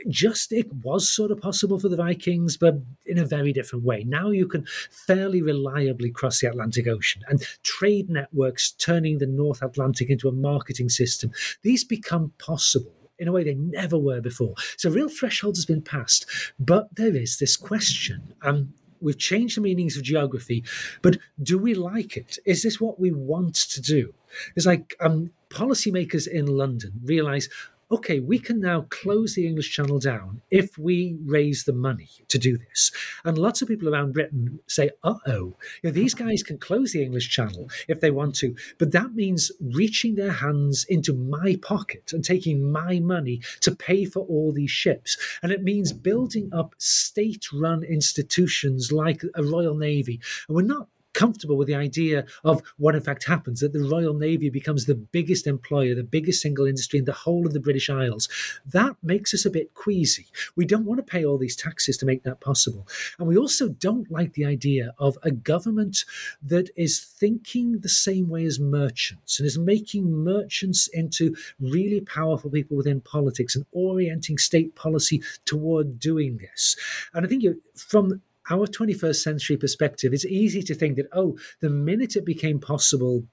just, 0.09 0.51
it 0.51 0.73
was 0.83 1.07
sort 1.07 1.31
of 1.31 1.39
possible 1.39 1.79
for 1.79 1.89
the 1.89 1.95
Vikings, 1.95 2.57
but 2.57 2.75
in 3.05 3.17
a 3.17 3.25
very 3.25 3.53
different 3.53 3.85
way. 3.85 4.03
Now 4.03 4.31
you 4.31 4.47
can 4.47 4.65
fairly 4.89 5.41
reliably 5.41 6.09
cross 6.09 6.41
the 6.41 6.47
Atlantic 6.47 6.87
Ocean 6.87 7.21
and 7.27 7.41
trade 7.63 8.09
networks 8.09 8.71
turning 8.71 9.19
the 9.19 9.27
North 9.27 9.61
Atlantic 9.61 10.09
into 10.09 10.27
a 10.27 10.31
marketing 10.31 10.89
system. 10.89 11.31
These 11.61 11.83
become 11.83 12.31
possible 12.39 12.93
in 13.19 13.27
a 13.27 13.31
way 13.31 13.43
they 13.43 13.55
never 13.55 13.97
were 13.97 14.21
before. 14.21 14.53
So 14.77 14.89
real 14.89 15.09
threshold 15.09 15.55
has 15.55 15.65
been 15.65 15.81
passed, 15.81 16.25
but 16.59 16.95
there 16.95 17.15
is 17.15 17.37
this 17.37 17.57
question. 17.57 18.33
Um, 18.41 18.73
We've 19.01 19.17
changed 19.17 19.57
the 19.57 19.61
meanings 19.61 19.97
of 19.97 20.03
geography, 20.03 20.63
but 21.01 21.17
do 21.41 21.57
we 21.57 21.73
like 21.73 22.17
it? 22.17 22.37
Is 22.45 22.63
this 22.63 22.79
what 22.79 22.99
we 22.99 23.11
want 23.11 23.55
to 23.55 23.81
do? 23.81 24.13
It's 24.55 24.65
like 24.65 24.95
um, 24.99 25.31
policymakers 25.49 26.27
in 26.27 26.45
London 26.47 26.93
realize, 27.03 27.49
okay, 27.89 28.19
we 28.19 28.37
can 28.37 28.59
now 28.59 28.85
close 28.89 29.35
the 29.35 29.47
English 29.47 29.71
Channel 29.71 29.99
down 29.99 30.41
if 30.51 30.77
we 30.77 31.17
raise 31.25 31.63
the 31.63 31.73
money 31.73 32.09
to 32.27 32.37
do 32.37 32.57
this. 32.57 32.91
And 33.23 33.37
lots 33.37 33.61
of 33.61 33.67
people 33.67 33.87
around 33.87 34.13
Britain 34.13 34.59
say, 34.67 34.91
uh 35.03 35.15
oh, 35.27 35.55
you 35.81 35.83
know, 35.83 35.91
these 35.91 36.13
guys 36.13 36.43
can 36.43 36.57
close 36.57 36.91
the 36.91 37.03
English 37.03 37.29
Channel 37.29 37.69
if 37.87 38.01
they 38.01 38.11
want 38.11 38.35
to, 38.35 38.55
but 38.77 38.91
that 38.91 39.13
means 39.13 39.51
reaching 39.61 40.15
their 40.15 40.31
hands 40.31 40.85
into 40.89 41.13
my 41.13 41.57
pocket 41.61 42.11
and 42.13 42.23
taking 42.23 42.71
my 42.71 42.99
money 42.99 43.41
to 43.61 43.75
pay 43.75 44.05
for 44.05 44.21
all 44.21 44.51
these 44.51 44.71
ships. 44.71 45.17
And 45.41 45.51
it 45.51 45.63
means 45.63 45.93
building 45.93 46.49
up 46.53 46.75
state 46.77 47.45
run 47.53 47.83
institutions 47.83 48.91
like 48.91 49.23
a 49.35 49.43
Royal 49.43 49.75
Navy. 49.75 50.19
And 50.47 50.55
we're 50.55 50.63
not 50.63 50.89
comfortable 51.17 51.57
with 51.57 51.67
the 51.67 51.75
idea 51.75 52.23
of 52.43 52.61
what 52.77 52.93
in 52.93 53.01
fact 53.01 53.25
happens 53.25 53.59
that 53.59 53.73
the 53.73 53.79
Royal 53.79 54.13
Navy 54.13 54.51
becomes 54.51 54.85
the 54.85 54.93
biggest 54.93 55.47
employer, 55.47 55.95
the 55.95 56.03
biggest 56.03 56.43
single 56.43 56.67
industry 56.67 56.99
in 56.99 57.05
the 57.05 57.11
whole 57.11 57.47
of 57.47 57.53
the 57.53 57.59
British 57.59 57.89
Isles. 57.89 58.29
That 58.67 58.95
makes 59.01 59.33
us 59.33 59.43
a 59.43 59.49
bit 59.49 59.73
queasy. 59.73 60.27
We 60.55 60.65
don't 60.65 60.85
want 60.85 60.99
to 60.99 61.11
pay 61.11 61.25
all 61.25 61.39
these 61.39 61.55
taxes 61.55 61.97
to 61.97 62.05
make 62.05 62.21
that 62.21 62.39
possible. 62.39 62.87
And 63.17 63.27
we 63.27 63.35
also 63.35 63.69
don't 63.69 64.11
like 64.11 64.33
the 64.33 64.45
idea 64.45 64.93
of 64.99 65.17
a 65.23 65.31
government 65.31 66.05
that 66.43 66.69
is 66.75 66.99
thinking 66.99 67.79
the 67.79 67.89
same 67.89 68.29
way 68.29 68.45
as 68.45 68.59
merchants 68.59 69.39
and 69.39 69.47
is 69.47 69.57
making 69.57 70.11
merchants 70.11 70.87
into 70.93 71.35
really 71.59 72.01
powerful 72.01 72.51
people 72.51 72.77
within 72.77 73.01
politics 73.01 73.55
and 73.55 73.65
orienting 73.71 74.37
state 74.37 74.75
policy 74.75 75.23
toward 75.45 75.99
doing 75.99 76.37
this. 76.37 76.75
And 77.15 77.25
I 77.25 77.29
think 77.29 77.43
from 77.75 78.21
our 78.49 78.67
21st 78.67 79.15
century 79.15 79.57
perspective, 79.57 80.13
it's 80.13 80.25
easy 80.25 80.61
to 80.63 80.75
think 80.75 80.95
that, 80.95 81.07
oh, 81.13 81.37
the 81.59 81.69
minute 81.69 82.15
it 82.15 82.25
became 82.25 82.59
possible 82.59 83.23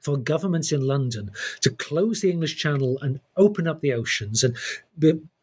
for 0.00 0.16
governments 0.16 0.72
in 0.72 0.80
London 0.80 1.30
to 1.60 1.70
close 1.70 2.20
the 2.20 2.30
English 2.30 2.56
Channel 2.56 2.98
and 3.02 3.20
open 3.36 3.66
up 3.66 3.80
the 3.80 3.92
oceans 3.92 4.44
and 4.44 4.56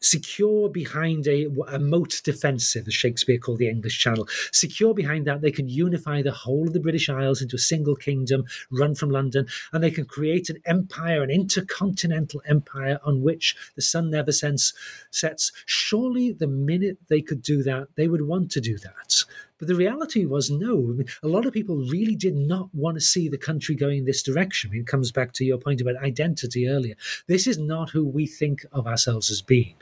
secure 0.04 0.70
behind 0.70 1.28
a, 1.28 1.48
a 1.68 1.80
moat 1.80 2.22
defensive, 2.24 2.88
as 2.88 2.94
Shakespeare 2.94 3.38
called 3.38 3.60
the 3.60 3.70
English 3.70 4.00
Channel. 4.00 4.28
Secure 4.52 4.94
behind 4.94 5.26
that, 5.28 5.42
they 5.42 5.52
can 5.52 5.68
unify 5.68 6.22
the 6.22 6.32
whole 6.32 6.68
of 6.68 6.74
the 6.74 6.80
British 6.80 7.10
Isles 7.10 7.42
into 7.42 7.56
a 7.56 7.60
single 7.60 7.96
kingdom, 7.96 8.46
run 8.72 8.96
from 8.96 9.10
London, 9.10 9.48
and 9.72 9.84
they 9.84 9.92
can 9.92 10.06
create 10.06 10.50
an 10.50 10.58
empire, 10.66 11.24
an 11.24 11.30
intercontinental 11.30 12.42
empire 12.48 13.00
on 13.04 13.22
which 13.22 13.56
the 13.76 13.82
sun 13.82 14.10
never 14.10 14.32
sets. 14.32 15.52
Surely, 15.66 16.32
the 16.32 16.48
minute 16.48 16.98
they 17.08 17.22
could 17.22 17.42
do 17.42 17.64
that, 17.64 17.88
they 17.96 18.08
would 18.08 18.24
want 18.24 18.52
to 18.52 18.62
do 18.62 18.78
that. 18.78 19.24
But 19.64 19.70
the 19.70 19.76
reality 19.76 20.26
was 20.26 20.52
no. 20.52 20.74
I 20.74 20.92
mean, 20.92 21.08
a 21.24 21.30
lot 21.30 21.46
of 21.46 21.54
people 21.54 21.78
really 21.90 22.18
did 22.18 22.36
not 22.36 22.68
want 22.74 22.96
to 22.96 23.00
see 23.00 23.30
the 23.30 23.38
country 23.38 23.76
going 23.76 24.04
this 24.04 24.22
direction. 24.22 24.70
I 24.70 24.74
mean, 24.74 24.82
it 24.82 24.88
comes 24.88 25.10
back 25.10 25.32
to 25.36 25.46
your 25.46 25.58
point 25.58 25.80
about 25.80 25.96
identity 26.04 26.68
earlier. 26.68 26.96
This 27.30 27.48
is 27.48 27.58
not 27.58 27.90
who 27.90 28.06
we 28.06 28.28
think 28.28 28.66
of 28.74 28.88
ourselves 28.88 29.32
as 29.32 29.42
being. 29.42 29.76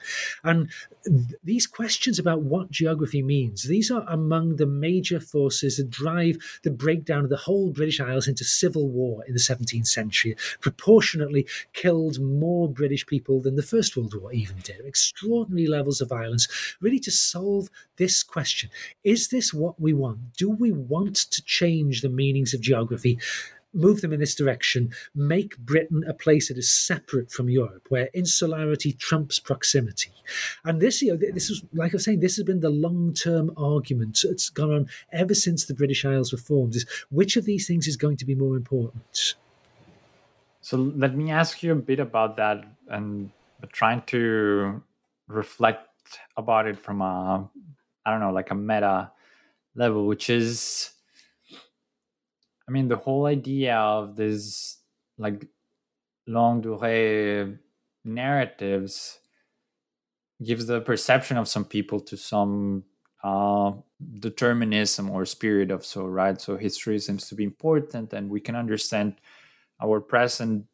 And 0.43 0.69
th- 1.03 1.39
these 1.43 1.65
questions 1.65 2.19
about 2.19 2.43
what 2.43 2.69
geography 2.69 3.23
means, 3.23 3.63
these 3.63 3.89
are 3.89 4.05
among 4.07 4.57
the 4.57 4.67
major 4.67 5.19
forces 5.19 5.77
that 5.77 5.89
drive 5.89 6.37
the 6.61 6.69
breakdown 6.69 7.23
of 7.23 7.31
the 7.31 7.37
whole 7.37 7.71
British 7.71 7.99
Isles 7.99 8.27
into 8.27 8.43
civil 8.43 8.87
war 8.87 9.25
in 9.27 9.33
the 9.33 9.39
17th 9.39 9.87
century, 9.87 10.35
proportionately 10.59 11.47
killed 11.73 12.21
more 12.21 12.69
British 12.69 13.07
people 13.07 13.41
than 13.41 13.55
the 13.55 13.63
First 13.63 13.97
World 13.97 14.13
War 14.13 14.31
even 14.31 14.57
did. 14.63 14.85
Extraordinary 14.85 15.65
levels 15.65 16.01
of 16.01 16.09
violence, 16.09 16.47
really 16.81 16.99
to 16.99 17.09
solve 17.09 17.67
this 17.97 18.21
question. 18.21 18.69
Is 19.03 19.29
this 19.29 19.51
what 19.53 19.70
what 19.71 19.81
we 19.81 19.93
want? 19.93 20.33
Do 20.37 20.49
we 20.49 20.71
want 20.71 21.15
to 21.15 21.41
change 21.43 22.01
the 22.01 22.09
meanings 22.09 22.53
of 22.53 22.61
geography? 22.61 23.17
Move 23.73 24.01
them 24.01 24.11
in 24.11 24.19
this 24.19 24.35
direction, 24.35 24.91
make 25.15 25.57
Britain 25.59 26.03
a 26.05 26.13
place 26.13 26.49
that 26.49 26.57
is 26.57 26.69
separate 26.69 27.31
from 27.31 27.49
Europe, 27.49 27.85
where 27.87 28.09
insularity 28.13 28.91
trumps 28.91 29.39
proximity. 29.39 30.11
And 30.65 30.81
this, 30.81 31.01
you 31.01 31.13
know, 31.13 31.19
this 31.33 31.49
is 31.49 31.63
like 31.73 31.93
I 31.93 31.95
was 31.95 32.03
saying, 32.03 32.19
this 32.19 32.35
has 32.35 32.45
been 32.45 32.59
the 32.59 32.69
long-term 32.69 33.53
argument. 33.55 34.25
It's 34.25 34.49
gone 34.49 34.73
on 34.73 34.89
ever 35.13 35.33
since 35.33 35.63
the 35.63 35.73
British 35.73 36.03
Isles 36.03 36.33
were 36.33 36.37
formed. 36.37 36.75
Is 36.75 36.85
which 37.11 37.37
of 37.37 37.45
these 37.45 37.65
things 37.65 37.87
is 37.87 37.95
going 37.95 38.17
to 38.17 38.25
be 38.25 38.35
more 38.35 38.57
important? 38.57 39.35
So 40.59 40.75
let 40.75 41.15
me 41.15 41.31
ask 41.31 41.63
you 41.63 41.71
a 41.71 41.75
bit 41.75 42.01
about 42.01 42.35
that, 42.35 42.65
and 42.89 43.31
trying 43.71 44.01
to 44.07 44.83
reflect 45.27 46.19
about 46.35 46.67
it 46.67 46.77
from 46.77 47.01
a, 47.01 47.49
I 48.05 48.11
don't 48.11 48.19
know, 48.19 48.33
like 48.33 48.51
a 48.51 48.55
meta 48.55 49.11
level, 49.75 50.05
which 50.07 50.29
is, 50.29 50.91
I 52.67 52.71
mean, 52.71 52.87
the 52.87 52.97
whole 52.97 53.25
idea 53.25 53.75
of 53.75 54.15
this 54.15 54.77
like 55.17 55.47
longue 56.27 56.63
durée 56.63 57.57
narratives 58.03 59.19
gives 60.43 60.65
the 60.65 60.81
perception 60.81 61.37
of 61.37 61.47
some 61.47 61.65
people 61.65 61.99
to 61.99 62.17
some 62.17 62.83
uh, 63.23 63.71
determinism 64.19 65.09
or 65.09 65.25
spirit 65.25 65.69
of 65.69 65.85
so 65.85 66.05
right? 66.05 66.41
So 66.41 66.57
history 66.57 66.97
seems 66.99 67.27
to 67.29 67.35
be 67.35 67.43
important 67.43 68.13
and 68.13 68.29
we 68.29 68.39
can 68.39 68.55
understand 68.55 69.15
our 69.81 69.99
present 69.99 70.65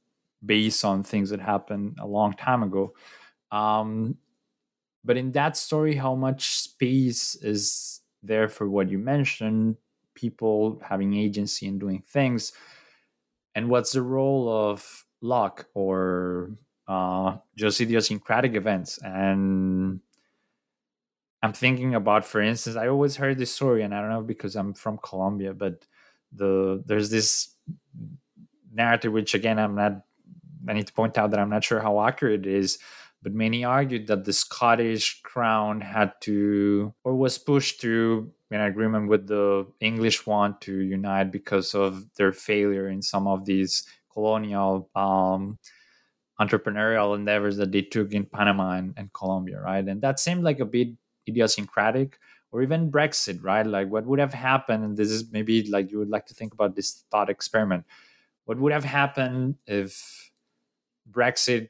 based 0.46 0.86
on 0.86 1.04
things 1.04 1.30
that 1.32 1.42
happened 1.42 1.98
a 2.00 2.08
long 2.08 2.34
time 2.34 2.64
ago. 2.64 2.94
Um, 3.52 4.18
but 5.04 5.18
in 5.18 5.32
that 5.34 5.58
story 5.58 5.96
how 5.96 6.16
much 6.16 6.60
space 6.60 7.36
is 7.36 8.02
there 8.28 8.48
for 8.48 8.70
what 8.70 8.90
you 8.90 8.98
mentioned 8.98 9.78
people 10.14 10.82
having 10.84 11.14
agency 11.16 11.68
and 11.68 11.80
doing 11.80 12.02
things. 12.02 12.52
And 13.56 13.70
what's 13.70 13.92
the 13.92 14.02
role 14.02 14.50
of 14.50 15.06
luck 15.22 15.68
or 15.74 16.52
uh, 16.88 17.38
just 17.56 17.82
idiosyncratic 17.82 18.56
events? 18.56 19.00
And 19.04 20.02
i'm 21.44 21.54
thinking 21.54 21.96
about 21.96 22.26
for 22.26 22.42
instance 22.42 22.76
i 22.76 22.88
always 22.88 23.16
heard 23.16 23.38
this 23.38 23.54
story 23.54 23.84
and 23.84 23.94
i 23.94 24.02
don't 24.02 24.10
know 24.10 24.22
because 24.22 24.56
i'm 24.56 24.74
from 24.74 24.98
colombia 24.98 25.54
but 25.54 25.86
the 26.34 26.84
there's 26.86 27.10
this 27.10 27.50
narrative 28.74 29.14
which 29.14 29.34
again 29.34 29.60
i'm 29.60 29.76
not 29.76 30.02
i 30.68 30.74
need 30.74 30.88
to 30.88 30.94
point 30.94 31.18
out 31.18 31.32
that 31.32 31.40
i'm 31.40 31.50
not 31.50 31.64
sure 31.64 31.80
how 31.80 32.02
accurate 32.02 32.46
it 32.46 32.54
is 32.54 32.80
but 33.22 33.34
many 33.34 33.64
argued 33.64 34.08
that 34.08 34.26
the 34.26 34.34
Scottish 34.34 35.22
crown 35.22 35.82
had 35.82 36.14
to 36.22 36.94
or 37.04 37.16
was 37.16 37.38
pushed 37.38 37.82
to, 37.82 38.32
an 38.52 38.62
agreement 38.62 39.10
with 39.10 39.28
the 39.28 39.68
English 39.82 40.26
one 40.26 40.56
to 40.62 40.80
unite 40.80 41.32
because 41.32 41.76
of 41.76 42.06
their 42.16 42.32
failure 42.32 42.88
in 42.88 43.02
some 43.02 43.28
of 43.28 43.44
these 43.44 43.86
colonial 44.14 44.90
um, 44.96 45.60
entrepreneurial 46.40 47.16
endeavors 47.16 47.58
that 47.58 47.72
they 47.72 47.82
took 47.82 48.14
in 48.14 48.26
Panama 48.26 48.72
and, 48.72 48.94
and 48.96 49.12
Colombia, 49.12 49.60
right? 49.60 49.86
And 49.86 50.02
that 50.02 50.20
seemed 50.20 50.44
like 50.44 50.60
a 50.60 50.66
bit 50.66 50.90
idiosyncratic 51.28 52.18
or 52.52 52.62
even 52.62 52.92
Brexit, 52.92 53.44
right? 53.44 53.66
Like 53.66 53.90
what 53.90 54.06
would 54.06 54.20
have 54.20 54.34
happened, 54.34 54.84
and 54.84 54.96
this 54.96 55.10
is 55.10 55.32
maybe 55.32 55.64
like 55.70 55.92
you 55.92 56.00
would 56.00 56.10
like 56.10 56.26
to 56.28 56.34
think 56.34 56.54
about 56.54 56.76
this 56.76 57.04
thought 57.12 57.30
experiment. 57.30 57.84
What 58.46 58.60
would 58.60 58.72
have 58.72 58.86
happened 58.86 59.56
if 59.66 60.32
Brexit 61.12 61.70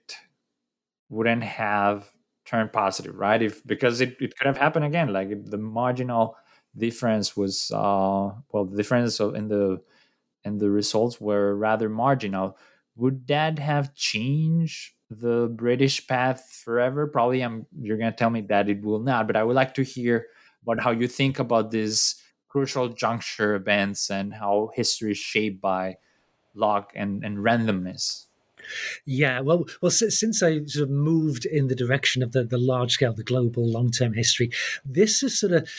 wouldn't 1.09 1.43
have 1.43 2.09
turned 2.45 2.71
positive, 2.73 3.15
right? 3.15 3.41
If 3.41 3.65
because 3.65 4.01
it, 4.01 4.17
it 4.19 4.37
could 4.37 4.47
have 4.47 4.57
happened 4.57 4.85
again, 4.85 5.11
like 5.13 5.45
the 5.45 5.57
marginal 5.57 6.37
difference 6.77 7.35
was 7.35 7.71
uh 7.73 8.31
well 8.51 8.65
the 8.65 8.77
difference 8.77 9.19
in 9.19 9.47
the 9.47 9.81
in 10.43 10.57
the 10.57 10.69
results 10.69 11.19
were 11.19 11.55
rather 11.55 11.89
marginal. 11.89 12.57
Would 12.95 13.27
that 13.27 13.59
have 13.59 13.93
changed 13.95 14.93
the 15.09 15.47
British 15.53 16.05
path 16.07 16.61
forever? 16.63 17.07
Probably, 17.07 17.41
I'm. 17.41 17.65
You're 17.79 17.97
gonna 17.97 18.11
tell 18.11 18.29
me 18.29 18.41
that 18.41 18.69
it 18.69 18.81
will 18.83 18.99
not, 18.99 19.27
but 19.27 19.35
I 19.35 19.43
would 19.43 19.55
like 19.55 19.73
to 19.75 19.83
hear 19.83 20.27
about 20.63 20.83
how 20.83 20.91
you 20.91 21.07
think 21.07 21.39
about 21.39 21.71
these 21.71 22.15
crucial 22.49 22.89
juncture 22.89 23.55
events 23.55 24.09
and 24.09 24.33
how 24.33 24.71
history 24.73 25.11
is 25.11 25.17
shaped 25.17 25.61
by 25.61 25.97
luck 26.55 26.93
and, 26.95 27.23
and 27.25 27.39
randomness. 27.39 28.26
Yeah, 29.05 29.39
well, 29.41 29.65
well, 29.81 29.91
since 29.91 30.43
I 30.43 30.63
sort 30.65 30.83
of 30.83 30.89
moved 30.89 31.45
in 31.45 31.67
the 31.67 31.75
direction 31.75 32.23
of 32.23 32.31
the, 32.31 32.43
the 32.43 32.57
large 32.57 32.93
scale, 32.93 33.13
the 33.13 33.23
global 33.23 33.65
long 33.65 33.91
term 33.91 34.13
history, 34.13 34.51
this 34.85 35.23
is 35.23 35.39
sort 35.39 35.53
of 35.53 35.69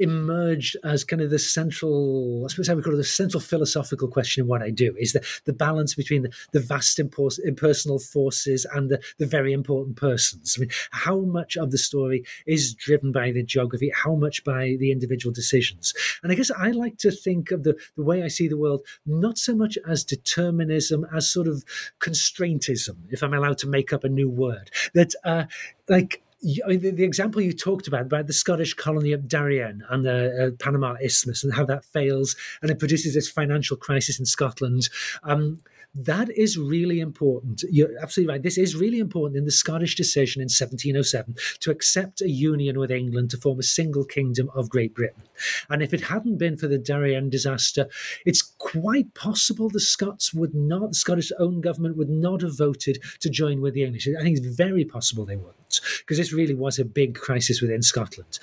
emerged 0.00 0.76
as 0.82 1.04
kind 1.04 1.22
of 1.22 1.30
the 1.30 1.38
central, 1.38 2.44
I 2.44 2.48
suppose 2.48 2.68
I 2.68 2.74
would 2.74 2.84
call 2.84 2.94
it 2.94 2.96
the 2.96 3.04
central 3.04 3.40
philosophical 3.40 4.08
question 4.08 4.42
in 4.42 4.48
what 4.48 4.62
I 4.62 4.70
do 4.70 4.96
is 4.98 5.12
the, 5.12 5.24
the 5.44 5.52
balance 5.52 5.94
between 5.94 6.22
the, 6.22 6.32
the 6.52 6.60
vast 6.60 6.98
impor- 6.98 7.38
impersonal 7.44 7.98
forces 7.98 8.66
and 8.72 8.90
the, 8.90 9.00
the 9.18 9.26
very 9.26 9.52
important 9.52 9.96
persons. 9.96 10.56
I 10.56 10.60
mean, 10.60 10.70
how 10.90 11.20
much 11.20 11.56
of 11.56 11.70
the 11.70 11.78
story 11.78 12.24
is 12.46 12.74
driven 12.74 13.12
by 13.12 13.30
the 13.30 13.42
geography, 13.42 13.92
how 13.94 14.14
much 14.14 14.42
by 14.42 14.76
the 14.78 14.90
individual 14.90 15.32
decisions? 15.32 15.94
And 16.22 16.32
I 16.32 16.34
guess 16.34 16.50
I 16.50 16.70
like 16.70 16.98
to 16.98 17.10
think 17.10 17.50
of 17.50 17.62
the, 17.62 17.76
the 17.96 18.02
way 18.02 18.22
I 18.22 18.28
see 18.28 18.48
the 18.48 18.56
world 18.56 18.84
not 19.06 19.38
so 19.38 19.54
much 19.54 19.78
as 19.86 20.04
determinism 20.04 21.06
as 21.14 21.30
sort 21.30 21.46
of 21.46 21.64
constraintism, 22.00 22.96
if 23.10 23.22
I'm 23.22 23.34
allowed 23.34 23.58
to 23.58 23.68
make 23.68 23.92
up 23.92 24.04
a 24.04 24.08
new 24.08 24.30
word. 24.30 24.70
That, 24.94 25.14
uh, 25.24 25.44
like, 25.88 26.22
I 26.42 26.68
mean, 26.68 26.80
the, 26.80 26.90
the, 26.90 27.04
example 27.04 27.42
you 27.42 27.52
talked 27.52 27.86
about 27.86 28.02
about 28.02 28.26
the 28.26 28.32
Scottish 28.32 28.72
colony 28.72 29.12
of 29.12 29.28
Darien 29.28 29.84
and 29.90 30.06
the 30.06 30.46
uh, 30.46 30.62
Panama 30.62 30.96
Isthmus 31.02 31.44
and 31.44 31.52
how 31.52 31.66
that 31.66 31.84
fails 31.84 32.34
and 32.62 32.70
it 32.70 32.78
produces 32.78 33.14
this 33.14 33.28
financial 33.28 33.76
crisis 33.76 34.18
in 34.18 34.24
Scotland. 34.24 34.88
Um, 35.22 35.60
that 35.94 36.30
is 36.30 36.56
really 36.56 37.00
important. 37.00 37.64
You're 37.68 37.98
absolutely 38.00 38.32
right. 38.32 38.42
This 38.42 38.58
is 38.58 38.76
really 38.76 39.00
important 39.00 39.36
in 39.36 39.44
the 39.44 39.50
Scottish 39.50 39.96
decision 39.96 40.40
in 40.40 40.46
1707 40.46 41.34
to 41.60 41.70
accept 41.70 42.20
a 42.20 42.28
union 42.28 42.78
with 42.78 42.90
England 42.90 43.30
to 43.30 43.36
form 43.36 43.58
a 43.58 43.64
single 43.64 44.04
kingdom 44.04 44.50
of 44.54 44.70
Great 44.70 44.94
Britain. 44.94 45.22
And 45.68 45.82
if 45.82 45.92
it 45.92 46.02
hadn't 46.02 46.38
been 46.38 46.56
for 46.56 46.68
the 46.68 46.78
Darien 46.78 47.28
disaster, 47.28 47.88
it's 48.24 48.42
quite 48.42 49.14
possible 49.14 49.68
the 49.68 49.80
Scots 49.80 50.32
would 50.32 50.54
not, 50.54 50.90
the 50.90 50.94
Scottish 50.94 51.32
own 51.38 51.60
government 51.60 51.96
would 51.96 52.10
not 52.10 52.42
have 52.42 52.56
voted 52.56 53.02
to 53.20 53.28
join 53.28 53.60
with 53.60 53.74
the 53.74 53.84
English. 53.84 54.06
I 54.08 54.22
think 54.22 54.38
it's 54.38 54.56
very 54.56 54.84
possible 54.84 55.24
they 55.24 55.36
wouldn't, 55.36 55.80
because 55.98 56.18
this 56.18 56.32
really 56.32 56.54
was 56.54 56.78
a 56.78 56.84
big 56.84 57.16
crisis 57.16 57.60
within 57.60 57.82
Scotland. 57.82 58.38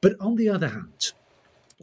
But 0.00 0.16
on 0.20 0.36
the 0.36 0.50
other 0.50 0.68
hand, 0.68 1.12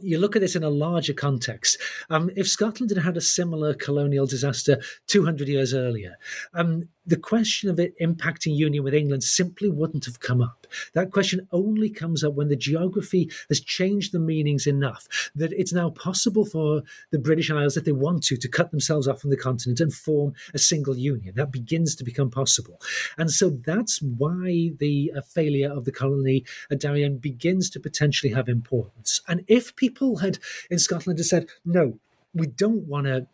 you 0.00 0.18
look 0.18 0.36
at 0.36 0.42
this 0.42 0.56
in 0.56 0.62
a 0.62 0.70
larger 0.70 1.12
context. 1.12 1.78
Um, 2.10 2.30
if 2.36 2.48
Scotland 2.48 2.90
had 2.90 3.02
had 3.02 3.16
a 3.16 3.20
similar 3.20 3.74
colonial 3.74 4.26
disaster 4.26 4.80
200 5.06 5.48
years 5.48 5.74
earlier, 5.74 6.16
um, 6.54 6.88
the 7.06 7.16
question 7.16 7.70
of 7.70 7.80
it 7.80 7.98
impacting 8.00 8.56
union 8.56 8.84
with 8.84 8.94
England 8.94 9.24
simply 9.24 9.70
wouldn't 9.70 10.04
have 10.04 10.20
come 10.20 10.40
up. 10.40 10.66
That 10.94 11.10
question 11.10 11.46
only 11.52 11.90
comes 11.90 12.24
up 12.24 12.34
when 12.34 12.48
the 12.48 12.56
geography 12.56 13.30
has 13.48 13.60
changed 13.60 14.12
the 14.12 14.18
meanings 14.18 14.66
enough 14.66 15.30
that 15.34 15.52
it's 15.52 15.72
now 15.72 15.90
possible 15.90 16.44
for 16.44 16.82
the 17.10 17.18
British 17.18 17.50
Isles, 17.50 17.76
if 17.76 17.84
they 17.84 17.92
want 17.92 18.22
to, 18.24 18.36
to 18.36 18.48
cut 18.48 18.70
themselves 18.70 19.08
off 19.08 19.20
from 19.20 19.30
the 19.30 19.36
continent 19.36 19.80
and 19.80 19.92
form 19.92 20.34
a 20.54 20.58
single 20.58 20.96
union. 20.96 21.34
That 21.34 21.52
begins 21.52 21.94
to 21.96 22.04
become 22.04 22.30
possible. 22.30 22.80
And 23.16 23.30
so 23.30 23.50
that's 23.50 24.00
why 24.02 24.70
the 24.78 25.12
uh, 25.16 25.22
failure 25.22 25.72
of 25.72 25.84
the 25.84 25.92
colony 25.92 26.44
at 26.70 26.80
Darien 26.80 27.18
begins 27.18 27.70
to 27.70 27.80
potentially 27.80 28.32
have 28.32 28.48
importance. 28.48 29.20
And 29.28 29.44
if 29.46 29.74
people 29.76 30.18
had 30.18 30.38
in 30.70 30.78
Scotland 30.78 31.18
had 31.18 31.26
said, 31.26 31.48
no, 31.64 31.98
we 32.34 32.46
don't 32.46 32.86
want 32.86 33.06
to 33.06 33.26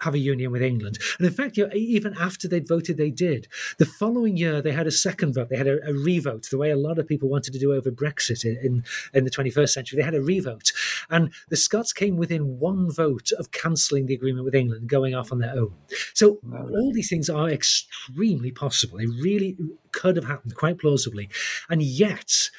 have 0.00 0.14
a 0.14 0.18
union 0.18 0.50
with 0.50 0.62
England. 0.62 0.98
And 1.18 1.26
in 1.26 1.32
fact, 1.32 1.56
you 1.56 1.66
know, 1.66 1.74
even 1.74 2.14
after 2.18 2.48
they'd 2.48 2.66
voted, 2.66 2.96
they 2.96 3.10
did. 3.10 3.48
The 3.78 3.86
following 3.86 4.36
year, 4.36 4.62
they 4.62 4.72
had 4.72 4.86
a 4.86 4.92
second 4.92 5.34
vote. 5.34 5.48
They 5.48 5.56
had 5.56 5.68
a, 5.68 5.78
a 5.88 5.92
revote, 5.92 6.48
the 6.50 6.58
way 6.58 6.70
a 6.70 6.76
lot 6.76 6.98
of 6.98 7.06
people 7.06 7.28
wanted 7.28 7.52
to 7.52 7.58
do 7.58 7.72
over 7.72 7.90
Brexit 7.90 8.44
in, 8.44 8.56
in, 8.64 8.84
in, 9.14 9.24
the 9.24 9.30
21st 9.30 9.68
century. 9.68 9.98
They 9.98 10.04
had 10.04 10.14
a 10.14 10.22
revote. 10.22 10.72
And 11.10 11.32
the 11.48 11.56
Scots 11.56 11.92
came 11.92 12.16
within 12.16 12.58
one 12.58 12.90
vote 12.90 13.30
of 13.38 13.50
cancelling 13.50 14.06
the 14.06 14.14
agreement 14.14 14.44
with 14.44 14.54
England, 14.54 14.88
going 14.88 15.14
off 15.14 15.32
on 15.32 15.38
their 15.38 15.52
own. 15.52 15.72
So 16.14 16.38
all 16.52 16.88
uh, 16.90 16.94
these 16.94 17.10
things 17.10 17.28
are 17.28 17.48
extremely 17.48 18.50
possible. 18.50 18.98
They 18.98 19.06
really 19.06 19.56
could 19.92 20.16
have 20.16 20.24
happened 20.24 20.54
quite 20.54 20.78
plausibly. 20.78 21.28
And 21.68 21.82
yet, 21.82 22.50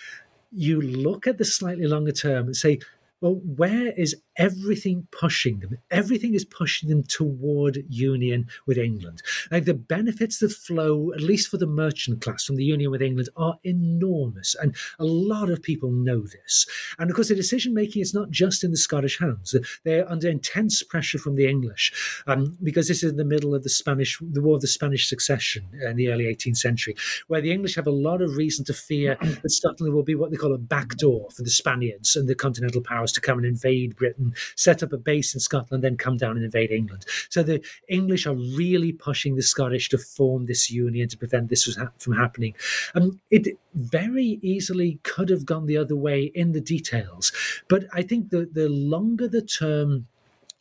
you 0.51 0.81
look 0.81 1.27
at 1.27 1.37
the 1.37 1.45
slightly 1.45 1.87
longer 1.87 2.11
term 2.11 2.45
and 2.45 2.55
say, 2.55 2.79
well, 3.21 3.35
where 3.55 3.91
is 3.93 4.15
everything 4.37 5.07
pushing 5.11 5.59
them? 5.59 5.77
Everything 5.89 6.33
is 6.33 6.45
pushing 6.45 6.89
them 6.89 7.03
toward 7.03 7.83
union 7.89 8.47
with 8.65 8.77
England. 8.77 9.21
Like 9.51 9.65
the 9.65 9.73
benefits 9.73 10.39
that 10.39 10.51
flow, 10.51 11.11
at 11.13 11.21
least 11.21 11.49
for 11.49 11.57
the 11.57 11.67
merchant 11.67 12.21
class 12.21 12.45
from 12.45 12.55
the 12.55 12.63
union 12.63 12.91
with 12.91 13.01
England, 13.01 13.29
are 13.35 13.57
enormous. 13.63 14.55
And 14.61 14.75
a 14.99 15.05
lot 15.05 15.49
of 15.49 15.61
people 15.61 15.91
know 15.91 16.21
this. 16.21 16.65
And 16.99 17.09
of 17.09 17.15
course, 17.15 17.29
the 17.29 17.35
decision 17.35 17.73
making 17.73 18.01
is 18.01 18.13
not 18.13 18.29
just 18.29 18.63
in 18.63 18.71
the 18.71 18.77
Scottish 18.77 19.19
hands. 19.19 19.55
They're 19.83 20.09
under 20.09 20.29
intense 20.29 20.83
pressure 20.83 21.17
from 21.17 21.35
the 21.35 21.47
English 21.47 22.23
um, 22.27 22.57
because 22.63 22.87
this 22.87 23.03
is 23.03 23.11
in 23.11 23.17
the 23.17 23.25
middle 23.25 23.55
of 23.55 23.63
the 23.63 23.69
Spanish, 23.69 24.19
the 24.21 24.41
War 24.41 24.55
of 24.55 24.61
the 24.61 24.67
Spanish 24.67 25.07
Succession 25.07 25.67
in 25.81 25.95
the 25.95 26.09
early 26.09 26.25
18th 26.25 26.57
century, 26.57 26.95
where 27.27 27.41
the 27.41 27.51
English 27.51 27.75
have 27.75 27.87
a 27.87 27.91
lot 27.91 28.21
of 28.21 28.35
reason 28.35 28.65
to 28.65 28.73
fear 28.73 29.17
that 29.21 29.49
Scotland 29.49 29.93
will 29.93 30.03
be 30.03 30.15
what 30.15 30.31
they 30.31 30.37
call 30.37 30.53
a 30.53 30.57
backdoor 30.57 31.29
for 31.31 31.43
the 31.43 31.49
Spaniards 31.49 32.15
and 32.15 32.27
the 32.27 32.35
continental 32.35 32.81
powers 32.81 33.11
to 33.13 33.21
come 33.21 33.37
and 33.37 33.47
invade 33.47 33.95
Britain, 33.95 34.20
set 34.55 34.83
up 34.83 34.93
a 34.93 34.97
base 34.97 35.33
in 35.33 35.39
Scotland, 35.39 35.83
then 35.83 35.97
come 35.97 36.17
down 36.17 36.35
and 36.35 36.45
invade 36.45 36.71
England. 36.71 37.05
So 37.29 37.43
the 37.43 37.61
English 37.87 38.25
are 38.25 38.35
really 38.35 38.91
pushing 38.91 39.35
the 39.35 39.41
Scottish 39.41 39.89
to 39.89 39.97
form 39.97 40.45
this 40.45 40.69
union 40.69 41.07
to 41.09 41.17
prevent 41.17 41.49
this 41.49 41.67
from 41.97 42.13
happening. 42.13 42.55
And 42.93 43.19
it 43.29 43.57
very 43.73 44.39
easily 44.41 44.99
could 45.03 45.29
have 45.29 45.45
gone 45.45 45.65
the 45.65 45.77
other 45.77 45.95
way 45.95 46.31
in 46.35 46.51
the 46.51 46.61
details, 46.61 47.31
but 47.69 47.85
I 47.93 48.01
think 48.01 48.29
the 48.29 48.49
the 48.51 48.69
longer 48.69 49.27
the 49.27 49.41
term 49.41 50.07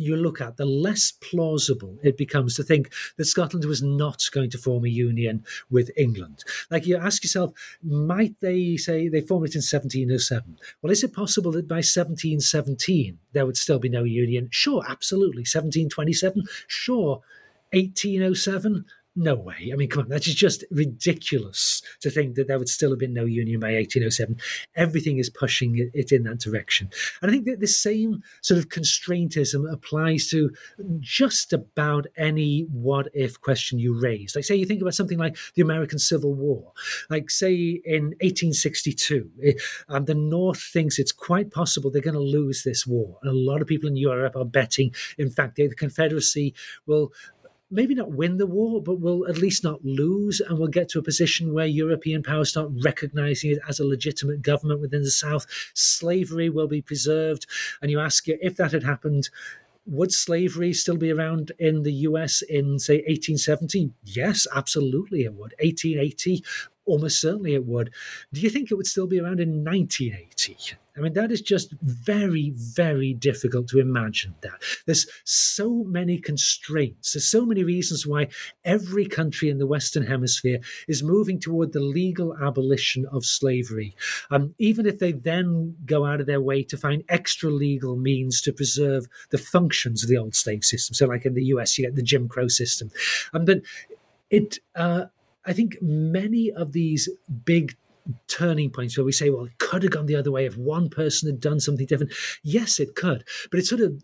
you 0.00 0.16
look 0.16 0.40
at, 0.40 0.56
the 0.56 0.64
less 0.64 1.12
plausible 1.12 1.98
it 2.02 2.16
becomes 2.16 2.56
to 2.56 2.62
think 2.62 2.90
that 3.16 3.26
Scotland 3.26 3.64
was 3.64 3.82
not 3.82 4.22
going 4.32 4.50
to 4.50 4.58
form 4.58 4.84
a 4.84 4.88
union 4.88 5.44
with 5.70 5.90
England. 5.96 6.42
Like 6.70 6.86
you 6.86 6.96
ask 6.96 7.22
yourself, 7.22 7.52
might 7.82 8.34
they 8.40 8.76
say 8.76 9.08
they 9.08 9.20
formed 9.20 9.48
it 9.48 9.54
in 9.54 9.60
1707? 9.60 10.58
Well, 10.80 10.90
is 10.90 11.04
it 11.04 11.12
possible 11.12 11.52
that 11.52 11.68
by 11.68 11.76
1717 11.76 13.18
there 13.32 13.44
would 13.46 13.56
still 13.56 13.78
be 13.78 13.88
no 13.88 14.04
union? 14.04 14.48
Sure, 14.50 14.82
absolutely. 14.88 15.42
1727? 15.42 16.44
Sure. 16.66 17.20
1807? 17.72 18.84
No 19.20 19.34
way. 19.34 19.68
I 19.70 19.76
mean, 19.76 19.90
come 19.90 20.04
on, 20.04 20.08
that 20.08 20.26
is 20.26 20.34
just 20.34 20.64
ridiculous 20.70 21.82
to 22.00 22.08
think 22.08 22.36
that 22.36 22.48
there 22.48 22.58
would 22.58 22.70
still 22.70 22.88
have 22.88 22.98
been 22.98 23.12
no 23.12 23.26
union 23.26 23.60
by 23.60 23.74
1807. 23.74 24.38
Everything 24.76 25.18
is 25.18 25.28
pushing 25.28 25.90
it 25.92 26.10
in 26.10 26.22
that 26.22 26.38
direction. 26.38 26.88
And 27.20 27.30
I 27.30 27.34
think 27.34 27.44
that 27.44 27.60
the 27.60 27.66
same 27.66 28.22
sort 28.40 28.56
of 28.56 28.70
constraintism 28.70 29.70
applies 29.70 30.28
to 30.28 30.52
just 31.00 31.52
about 31.52 32.06
any 32.16 32.62
what 32.72 33.08
if 33.12 33.38
question 33.38 33.78
you 33.78 33.92
raise. 34.00 34.34
Like, 34.34 34.46
say, 34.46 34.54
you 34.54 34.64
think 34.64 34.80
about 34.80 34.94
something 34.94 35.18
like 35.18 35.36
the 35.54 35.60
American 35.60 35.98
Civil 35.98 36.32
War. 36.32 36.72
Like, 37.10 37.28
say, 37.28 37.82
in 37.84 38.14
1862, 38.22 39.30
it, 39.38 39.62
um, 39.90 40.06
the 40.06 40.14
North 40.14 40.62
thinks 40.62 40.98
it's 40.98 41.12
quite 41.12 41.50
possible 41.50 41.90
they're 41.90 42.00
going 42.00 42.14
to 42.14 42.20
lose 42.20 42.62
this 42.62 42.86
war. 42.86 43.18
And 43.20 43.30
a 43.30 43.34
lot 43.34 43.60
of 43.60 43.68
people 43.68 43.90
in 43.90 43.96
Europe 43.96 44.34
are 44.34 44.46
betting, 44.46 44.94
in 45.18 45.28
fact, 45.28 45.56
the 45.56 45.68
Confederacy 45.74 46.54
will 46.86 47.12
maybe 47.70 47.94
not 47.94 48.12
win 48.12 48.36
the 48.36 48.46
war, 48.46 48.82
but 48.82 49.00
we'll 49.00 49.28
at 49.28 49.38
least 49.38 49.64
not 49.64 49.84
lose, 49.84 50.40
and 50.40 50.58
we'll 50.58 50.68
get 50.68 50.88
to 50.90 50.98
a 50.98 51.02
position 51.02 51.52
where 51.52 51.66
European 51.66 52.22
powers 52.22 52.50
start 52.50 52.70
recognizing 52.82 53.52
it 53.52 53.58
as 53.68 53.78
a 53.78 53.86
legitimate 53.86 54.42
government 54.42 54.80
within 54.80 55.02
the 55.02 55.10
South. 55.10 55.46
Slavery 55.74 56.50
will 56.50 56.68
be 56.68 56.82
preserved, 56.82 57.46
and 57.80 57.90
you 57.90 58.00
ask 58.00 58.28
if 58.28 58.56
that 58.56 58.72
had 58.72 58.84
happened. 58.84 59.30
Would 59.86 60.12
slavery 60.12 60.72
still 60.74 60.98
be 60.98 61.10
around 61.10 61.52
in 61.58 61.82
the 61.82 61.92
US 61.92 62.42
in, 62.42 62.78
say, 62.78 62.96
1870? 62.96 63.90
Yes, 64.04 64.46
absolutely 64.54 65.24
it 65.24 65.32
would. 65.32 65.54
1880, 65.58 66.44
almost 66.84 67.20
certainly 67.20 67.54
it 67.54 67.64
would. 67.64 67.90
Do 68.32 68.40
you 68.40 68.50
think 68.50 68.70
it 68.70 68.74
would 68.74 68.86
still 68.86 69.06
be 69.06 69.18
around 69.18 69.40
in 69.40 69.64
1980? 69.64 70.76
I 71.00 71.02
mean, 71.02 71.14
that 71.14 71.32
is 71.32 71.40
just 71.40 71.72
very, 71.80 72.52
very 72.54 73.14
difficult 73.14 73.68
to 73.68 73.80
imagine 73.80 74.34
that. 74.42 74.62
There's 74.84 75.06
so 75.24 75.82
many 75.84 76.18
constraints. 76.18 77.14
There's 77.14 77.30
so 77.30 77.46
many 77.46 77.64
reasons 77.64 78.06
why 78.06 78.28
every 78.66 79.06
country 79.06 79.48
in 79.48 79.56
the 79.56 79.66
Western 79.66 80.06
Hemisphere 80.06 80.60
is 80.88 81.02
moving 81.02 81.40
toward 81.40 81.72
the 81.72 81.80
legal 81.80 82.36
abolition 82.36 83.06
of 83.06 83.24
slavery. 83.24 83.96
Um, 84.30 84.54
even 84.58 84.84
if 84.84 84.98
they 84.98 85.12
then 85.12 85.74
go 85.86 86.04
out 86.04 86.20
of 86.20 86.26
their 86.26 86.42
way 86.42 86.62
to 86.64 86.76
find 86.76 87.02
extra 87.08 87.48
legal 87.48 87.96
means 87.96 88.42
to 88.42 88.52
preserve 88.52 89.08
the 89.30 89.38
functions 89.38 90.02
of 90.02 90.10
the 90.10 90.18
old 90.18 90.34
slave 90.34 90.64
system. 90.64 90.92
So, 90.94 91.06
like 91.06 91.24
in 91.24 91.32
the 91.32 91.44
US, 91.44 91.78
you 91.78 91.86
get 91.86 91.96
the 91.96 92.02
Jim 92.02 92.28
Crow 92.28 92.48
system. 92.48 92.90
Um, 93.32 93.46
but 93.46 93.62
it, 94.28 94.58
uh, 94.74 95.06
I 95.46 95.54
think 95.54 95.80
many 95.80 96.52
of 96.52 96.72
these 96.72 97.08
big 97.44 97.76
turning 98.28 98.70
points 98.70 98.96
where 98.96 99.04
we 99.04 99.12
say, 99.12 99.30
well, 99.30 99.44
it 99.44 99.58
could 99.58 99.82
have 99.82 99.92
gone 99.92 100.06
the 100.06 100.16
other 100.16 100.30
way 100.30 100.46
if 100.46 100.56
one 100.56 100.88
person 100.88 101.28
had 101.28 101.40
done 101.40 101.60
something 101.60 101.86
different. 101.86 102.12
Yes, 102.42 102.80
it 102.80 102.94
could, 102.94 103.24
but 103.50 103.60
it 103.60 103.66
sort 103.66 103.80
of 103.80 104.02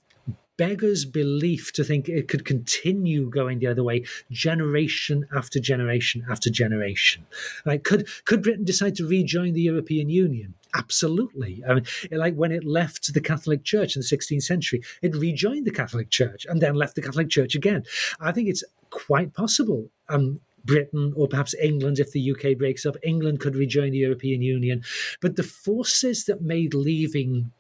beggars 0.57 1.05
belief 1.05 1.73
to 1.73 1.85
think 1.85 2.09
it 2.09 2.29
could 2.29 2.45
continue 2.45 3.29
going 3.29 3.59
the 3.59 3.67
other 3.67 3.85
way 3.85 4.05
generation 4.31 5.27
after 5.37 5.61
generation 5.61 6.25
after 6.31 6.51
generation. 6.51 7.27
Like, 7.65 7.85
could 7.85 8.09
could 8.25 8.43
Britain 8.43 8.65
decide 8.65 8.95
to 8.97 9.07
rejoin 9.07 9.53
the 9.53 9.61
European 9.61 10.09
Union? 10.09 10.55
Absolutely. 10.75 11.63
I 11.69 11.75
mean, 11.75 11.85
like 12.11 12.35
when 12.35 12.53
it 12.53 12.65
left 12.65 13.13
the 13.13 13.21
Catholic 13.21 13.65
Church 13.65 13.97
in 13.97 14.01
the 14.01 14.17
16th 14.17 14.43
century, 14.43 14.83
it 15.01 15.17
rejoined 15.17 15.67
the 15.67 15.71
Catholic 15.71 16.11
Church 16.11 16.47
and 16.47 16.61
then 16.61 16.75
left 16.75 16.97
the 16.97 17.03
Catholic 17.03 17.31
Church 17.31 17.55
again. 17.55 17.85
I 18.21 18.33
think 18.33 18.49
it's 18.49 18.65
quite 18.91 19.33
possible. 19.33 19.91
Um, 20.09 20.41
Britain 20.67 21.13
or 21.17 21.29
perhaps 21.29 21.55
England, 21.55 21.99
if 21.99 22.13
the 22.13 22.31
UK 22.33 22.59
breaks 22.59 22.85
up, 22.85 22.97
England 23.03 23.41
could 23.41 23.57
rejoin 23.57 23.93
the 23.93 23.99
European 23.99 24.43
Union. 24.43 24.83
But 25.21 25.37
the 25.37 25.43
forces 25.43 26.25
that 26.25 26.43
made 26.43 26.75
leaving 26.75 27.53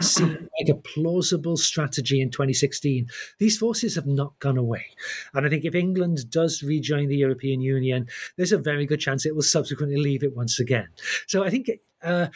seem 0.00 0.48
like 0.60 0.68
a 0.68 0.74
plausible 0.74 1.56
strategy 1.56 2.20
in 2.20 2.30
2016. 2.30 3.08
These 3.38 3.58
forces 3.58 3.94
have 3.94 4.06
not 4.06 4.38
gone 4.38 4.56
away. 4.56 4.86
And 5.34 5.46
I 5.46 5.48
think 5.48 5.64
if 5.64 5.74
England 5.74 6.30
does 6.30 6.62
rejoin 6.62 7.08
the 7.08 7.16
European 7.16 7.60
Union, 7.60 8.06
there's 8.36 8.52
a 8.52 8.58
very 8.58 8.86
good 8.86 9.00
chance 9.00 9.26
it 9.26 9.34
will 9.34 9.42
subsequently 9.42 9.96
leave 9.96 10.22
it 10.22 10.36
once 10.36 10.60
again. 10.60 10.88
So 11.26 11.44
I 11.44 11.50
think 11.50 11.70
uh, 12.02 12.28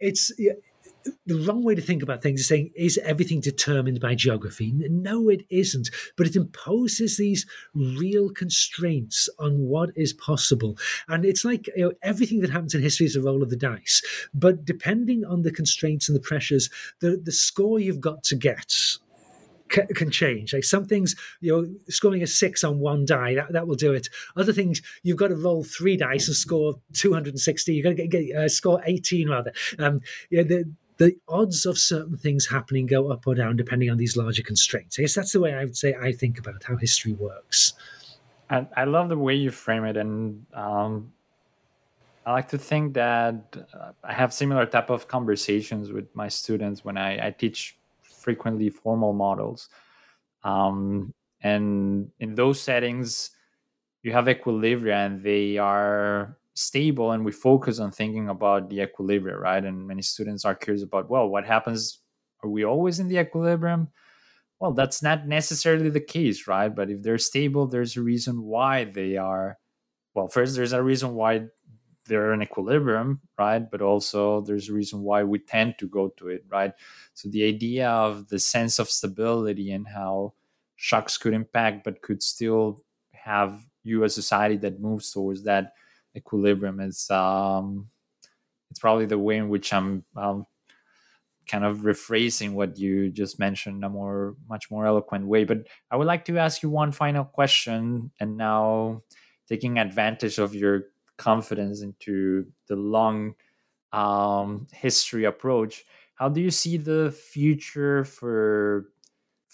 it's 0.00 0.32
the 1.26 1.40
wrong 1.46 1.64
way 1.64 1.74
to 1.74 1.82
think 1.82 2.02
about 2.02 2.22
things 2.22 2.40
is 2.40 2.48
saying, 2.48 2.70
is 2.74 2.98
everything 2.98 3.40
determined 3.40 4.00
by 4.00 4.14
geography? 4.14 4.72
No, 4.74 5.28
it 5.28 5.44
isn't. 5.50 5.90
But 6.16 6.26
it 6.26 6.36
imposes 6.36 7.16
these 7.16 7.46
real 7.74 8.30
constraints 8.30 9.28
on 9.38 9.58
what 9.58 9.90
is 9.96 10.12
possible. 10.12 10.76
And 11.08 11.24
it's 11.24 11.44
like 11.44 11.68
you 11.76 11.84
know, 11.84 11.92
everything 12.02 12.40
that 12.40 12.50
happens 12.50 12.74
in 12.74 12.82
history 12.82 13.06
is 13.06 13.16
a 13.16 13.22
roll 13.22 13.42
of 13.42 13.50
the 13.50 13.56
dice. 13.56 14.02
But 14.34 14.64
depending 14.64 15.24
on 15.24 15.42
the 15.42 15.52
constraints 15.52 16.08
and 16.08 16.16
the 16.16 16.20
pressures, 16.22 16.70
the, 17.00 17.20
the 17.22 17.32
score 17.32 17.78
you've 17.78 18.00
got 18.00 18.22
to 18.24 18.36
get 18.36 18.98
can 19.68 20.10
change. 20.10 20.54
Like 20.54 20.64
some 20.64 20.84
things, 20.84 21.16
you 21.40 21.52
know, 21.52 21.66
scoring 21.88 22.22
a 22.22 22.26
six 22.26 22.62
on 22.62 22.78
one 22.78 23.04
die 23.04 23.34
that, 23.34 23.52
that 23.52 23.66
will 23.66 23.74
do 23.74 23.92
it. 23.92 24.08
Other 24.36 24.52
things, 24.52 24.80
you've 25.02 25.16
got 25.16 25.28
to 25.28 25.36
roll 25.36 25.64
three 25.64 25.96
dice 25.96 26.28
and 26.28 26.36
score 26.36 26.74
two 26.92 27.12
hundred 27.12 27.30
and 27.30 27.40
sixty. 27.40 27.74
You've 27.74 27.84
got 27.84 27.96
to 27.96 28.06
get, 28.06 28.10
get 28.10 28.36
uh, 28.36 28.48
score 28.48 28.80
eighteen 28.84 29.28
rather. 29.28 29.52
Um, 29.78 30.00
the 30.30 30.72
the 30.98 31.16
odds 31.28 31.66
of 31.66 31.78
certain 31.78 32.16
things 32.16 32.46
happening 32.46 32.86
go 32.86 33.10
up 33.10 33.26
or 33.26 33.34
down 33.34 33.56
depending 33.56 33.90
on 33.90 33.98
these 33.98 34.16
larger 34.16 34.42
constraints. 34.42 34.98
I 34.98 35.02
guess 35.02 35.14
that's 35.14 35.32
the 35.32 35.40
way 35.40 35.54
I 35.54 35.64
would 35.64 35.76
say 35.76 35.94
I 35.94 36.12
think 36.12 36.38
about 36.38 36.64
how 36.64 36.76
history 36.76 37.12
works. 37.12 37.74
I, 38.48 38.66
I 38.76 38.84
love 38.84 39.08
the 39.08 39.18
way 39.18 39.34
you 39.34 39.50
frame 39.50 39.84
it, 39.84 39.96
and 39.96 40.46
um, 40.54 41.12
I 42.24 42.32
like 42.32 42.48
to 42.48 42.58
think 42.58 42.94
that 42.94 43.56
uh, 43.74 43.92
I 44.04 44.12
have 44.12 44.32
similar 44.32 44.66
type 44.66 44.90
of 44.90 45.08
conversations 45.08 45.92
with 45.92 46.06
my 46.14 46.28
students 46.28 46.84
when 46.84 46.96
I, 46.96 47.26
I 47.26 47.30
teach 47.30 47.76
frequently 48.02 48.70
formal 48.70 49.12
models, 49.12 49.68
um, 50.44 51.12
and 51.42 52.10
in 52.20 52.34
those 52.34 52.60
settings, 52.60 53.30
you 54.02 54.12
have 54.12 54.26
equilibria, 54.26 55.06
and 55.06 55.22
they 55.22 55.58
are 55.58 56.36
stable 56.56 57.12
and 57.12 57.24
we 57.24 57.32
focus 57.32 57.78
on 57.78 57.92
thinking 57.92 58.28
about 58.30 58.70
the 58.70 58.80
equilibrium, 58.80 59.38
right? 59.38 59.62
And 59.62 59.86
many 59.86 60.02
students 60.02 60.44
are 60.44 60.54
curious 60.54 60.82
about, 60.82 61.10
well, 61.10 61.28
what 61.28 61.46
happens? 61.46 62.00
Are 62.42 62.48
we 62.48 62.64
always 62.64 62.98
in 62.98 63.08
the 63.08 63.18
equilibrium? 63.18 63.88
Well, 64.58 64.72
that's 64.72 65.02
not 65.02 65.28
necessarily 65.28 65.90
the 65.90 66.00
case, 66.00 66.46
right? 66.46 66.74
But 66.74 66.90
if 66.90 67.02
they're 67.02 67.18
stable, 67.18 67.66
there's 67.66 67.96
a 67.96 68.02
reason 68.02 68.42
why 68.42 68.84
they 68.84 69.18
are. 69.18 69.58
Well, 70.14 70.28
first, 70.28 70.56
there's 70.56 70.72
a 70.72 70.82
reason 70.82 71.14
why 71.14 71.48
they're 72.06 72.32
in 72.32 72.42
equilibrium, 72.42 73.20
right? 73.38 73.70
But 73.70 73.82
also, 73.82 74.40
there's 74.40 74.70
a 74.70 74.72
reason 74.72 75.02
why 75.02 75.24
we 75.24 75.40
tend 75.40 75.76
to 75.78 75.88
go 75.88 76.08
to 76.16 76.28
it, 76.28 76.44
right? 76.48 76.72
So, 77.12 77.28
the 77.28 77.44
idea 77.44 77.90
of 77.90 78.28
the 78.28 78.38
sense 78.38 78.78
of 78.78 78.88
stability 78.88 79.72
and 79.72 79.86
how 79.86 80.32
shocks 80.76 81.18
could 81.18 81.34
impact, 81.34 81.84
but 81.84 82.00
could 82.00 82.22
still 82.22 82.80
have 83.12 83.66
you 83.82 84.04
as 84.04 84.12
a 84.12 84.22
society 84.22 84.56
that 84.58 84.80
moves 84.80 85.10
towards 85.10 85.42
that 85.42 85.72
equilibrium 86.16 86.80
is 86.80 87.10
um, 87.10 87.88
it's 88.70 88.80
probably 88.80 89.06
the 89.06 89.18
way 89.18 89.36
in 89.36 89.48
which 89.48 89.72
I'm 89.72 90.04
um, 90.16 90.46
kind 91.48 91.64
of 91.64 91.78
rephrasing 91.78 92.52
what 92.52 92.78
you 92.78 93.10
just 93.10 93.38
mentioned 93.38 93.76
in 93.76 93.84
a 93.84 93.88
more 93.88 94.36
much 94.48 94.70
more 94.70 94.86
eloquent 94.86 95.26
way. 95.26 95.44
But 95.44 95.66
I 95.90 95.96
would 95.96 96.06
like 96.06 96.24
to 96.26 96.38
ask 96.38 96.62
you 96.62 96.70
one 96.70 96.92
final 96.92 97.24
question, 97.24 98.10
and 98.20 98.36
now 98.36 99.02
taking 99.48 99.78
advantage 99.78 100.38
of 100.38 100.54
your 100.54 100.84
confidence 101.16 101.82
into 101.82 102.46
the 102.68 102.76
long 102.76 103.34
um, 103.92 104.66
history 104.72 105.24
approach. 105.24 105.84
How 106.16 106.28
do 106.28 106.40
you 106.40 106.50
see 106.50 106.78
the 106.78 107.12
future 107.12 108.04
for 108.04 108.88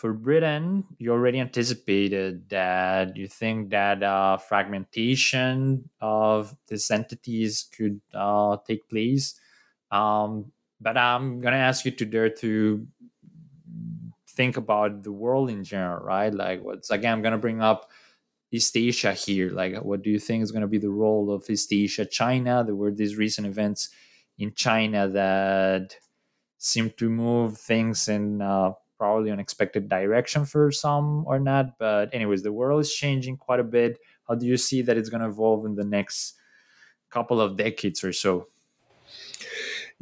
for 0.03 0.13
Britain, 0.13 0.83
you 0.99 1.13
already 1.13 1.39
anticipated 1.39 2.49
that 2.49 3.17
you 3.17 3.29
think 3.29 3.71
that 3.71 4.03
uh, 4.03 4.37
fragmentation 4.37 5.89
of 6.01 6.57
these 6.67 6.91
entities 6.91 7.71
could 7.71 8.01
uh, 8.13 8.57
take 8.67 8.89
place. 8.89 9.39
Um, 9.93 10.51
but 10.81 10.99
I'm 10.99 11.39
going 11.41 11.53
to 11.53 11.61
ask 11.61 11.85
you 11.85 11.93
to 11.93 12.05
dare 12.05 12.31
to 12.31 12.85
think 14.31 14.57
about 14.57 15.05
the 15.05 15.13
world 15.13 15.51
in 15.51 15.63
general, 15.63 16.05
right? 16.05 16.35
Like, 16.35 16.65
what's 16.65 16.91
again, 16.91 17.13
I'm 17.13 17.23
going 17.23 17.39
to 17.39 17.39
bring 17.39 17.63
up 17.63 17.89
East 18.51 18.77
Asia 18.77 19.13
here. 19.13 19.51
Like, 19.53 19.85
what 19.85 20.03
do 20.03 20.11
you 20.11 20.19
think 20.19 20.43
is 20.43 20.51
going 20.51 20.63
to 20.63 20.67
be 20.67 20.79
the 20.79 20.91
role 20.91 21.31
of 21.31 21.49
East 21.49 21.73
Asia, 21.73 22.05
China? 22.05 22.65
There 22.65 22.75
were 22.75 22.91
these 22.91 23.15
recent 23.15 23.47
events 23.47 23.89
in 24.37 24.53
China 24.55 25.07
that 25.11 25.95
seem 26.59 26.91
to 26.97 27.09
move 27.09 27.57
things 27.57 28.09
in 28.09 28.43
uh, 28.43 28.73
probably 29.03 29.33
unexpected 29.33 29.89
direction 29.89 30.45
for 30.45 30.71
some 30.71 31.25
or 31.27 31.41
not. 31.41 31.77
But 31.77 32.15
anyways, 32.15 32.45
the 32.45 32.53
world 32.53 32.81
is 32.81 32.95
changing 32.95 33.37
quite 33.37 33.59
a 33.59 33.65
bit. 33.65 33.99
How 34.29 34.37
do 34.37 34.47
you 34.47 34.57
see 34.57 34.81
that 34.83 34.97
it's 34.97 35.09
going 35.09 35.23
to 35.23 35.27
evolve 35.27 35.67
in 35.67 35.75
the 35.75 35.83
next 35.83 36.35
couple 37.11 37.41
of 37.41 37.57
decades 37.57 38.05
or 38.05 38.13
so? 38.13 38.47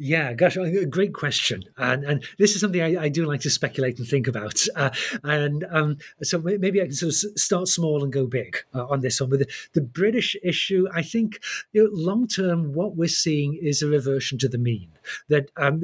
Yeah, 0.03 0.33
gosh, 0.33 0.57
a 0.57 0.83
great 0.87 1.13
question, 1.13 1.63
and 1.77 2.03
and 2.03 2.25
this 2.39 2.55
is 2.55 2.61
something 2.61 2.81
I, 2.81 3.03
I 3.03 3.07
do 3.07 3.27
like 3.27 3.41
to 3.41 3.51
speculate 3.51 3.99
and 3.99 4.07
think 4.07 4.27
about. 4.27 4.65
Uh, 4.75 4.89
and 5.23 5.63
um, 5.69 5.97
so 6.23 6.39
maybe 6.39 6.81
I 6.81 6.85
can 6.85 6.93
sort 6.93 7.09
of 7.09 7.39
start 7.39 7.67
small 7.67 8.03
and 8.03 8.11
go 8.11 8.25
big 8.25 8.57
uh, 8.73 8.87
on 8.87 9.01
this 9.01 9.21
one. 9.21 9.29
With 9.29 9.41
the, 9.41 9.47
the, 9.73 9.81
British 9.81 10.35
issue, 10.41 10.87
I 10.91 11.03
think 11.03 11.39
you 11.71 11.83
know, 11.83 11.89
long 11.93 12.27
term, 12.27 12.73
what 12.73 12.95
we're 12.95 13.09
seeing 13.09 13.59
is 13.61 13.83
a 13.83 13.87
reversion 13.87 14.39
to 14.39 14.49
the 14.49 14.57
mean. 14.57 14.89
That 15.29 15.51
um, 15.55 15.83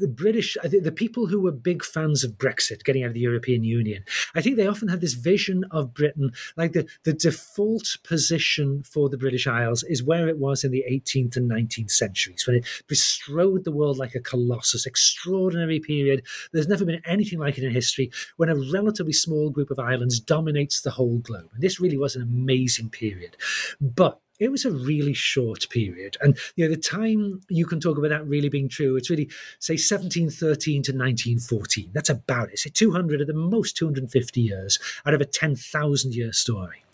the 0.00 0.08
British, 0.08 0.56
the 0.62 0.92
people 0.92 1.26
who 1.26 1.40
were 1.40 1.52
big 1.52 1.84
fans 1.84 2.24
of 2.24 2.38
Brexit, 2.38 2.84
getting 2.84 3.02
out 3.02 3.08
of 3.08 3.14
the 3.14 3.20
European 3.20 3.64
Union, 3.64 4.02
I 4.34 4.40
think 4.40 4.56
they 4.56 4.66
often 4.66 4.88
had 4.88 5.02
this 5.02 5.14
vision 5.14 5.64
of 5.70 5.92
Britain 5.92 6.32
like 6.56 6.72
the 6.72 6.86
the 7.04 7.12
default 7.12 7.98
position 8.02 8.82
for 8.82 9.10
the 9.10 9.18
British 9.18 9.46
Isles 9.46 9.82
is 9.82 10.02
where 10.02 10.26
it 10.26 10.38
was 10.38 10.64
in 10.64 10.70
the 10.70 10.84
18th 10.90 11.36
and 11.36 11.50
19th 11.50 11.90
centuries 11.90 12.46
when 12.46 12.56
it 12.56 12.64
bestrode 12.86 13.57
the 13.64 13.72
world 13.72 13.98
like 13.98 14.14
a 14.14 14.20
colossus, 14.20 14.86
extraordinary 14.86 15.80
period. 15.80 16.24
There's 16.52 16.68
never 16.68 16.84
been 16.84 17.02
anything 17.04 17.38
like 17.38 17.58
it 17.58 17.64
in 17.64 17.72
history 17.72 18.10
when 18.36 18.48
a 18.48 18.56
relatively 18.72 19.12
small 19.12 19.50
group 19.50 19.70
of 19.70 19.78
islands 19.78 20.20
dominates 20.20 20.80
the 20.80 20.90
whole 20.90 21.18
globe. 21.18 21.50
And 21.54 21.62
this 21.62 21.80
really 21.80 21.96
was 21.96 22.16
an 22.16 22.22
amazing 22.22 22.90
period. 22.90 23.36
But 23.80 24.20
it 24.38 24.50
was 24.52 24.64
a 24.64 24.70
really 24.70 25.14
short 25.14 25.68
period. 25.70 26.16
And 26.20 26.38
you 26.56 26.64
know, 26.64 26.74
the 26.74 26.80
time 26.80 27.40
you 27.48 27.66
can 27.66 27.80
talk 27.80 27.98
about 27.98 28.10
that 28.10 28.26
really 28.26 28.48
being 28.48 28.68
true, 28.68 28.96
it's 28.96 29.10
really 29.10 29.28
say 29.58 29.74
1713 29.74 30.82
to 30.84 30.92
1914. 30.92 31.90
That's 31.92 32.10
about 32.10 32.52
it. 32.52 32.58
Say 32.58 32.70
200 32.70 33.20
at 33.20 33.26
the 33.26 33.34
most 33.34 33.76
250 33.76 34.40
years 34.40 34.78
out 35.06 35.14
of 35.14 35.20
a 35.20 35.24
10,000 35.24 36.14
year 36.14 36.32
story. 36.32 36.84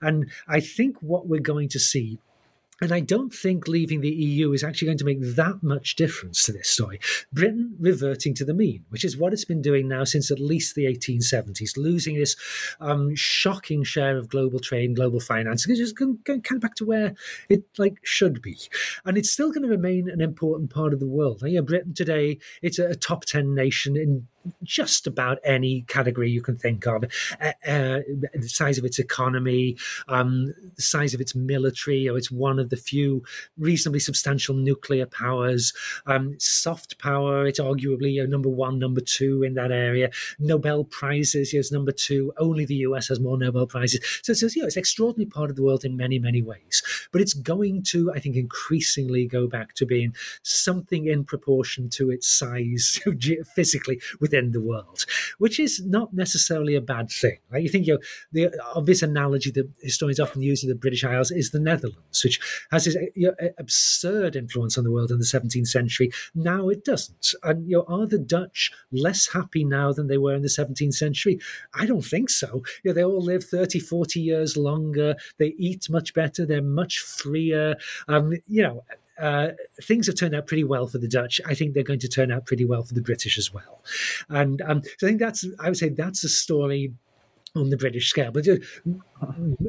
And 0.00 0.30
I 0.48 0.60
think 0.60 0.96
what 1.00 1.26
we're 1.26 1.40
going 1.40 1.68
to 1.70 1.80
see 1.80 2.18
and 2.82 2.90
I 2.90 2.98
don't 2.98 3.32
think 3.32 3.68
leaving 3.68 4.00
the 4.00 4.10
EU 4.10 4.52
is 4.52 4.64
actually 4.64 4.86
going 4.86 4.98
to 4.98 5.04
make 5.04 5.20
that 5.36 5.62
much 5.62 5.94
difference 5.94 6.44
to 6.44 6.52
this 6.52 6.68
story. 6.68 6.98
Britain 7.32 7.76
reverting 7.78 8.34
to 8.34 8.44
the 8.44 8.52
mean, 8.52 8.84
which 8.88 9.04
is 9.04 9.16
what 9.16 9.32
it's 9.32 9.44
been 9.44 9.62
doing 9.62 9.86
now 9.86 10.02
since 10.02 10.32
at 10.32 10.40
least 10.40 10.74
the 10.74 10.86
1870s, 10.86 11.76
losing 11.76 12.16
this 12.16 12.34
um, 12.80 13.14
shocking 13.14 13.84
share 13.84 14.18
of 14.18 14.28
global 14.28 14.58
trade 14.58 14.86
and 14.86 14.96
global 14.96 15.20
finance, 15.20 15.64
it's 15.68 15.78
just 15.78 15.96
going, 15.96 16.18
going 16.24 16.42
kind 16.42 16.56
of 16.56 16.62
back 16.62 16.74
to 16.74 16.84
where 16.84 17.14
it 17.48 17.62
like 17.78 18.00
should 18.02 18.42
be. 18.42 18.58
And 19.04 19.16
it's 19.16 19.30
still 19.30 19.52
going 19.52 19.62
to 19.62 19.68
remain 19.68 20.10
an 20.10 20.20
important 20.20 20.70
part 20.70 20.92
of 20.92 20.98
the 20.98 21.06
world. 21.06 21.40
Now, 21.40 21.48
yeah, 21.48 21.60
Britain 21.60 21.94
today, 21.94 22.40
it's 22.62 22.80
a, 22.80 22.88
a 22.88 22.96
top 22.96 23.26
10 23.26 23.54
nation 23.54 23.96
in 23.96 24.26
just 24.62 25.06
about 25.06 25.38
any 25.44 25.82
category 25.82 26.30
you 26.30 26.42
can 26.42 26.56
think 26.56 26.86
of. 26.86 27.04
Uh, 27.40 27.52
uh, 27.66 28.00
the 28.34 28.48
size 28.48 28.78
of 28.78 28.84
its 28.84 28.98
economy, 28.98 29.76
um, 30.08 30.54
the 30.76 30.82
size 30.82 31.14
of 31.14 31.20
its 31.20 31.34
military, 31.34 32.08
or 32.08 32.16
it's 32.16 32.30
one 32.30 32.58
of 32.58 32.70
the 32.70 32.76
few 32.76 33.22
reasonably 33.58 34.00
substantial 34.00 34.54
nuclear 34.54 35.06
powers. 35.06 35.72
Um, 36.06 36.36
soft 36.38 36.98
power, 36.98 37.46
it's 37.46 37.60
arguably 37.60 38.12
you 38.14 38.22
know, 38.22 38.30
number 38.30 38.48
one, 38.48 38.78
number 38.78 39.00
two 39.00 39.42
in 39.42 39.54
that 39.54 39.70
area. 39.70 40.10
Nobel 40.38 40.84
prizes 40.84 41.54
is 41.54 41.72
number 41.72 41.92
two. 41.92 42.32
Only 42.38 42.64
the 42.64 42.76
US 42.76 43.08
has 43.08 43.20
more 43.20 43.38
Nobel 43.38 43.66
prizes. 43.66 44.00
So, 44.22 44.32
so 44.32 44.46
you 44.46 44.62
know, 44.62 44.66
it's 44.66 44.76
an 44.76 44.80
extraordinary 44.80 45.30
part 45.30 45.50
of 45.50 45.56
the 45.56 45.62
world 45.62 45.84
in 45.84 45.96
many, 45.96 46.18
many 46.18 46.42
ways. 46.42 46.82
But 47.12 47.20
it's 47.20 47.34
going 47.34 47.82
to, 47.84 48.12
I 48.12 48.18
think, 48.18 48.36
increasingly 48.36 49.26
go 49.26 49.46
back 49.46 49.74
to 49.74 49.86
being 49.86 50.14
something 50.42 51.06
in 51.06 51.24
proportion 51.24 51.88
to 51.90 52.10
its 52.10 52.26
size 52.26 53.00
physically 53.54 54.00
with 54.20 54.31
within 54.32 54.52
the 54.52 54.60
world, 54.60 55.04
which 55.38 55.60
is 55.60 55.82
not 55.84 56.12
necessarily 56.12 56.74
a 56.74 56.80
bad 56.80 57.10
thing. 57.10 57.38
Right? 57.50 57.62
You 57.62 57.68
think 57.68 57.86
you 57.86 57.94
know, 57.94 58.00
the 58.32 58.60
obvious 58.74 59.02
analogy 59.02 59.50
that 59.52 59.68
historians 59.80 60.20
often 60.20 60.42
use 60.42 60.62
of 60.62 60.68
the 60.68 60.74
British 60.74 61.04
Isles 61.04 61.30
is 61.30 61.50
the 61.50 61.60
Netherlands, 61.60 62.24
which 62.24 62.40
has 62.70 62.84
this 62.84 62.96
you 63.14 63.28
know, 63.28 63.48
absurd 63.58 64.36
influence 64.36 64.78
on 64.78 64.84
the 64.84 64.90
world 64.90 65.10
in 65.10 65.18
the 65.18 65.24
17th 65.24 65.68
century. 65.68 66.10
Now 66.34 66.68
it 66.68 66.84
doesn't. 66.84 67.34
And 67.42 67.68
you 67.68 67.78
know, 67.78 67.84
are 67.88 68.06
the 68.06 68.18
Dutch 68.18 68.70
less 68.90 69.28
happy 69.32 69.64
now 69.64 69.92
than 69.92 70.06
they 70.06 70.18
were 70.18 70.34
in 70.34 70.42
the 70.42 70.48
17th 70.48 70.94
century? 70.94 71.38
I 71.74 71.86
don't 71.86 72.04
think 72.04 72.30
so. 72.30 72.62
You 72.82 72.90
know, 72.90 72.92
they 72.94 73.04
all 73.04 73.22
live 73.22 73.44
30, 73.44 73.80
40 73.80 74.20
years 74.20 74.56
longer. 74.56 75.16
They 75.38 75.54
eat 75.58 75.90
much 75.90 76.14
better. 76.14 76.46
They're 76.46 76.62
much 76.62 76.98
freer. 77.00 77.76
Um, 78.08 78.32
you 78.46 78.62
know, 78.62 78.84
uh, 79.20 79.48
things 79.82 80.06
have 80.06 80.16
turned 80.16 80.34
out 80.34 80.46
pretty 80.46 80.64
well 80.64 80.86
for 80.86 80.98
the 80.98 81.08
Dutch. 81.08 81.40
I 81.46 81.54
think 81.54 81.74
they're 81.74 81.82
going 81.82 82.00
to 82.00 82.08
turn 82.08 82.32
out 82.32 82.46
pretty 82.46 82.64
well 82.64 82.82
for 82.82 82.94
the 82.94 83.02
British 83.02 83.38
as 83.38 83.52
well. 83.52 83.82
And 84.28 84.60
um, 84.62 84.82
so 84.98 85.06
I 85.06 85.10
think 85.10 85.20
that's, 85.20 85.46
I 85.60 85.68
would 85.68 85.76
say 85.76 85.90
that's 85.90 86.24
a 86.24 86.28
story 86.28 86.92
on 87.54 87.68
the 87.70 87.76
British 87.76 88.08
scale. 88.08 88.32
But 88.32 88.46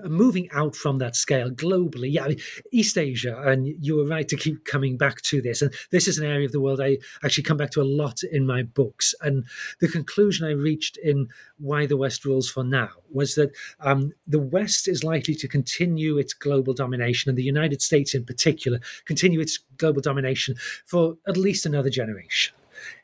moving 0.05 0.49
out 0.51 0.75
from 0.75 0.99
that 0.99 1.15
scale 1.15 1.49
globally, 1.49 2.11
yeah, 2.11 2.25
I 2.25 2.27
mean, 2.29 2.39
East 2.71 2.97
Asia, 2.97 3.41
and 3.45 3.67
you 3.67 3.97
were 3.97 4.05
right 4.05 4.27
to 4.29 4.37
keep 4.37 4.65
coming 4.65 4.97
back 4.97 5.21
to 5.23 5.41
this. 5.41 5.61
And 5.61 5.73
this 5.91 6.07
is 6.07 6.17
an 6.17 6.25
area 6.25 6.45
of 6.45 6.53
the 6.53 6.61
world 6.61 6.79
I 6.79 6.99
actually 7.23 7.43
come 7.43 7.57
back 7.57 7.71
to 7.71 7.81
a 7.81 7.83
lot 7.83 8.23
in 8.23 8.45
my 8.47 8.63
books. 8.63 9.13
And 9.21 9.45
the 9.81 9.89
conclusion 9.89 10.47
I 10.47 10.51
reached 10.51 10.97
in 10.97 11.27
Why 11.57 11.85
the 11.85 11.97
West 11.97 12.23
Rules 12.23 12.49
for 12.49 12.63
Now 12.63 12.89
was 13.11 13.35
that 13.35 13.51
um, 13.81 14.13
the 14.27 14.39
West 14.39 14.87
is 14.87 15.03
likely 15.03 15.35
to 15.35 15.47
continue 15.47 16.17
its 16.17 16.33
global 16.33 16.73
domination, 16.73 17.29
and 17.29 17.37
the 17.37 17.43
United 17.43 17.81
States 17.81 18.15
in 18.15 18.25
particular, 18.25 18.79
continue 19.05 19.41
its 19.41 19.59
global 19.77 20.01
domination 20.01 20.55
for 20.85 21.17
at 21.27 21.37
least 21.37 21.65
another 21.65 21.89
generation. 21.89 22.55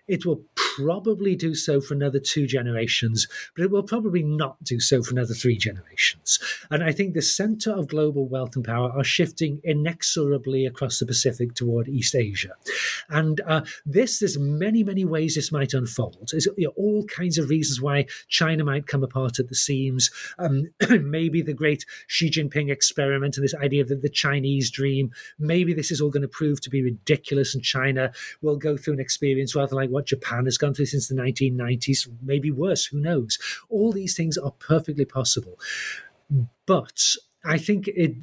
It 0.09 0.25
will 0.25 0.41
probably 0.55 1.35
do 1.35 1.55
so 1.55 1.79
for 1.81 1.93
another 1.93 2.19
two 2.19 2.47
generations, 2.47 3.27
but 3.55 3.63
it 3.63 3.71
will 3.71 3.83
probably 3.83 4.23
not 4.23 4.61
do 4.63 4.79
so 4.79 5.03
for 5.03 5.11
another 5.11 5.33
three 5.33 5.57
generations. 5.57 6.39
And 6.71 6.83
I 6.83 6.91
think 6.91 7.13
the 7.13 7.21
center 7.21 7.71
of 7.71 7.87
global 7.87 8.27
wealth 8.27 8.55
and 8.55 8.65
power 8.65 8.91
are 8.91 9.03
shifting 9.03 9.61
inexorably 9.63 10.65
across 10.65 10.99
the 10.99 11.05
Pacific 11.05 11.53
toward 11.53 11.87
East 11.87 12.15
Asia. 12.15 12.53
And 13.09 13.41
uh, 13.45 13.61
this, 13.85 14.19
there's 14.19 14.39
many, 14.39 14.83
many 14.83 15.05
ways 15.05 15.35
this 15.35 15.51
might 15.51 15.73
unfold. 15.73 16.29
There's 16.31 16.47
you 16.57 16.67
know, 16.67 16.73
all 16.75 17.05
kinds 17.05 17.37
of 17.37 17.49
reasons 17.49 17.81
why 17.81 18.05
China 18.27 18.63
might 18.63 18.87
come 18.87 19.03
apart 19.03 19.39
at 19.39 19.49
the 19.49 19.55
seams. 19.55 20.09
Um, 20.37 20.69
maybe 21.01 21.41
the 21.41 21.53
great 21.53 21.85
Xi 22.07 22.29
Jinping 22.29 22.71
experiment 22.71 23.37
and 23.37 23.43
this 23.43 23.55
idea 23.55 23.81
of 23.81 23.89
the, 23.89 23.95
the 23.95 24.09
Chinese 24.09 24.71
dream. 24.71 25.11
Maybe 25.37 25.73
this 25.73 25.91
is 25.91 26.01
all 26.01 26.09
going 26.09 26.21
to 26.21 26.27
prove 26.27 26.61
to 26.61 26.69
be 26.69 26.81
ridiculous, 26.81 27.53
and 27.53 27.63
China 27.63 28.11
will 28.41 28.57
go 28.57 28.77
through 28.77 28.93
an 28.93 28.99
experience 28.99 29.55
rather 29.55 29.75
like 29.75 29.89
what 29.89 29.98
what 29.99 30.05
Japan 30.05 30.45
has 30.45 30.57
gone 30.57 30.73
through 30.73 30.85
since 30.85 31.09
the 31.09 31.15
1990s, 31.15 32.07
maybe 32.21 32.51
worse, 32.51 32.85
who 32.85 33.01
knows? 33.01 33.37
All 33.69 33.91
these 33.91 34.15
things 34.15 34.37
are 34.37 34.51
perfectly 34.51 35.03
possible. 35.03 35.59
But 36.65 37.15
I 37.43 37.57
think 37.57 37.89
it 37.89 38.15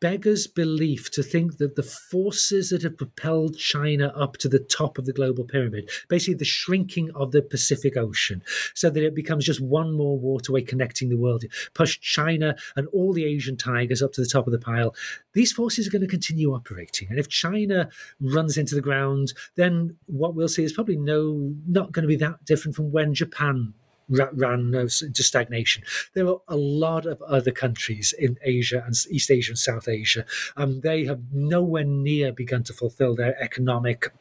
beggars 0.00 0.46
belief 0.46 1.10
to 1.12 1.22
think 1.22 1.58
that 1.58 1.76
the 1.76 1.82
forces 1.82 2.70
that 2.70 2.82
have 2.82 2.96
propelled 2.96 3.56
China 3.56 4.12
up 4.16 4.36
to 4.38 4.48
the 4.48 4.58
top 4.58 4.98
of 4.98 5.06
the 5.06 5.12
global 5.12 5.44
pyramid, 5.44 5.90
basically 6.08 6.34
the 6.34 6.44
shrinking 6.44 7.10
of 7.14 7.32
the 7.32 7.42
Pacific 7.42 7.96
Ocean, 7.96 8.42
so 8.74 8.90
that 8.90 9.02
it 9.02 9.14
becomes 9.14 9.44
just 9.44 9.60
one 9.60 9.92
more 9.92 10.18
waterway 10.18 10.62
connecting 10.62 11.08
the 11.08 11.16
world, 11.16 11.44
push 11.74 12.00
China 12.00 12.54
and 12.76 12.88
all 12.88 13.12
the 13.12 13.24
Asian 13.24 13.56
tigers 13.56 14.02
up 14.02 14.12
to 14.12 14.20
the 14.20 14.26
top 14.26 14.46
of 14.46 14.52
the 14.52 14.58
pile. 14.58 14.94
These 15.32 15.52
forces 15.52 15.86
are 15.86 15.90
going 15.90 16.02
to 16.02 16.08
continue 16.08 16.54
operating. 16.54 17.08
And 17.08 17.18
if 17.18 17.28
China 17.28 17.88
runs 18.20 18.56
into 18.56 18.74
the 18.74 18.80
ground, 18.80 19.32
then 19.56 19.96
what 20.06 20.34
we'll 20.34 20.48
see 20.48 20.64
is 20.64 20.72
probably 20.72 20.96
no 20.96 21.54
not 21.66 21.92
going 21.92 22.02
to 22.02 22.08
be 22.08 22.16
that 22.16 22.44
different 22.44 22.76
from 22.76 22.92
when 22.92 23.14
Japan 23.14 23.74
ran 24.08 24.74
into 24.74 25.22
stagnation. 25.22 25.82
There 26.14 26.28
are 26.28 26.40
a 26.48 26.56
lot 26.56 27.06
of 27.06 27.20
other 27.22 27.50
countries 27.50 28.14
in 28.18 28.38
Asia 28.42 28.82
and 28.84 28.94
East 29.10 29.30
Asia 29.30 29.52
and 29.52 29.58
South 29.58 29.88
Asia. 29.88 30.24
Um, 30.56 30.80
they 30.80 31.04
have 31.04 31.20
nowhere 31.32 31.84
near 31.84 32.32
begun 32.32 32.62
to 32.64 32.72
fulfill 32.72 33.14
their 33.14 33.40
economic 33.42 34.12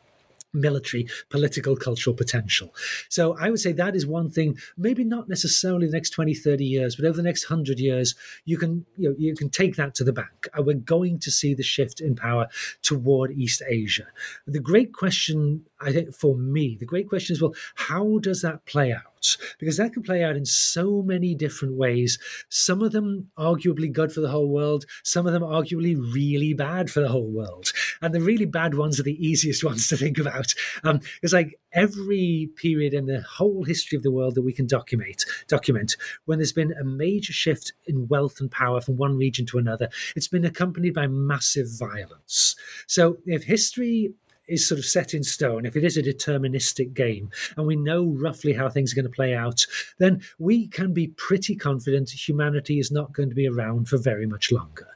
military, 0.53 1.07
political, 1.29 1.75
cultural 1.75 2.15
potential. 2.15 2.73
So 3.09 3.37
I 3.39 3.49
would 3.49 3.59
say 3.59 3.71
that 3.73 3.95
is 3.95 4.05
one 4.05 4.29
thing, 4.29 4.57
maybe 4.77 5.03
not 5.03 5.29
necessarily 5.29 5.87
the 5.87 5.93
next 5.93 6.11
20, 6.11 6.33
30 6.33 6.65
years, 6.65 6.95
but 6.95 7.05
over 7.05 7.17
the 7.17 7.23
next 7.23 7.49
100 7.49 7.79
years, 7.79 8.15
you 8.45 8.57
can 8.57 8.85
you 8.97 9.09
know, 9.09 9.15
you 9.17 9.35
can 9.35 9.49
take 9.49 9.75
that 9.75 9.95
to 9.95 10.03
the 10.03 10.13
bank. 10.13 10.49
Uh, 10.57 10.61
we're 10.61 10.75
going 10.75 11.19
to 11.19 11.31
see 11.31 11.53
the 11.53 11.63
shift 11.63 12.01
in 12.01 12.15
power 12.15 12.47
toward 12.81 13.31
East 13.31 13.61
Asia. 13.67 14.07
The 14.45 14.59
great 14.59 14.93
question, 14.93 15.65
I 15.81 15.91
think, 15.91 16.13
for 16.13 16.35
me, 16.35 16.77
the 16.79 16.85
great 16.85 17.09
question 17.09 17.33
is, 17.33 17.41
well, 17.41 17.55
how 17.75 18.19
does 18.19 18.41
that 18.41 18.65
play 18.65 18.91
out? 18.91 19.11
because 19.59 19.77
that 19.77 19.93
can 19.93 20.03
play 20.03 20.23
out 20.23 20.35
in 20.35 20.45
so 20.45 21.01
many 21.01 21.35
different 21.35 21.75
ways. 21.75 22.19
Some 22.49 22.81
of 22.81 22.91
them 22.91 23.29
arguably 23.37 23.91
good 23.91 24.11
for 24.11 24.21
the 24.21 24.29
whole 24.29 24.49
world, 24.49 24.85
some 25.03 25.27
of 25.27 25.33
them 25.33 25.43
arguably 25.43 25.95
really 26.13 26.53
bad 26.53 26.89
for 26.89 27.01
the 27.01 27.09
whole 27.09 27.29
world. 27.29 27.71
And 28.01 28.13
the 28.13 28.21
really 28.21 28.45
bad 28.45 28.75
ones 28.75 28.99
are 28.99 29.03
the 29.03 29.25
easiest 29.25 29.63
ones 29.63 29.87
to 29.89 29.97
think 29.97 30.17
about. 30.17 30.53
Um, 30.83 31.01
it's 31.21 31.33
like 31.33 31.59
every 31.73 32.49
period 32.55 32.93
in 32.93 33.05
the 33.05 33.21
whole 33.21 33.63
history 33.63 33.95
of 33.95 34.03
the 34.03 34.11
world 34.11 34.35
that 34.35 34.41
we 34.41 34.53
can 34.53 34.67
document, 34.67 35.23
document 35.47 35.95
when 36.25 36.39
there's 36.39 36.53
been 36.53 36.73
a 36.73 36.83
major 36.83 37.33
shift 37.33 37.73
in 37.85 38.07
wealth 38.07 38.39
and 38.39 38.51
power 38.51 38.81
from 38.81 38.97
one 38.97 39.17
region 39.17 39.45
to 39.47 39.57
another, 39.57 39.89
it's 40.15 40.27
been 40.27 40.45
accompanied 40.45 40.93
by 40.93 41.07
massive 41.07 41.67
violence. 41.77 42.55
So 42.87 43.17
if 43.25 43.43
history 43.43 44.13
is 44.51 44.67
sort 44.67 44.79
of 44.79 44.85
set 44.85 45.13
in 45.13 45.23
stone, 45.23 45.65
if 45.65 45.75
it 45.75 45.83
is 45.83 45.97
a 45.97 46.03
deterministic 46.03 46.93
game, 46.93 47.29
and 47.57 47.65
we 47.65 47.75
know 47.75 48.05
roughly 48.05 48.53
how 48.53 48.69
things 48.69 48.91
are 48.91 48.95
going 48.95 49.05
to 49.05 49.09
play 49.09 49.33
out, 49.33 49.65
then 49.97 50.21
we 50.39 50.67
can 50.67 50.93
be 50.93 51.07
pretty 51.07 51.55
confident 51.55 52.09
humanity 52.09 52.79
is 52.79 52.91
not 52.91 53.13
going 53.13 53.29
to 53.29 53.35
be 53.35 53.47
around 53.47 53.87
for 53.87 53.97
very 53.97 54.25
much 54.25 54.51
longer. 54.51 54.87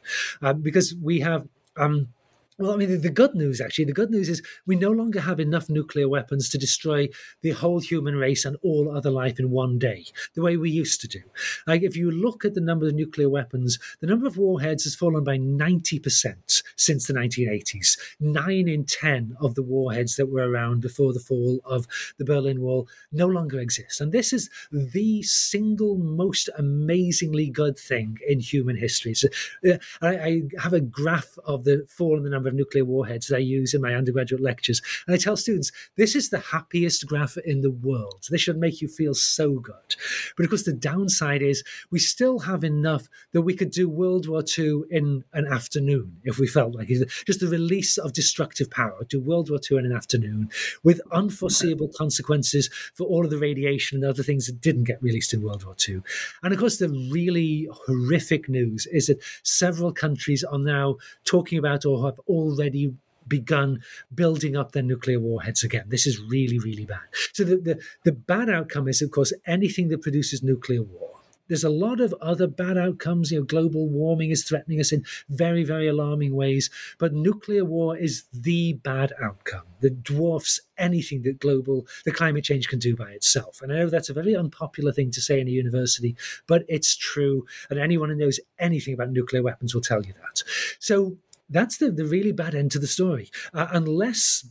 Uh, 0.42 0.54
because 0.54 0.96
we 1.02 1.20
have. 1.20 1.48
Um, 1.78 2.10
well, 2.58 2.72
I 2.72 2.78
mean, 2.78 2.90
the, 2.90 2.98
the, 2.98 3.10
good 3.10 3.36
news 3.36 3.60
actually, 3.60 3.84
the 3.86 3.92
good 3.92 4.12
news 4.12 4.30
is 4.30 4.42
we 4.66 4.78
no 4.78 4.90
longer 4.90 5.20
have 5.20 5.42
enough 5.42 5.70
nuclear 5.70 6.08
weapons 6.08 6.48
to 6.50 6.58
destroy 6.58 7.10
the 7.42 7.52
whole 7.52 7.80
human 7.80 8.16
race 8.16 8.46
and 8.46 8.56
all 8.64 8.96
other 8.96 9.12
life 9.12 9.40
in 9.40 9.52
one 9.52 9.78
day, 9.78 10.06
the 10.36 10.42
way 10.42 10.56
we 10.56 10.70
used 10.70 11.02
to 11.02 11.08
do. 11.08 11.20
Like, 11.68 11.84
if 11.84 11.98
you 11.98 12.10
look 12.10 12.46
at 12.46 12.54
the 12.54 12.62
number 12.62 12.88
of 12.88 12.94
nuclear 12.94 13.30
weapons, 13.30 13.78
the 14.00 14.08
number 14.08 14.26
of 14.26 14.38
warheads 14.38 14.86
has 14.86 14.96
fallen 14.96 15.26
by 15.26 15.38
90% 15.38 16.64
since 16.78 17.08
the 17.08 17.14
1980s. 17.14 18.00
Nine 18.22 18.70
in 18.70 18.86
10 18.86 19.36
of 19.42 19.56
the 19.56 19.64
warheads 19.64 20.16
that 20.16 20.32
were 20.32 20.50
around 20.50 20.80
before 20.80 21.12
the 21.12 21.20
fall 21.20 21.60
of 21.66 21.86
the 22.18 22.26
Berlin 22.26 22.62
Wall 22.62 22.88
no 23.12 23.28
longer 23.28 23.60
exist. 23.60 24.00
And 24.00 24.14
this 24.14 24.32
is 24.32 24.50
the 24.72 25.24
single 25.24 25.98
most 25.98 26.50
amazingly 26.58 27.50
good 27.50 27.78
thing 27.78 28.18
in 28.26 28.40
human 28.40 28.78
history. 28.78 29.14
So, 29.14 29.28
uh, 29.70 29.78
I, 30.02 30.16
I 30.16 30.42
have 30.60 30.74
a 30.74 30.80
graph 30.80 31.38
of 31.44 31.66
the 31.66 31.86
fall 31.90 32.16
in 32.16 32.24
the 32.24 32.30
number 32.30 32.45
number 32.46 32.50
of 32.50 32.56
nuclear 32.56 32.86
warheads 32.86 33.28
that 33.28 33.38
I 33.38 33.40
use 33.40 33.74
in 33.74 33.82
my 33.82 33.96
undergraduate 33.96 34.42
lectures. 34.42 34.82
And 35.08 35.16
I 35.16 35.18
tell 35.18 35.36
students, 35.36 35.72
this 35.96 36.16
is 36.16 36.30
the 36.30 36.40
happiest 36.40 37.06
graph 37.08 37.38
in 37.46 37.62
the 37.62 37.72
world. 37.72 38.28
This 38.30 38.42
should 38.42 38.58
make 38.58 38.82
you 38.82 38.88
feel 38.88 39.14
so 39.14 39.60
good. 39.60 39.96
But 40.38 40.44
of 40.44 40.50
course, 40.50 40.64
the 40.64 40.74
downside 40.74 41.42
is 41.42 41.64
we 41.92 42.00
still 42.00 42.40
have 42.40 42.64
enough 42.64 43.08
that 43.34 43.42
we 43.42 43.56
could 43.56 43.72
do 43.72 43.90
World 43.90 44.28
War 44.28 44.44
II 44.58 44.84
in 44.92 45.24
an 45.34 45.48
afternoon 45.52 46.18
if 46.24 46.38
we 46.38 46.48
felt 46.48 46.76
like 46.76 46.90
it. 46.90 47.10
Just 47.26 47.40
the 47.40 47.48
release 47.48 47.98
of 47.98 48.14
destructive 48.14 48.70
power, 48.70 49.04
do 49.10 49.20
World 49.20 49.50
War 49.50 49.60
II 49.60 49.80
in 49.80 49.86
an 49.86 49.94
afternoon 49.94 50.50
with 50.84 51.02
unforeseeable 51.12 51.90
consequences 51.98 52.70
for 52.94 53.06
all 53.08 53.26
of 53.26 53.32
the 53.32 53.38
radiation 53.38 53.98
and 53.98 54.06
other 54.06 54.24
things 54.24 54.46
that 54.46 54.62
didn't 54.62 54.84
get 54.84 55.02
released 55.02 55.34
in 55.34 55.42
World 55.42 55.66
War 55.66 55.76
II. 55.88 56.02
And 56.44 56.54
of 56.54 56.60
course, 56.60 56.78
the 56.78 56.90
really 57.12 57.68
horrific 57.72 58.48
news 58.50 58.86
is 58.88 59.08
that 59.08 59.22
several 59.44 59.92
countries 59.92 60.44
are 60.44 60.60
now 60.60 60.98
talking 61.24 61.58
about 61.58 61.86
or 61.86 62.04
have 62.06 62.20
already 62.36 62.94
begun 63.28 63.82
building 64.14 64.56
up 64.56 64.72
their 64.72 64.84
nuclear 64.84 65.20
warheads 65.20 65.64
again. 65.64 65.86
This 65.88 66.06
is 66.06 66.20
really, 66.20 66.60
really 66.60 66.86
bad. 66.86 67.02
So 67.34 67.44
the, 67.44 67.58
the, 67.58 67.80
the 68.04 68.12
bad 68.12 68.50
outcome 68.50 68.88
is, 68.88 69.02
of 69.02 69.12
course, 69.12 69.34
anything 69.48 69.88
that 69.90 70.02
produces 70.02 70.44
nuclear 70.44 70.84
war. 70.84 71.12
There's 71.48 71.64
a 71.64 71.70
lot 71.70 72.02
of 72.02 72.14
other 72.22 72.48
bad 72.48 72.78
outcomes. 72.78 73.32
You 73.32 73.40
know, 73.40 73.46
global 73.46 73.88
warming 73.88 74.32
is 74.32 74.44
threatening 74.44 74.80
us 74.80 74.92
in 74.92 75.06
very, 75.30 75.64
very 75.64 75.88
alarming 75.88 76.36
ways. 76.36 76.70
But 76.98 77.14
nuclear 77.14 77.64
war 77.64 77.96
is 77.96 78.24
the 78.34 78.74
bad 78.74 79.14
outcome 79.24 79.66
that 79.82 80.04
dwarfs 80.04 80.60
anything 80.78 81.22
that 81.22 81.40
global, 81.40 81.86
the 82.04 82.12
climate 82.12 82.44
change 82.44 82.68
can 82.68 82.80
do 82.80 82.96
by 82.96 83.12
itself. 83.12 83.62
And 83.62 83.72
I 83.72 83.76
know 83.76 83.90
that's 83.90 84.10
a 84.10 84.14
very 84.14 84.36
unpopular 84.36 84.92
thing 84.92 85.12
to 85.12 85.22
say 85.22 85.40
in 85.40 85.48
a 85.48 85.52
university, 85.52 86.16
but 86.48 86.64
it's 86.68 86.96
true. 86.96 87.46
And 87.70 87.80
anyone 87.80 88.10
who 88.10 88.16
knows 88.16 88.40
anything 88.58 88.96
about 88.96 89.12
nuclear 89.12 89.44
weapons 89.44 89.76
will 89.76 89.82
tell 89.82 90.04
you 90.04 90.14
that. 90.14 90.44
So 90.80 91.16
that's 91.50 91.78
the, 91.78 91.92
the 91.92 92.06
really 92.06 92.32
bad 92.32 92.56
end 92.56 92.72
to 92.72 92.80
the 92.80 92.88
story. 92.88 93.30
Uh, 93.54 93.68
unless 93.72 94.48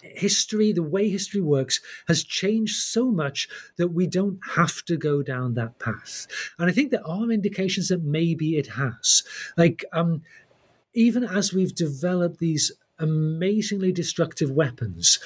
history, 0.00 0.72
the 0.72 0.82
way 0.82 1.08
history 1.08 1.40
works, 1.40 1.80
has 2.08 2.24
changed 2.24 2.76
so 2.76 3.10
much 3.10 3.48
that 3.76 3.88
we 3.88 4.06
don't 4.06 4.38
have 4.54 4.84
to 4.84 4.96
go 4.96 5.22
down 5.22 5.54
that 5.54 5.78
path. 5.78 6.26
And 6.58 6.70
I 6.70 6.72
think 6.72 6.90
there 6.90 7.06
are 7.06 7.30
indications 7.30 7.88
that 7.88 8.02
maybe 8.02 8.56
it 8.56 8.68
has. 8.68 9.22
Like, 9.56 9.84
um, 9.92 10.22
even 10.94 11.24
as 11.24 11.52
we've 11.52 11.74
developed 11.74 12.38
these 12.38 12.72
amazingly 12.98 13.92
destructive 13.92 14.50
weapons, 14.50 15.18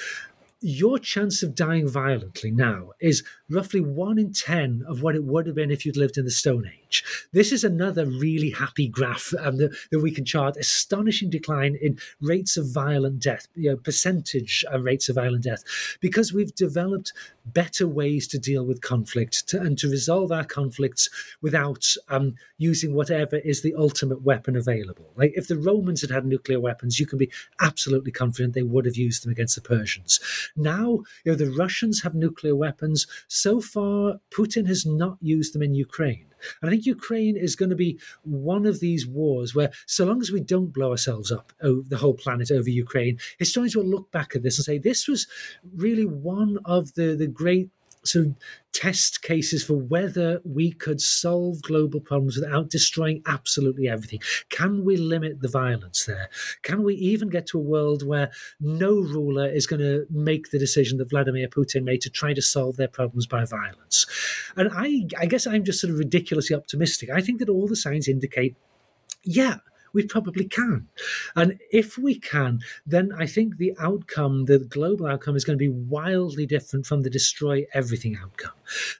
your 0.60 0.98
chance 0.98 1.42
of 1.42 1.54
dying 1.54 1.86
violently 1.86 2.50
now 2.50 2.90
is 2.98 3.22
roughly 3.50 3.80
one 3.80 4.18
in 4.18 4.32
10 4.32 4.84
of 4.88 5.02
what 5.02 5.14
it 5.14 5.22
would 5.22 5.46
have 5.46 5.54
been 5.54 5.70
if 5.70 5.84
you'd 5.84 5.96
lived 5.96 6.16
in 6.16 6.24
the 6.24 6.30
Stone 6.30 6.66
Age. 6.66 7.04
This 7.32 7.52
is 7.52 7.62
another 7.62 8.06
really 8.06 8.50
happy 8.50 8.88
graph 8.88 9.34
um, 9.38 9.58
that, 9.58 9.76
that, 9.90 10.00
we 10.00 10.10
can 10.10 10.24
chart 10.24 10.56
astonishing 10.56 11.30
decline 11.30 11.76
in 11.80 11.98
rates 12.20 12.56
of 12.56 12.72
violent 12.72 13.20
death, 13.20 13.48
you 13.54 13.70
know, 13.70 13.76
percentage 13.76 14.64
rates 14.80 15.08
of 15.08 15.16
violent 15.16 15.44
death, 15.44 15.62
because 16.00 16.32
we've 16.32 16.54
developed 16.54 17.12
better 17.46 17.86
ways 17.86 18.26
to 18.28 18.38
deal 18.38 18.64
with 18.64 18.80
conflict 18.80 19.48
to, 19.48 19.60
and 19.60 19.78
to 19.78 19.88
resolve 19.88 20.32
our 20.32 20.44
conflicts 20.44 21.08
without 21.42 21.86
um, 22.08 22.34
using 22.58 22.94
whatever 22.94 23.36
is 23.38 23.62
the 23.62 23.74
ultimate 23.74 24.22
weapon 24.22 24.56
available. 24.56 25.10
Like 25.16 25.32
if 25.34 25.48
the 25.48 25.58
Romans 25.58 26.00
had 26.00 26.10
had 26.10 26.24
nuclear 26.24 26.60
weapons, 26.60 26.98
you 26.98 27.06
can 27.06 27.18
be 27.18 27.30
absolutely 27.60 28.12
confident 28.12 28.54
they 28.54 28.62
would 28.62 28.86
have 28.86 28.96
used 28.96 29.24
them 29.24 29.32
against 29.32 29.54
the 29.54 29.60
Persians. 29.60 30.20
Now, 30.54 31.00
you 31.24 31.32
know, 31.32 31.34
the 31.34 31.50
Russians 31.50 32.02
have 32.02 32.14
nuclear 32.14 32.54
weapons. 32.54 33.06
So 33.28 33.60
far, 33.60 34.16
Putin 34.30 34.66
has 34.66 34.86
not 34.86 35.18
used 35.20 35.54
them 35.54 35.62
in 35.62 35.74
Ukraine. 35.74 36.26
And 36.60 36.68
I 36.68 36.72
think 36.72 36.86
Ukraine 36.86 37.36
is 37.36 37.56
going 37.56 37.70
to 37.70 37.76
be 37.76 37.98
one 38.22 38.66
of 38.66 38.80
these 38.80 39.06
wars 39.06 39.54
where, 39.54 39.70
so 39.86 40.04
long 40.04 40.20
as 40.20 40.30
we 40.30 40.40
don't 40.40 40.72
blow 40.72 40.90
ourselves 40.90 41.32
up, 41.32 41.52
oh, 41.62 41.82
the 41.88 41.96
whole 41.96 42.14
planet 42.14 42.50
over 42.50 42.68
Ukraine, 42.68 43.18
historians 43.38 43.74
will 43.74 43.86
look 43.86 44.10
back 44.12 44.34
at 44.34 44.42
this 44.42 44.58
and 44.58 44.64
say 44.64 44.78
this 44.78 45.08
was 45.08 45.26
really 45.74 46.04
one 46.04 46.58
of 46.64 46.94
the, 46.94 47.16
the 47.16 47.26
great 47.26 47.70
sort 48.06 48.26
of 48.26 48.34
test 48.72 49.22
cases 49.22 49.64
for 49.64 49.74
whether 49.74 50.40
we 50.44 50.70
could 50.70 51.00
solve 51.00 51.62
global 51.62 52.00
problems 52.00 52.36
without 52.36 52.68
destroying 52.68 53.22
absolutely 53.26 53.88
everything. 53.88 54.20
Can 54.50 54.84
we 54.84 54.96
limit 54.96 55.40
the 55.40 55.48
violence 55.48 56.04
there? 56.04 56.28
Can 56.62 56.82
we 56.82 56.94
even 56.96 57.28
get 57.30 57.46
to 57.48 57.58
a 57.58 57.62
world 57.62 58.06
where 58.06 58.30
no 58.60 58.92
ruler 58.92 59.48
is 59.48 59.66
going 59.66 59.80
to 59.80 60.06
make 60.10 60.50
the 60.50 60.58
decision 60.58 60.98
that 60.98 61.10
Vladimir 61.10 61.48
Putin 61.48 61.84
made 61.84 62.02
to 62.02 62.10
try 62.10 62.34
to 62.34 62.42
solve 62.42 62.76
their 62.76 62.88
problems 62.88 63.26
by 63.26 63.44
violence? 63.44 64.06
And 64.56 64.70
I, 64.72 65.06
I 65.18 65.26
guess 65.26 65.46
I'm 65.46 65.64
just 65.64 65.80
sort 65.80 65.92
of 65.92 65.98
ridiculously 65.98 66.54
optimistic. 66.54 67.08
I 67.10 67.22
think 67.22 67.38
that 67.38 67.48
all 67.48 67.66
the 67.66 67.76
signs 67.76 68.08
indicate, 68.08 68.56
yeah, 69.22 69.56
we 69.96 70.04
probably 70.04 70.44
can. 70.44 70.86
And 71.34 71.58
if 71.72 71.96
we 71.96 72.18
can, 72.18 72.60
then 72.86 73.12
I 73.18 73.26
think 73.26 73.56
the 73.56 73.72
outcome, 73.80 74.44
the 74.44 74.58
global 74.58 75.06
outcome, 75.06 75.36
is 75.36 75.44
going 75.44 75.58
to 75.58 75.68
be 75.68 75.70
wildly 75.70 76.44
different 76.44 76.84
from 76.84 77.02
the 77.02 77.10
destroy 77.10 77.66
everything 77.72 78.16
outcome. 78.22 78.52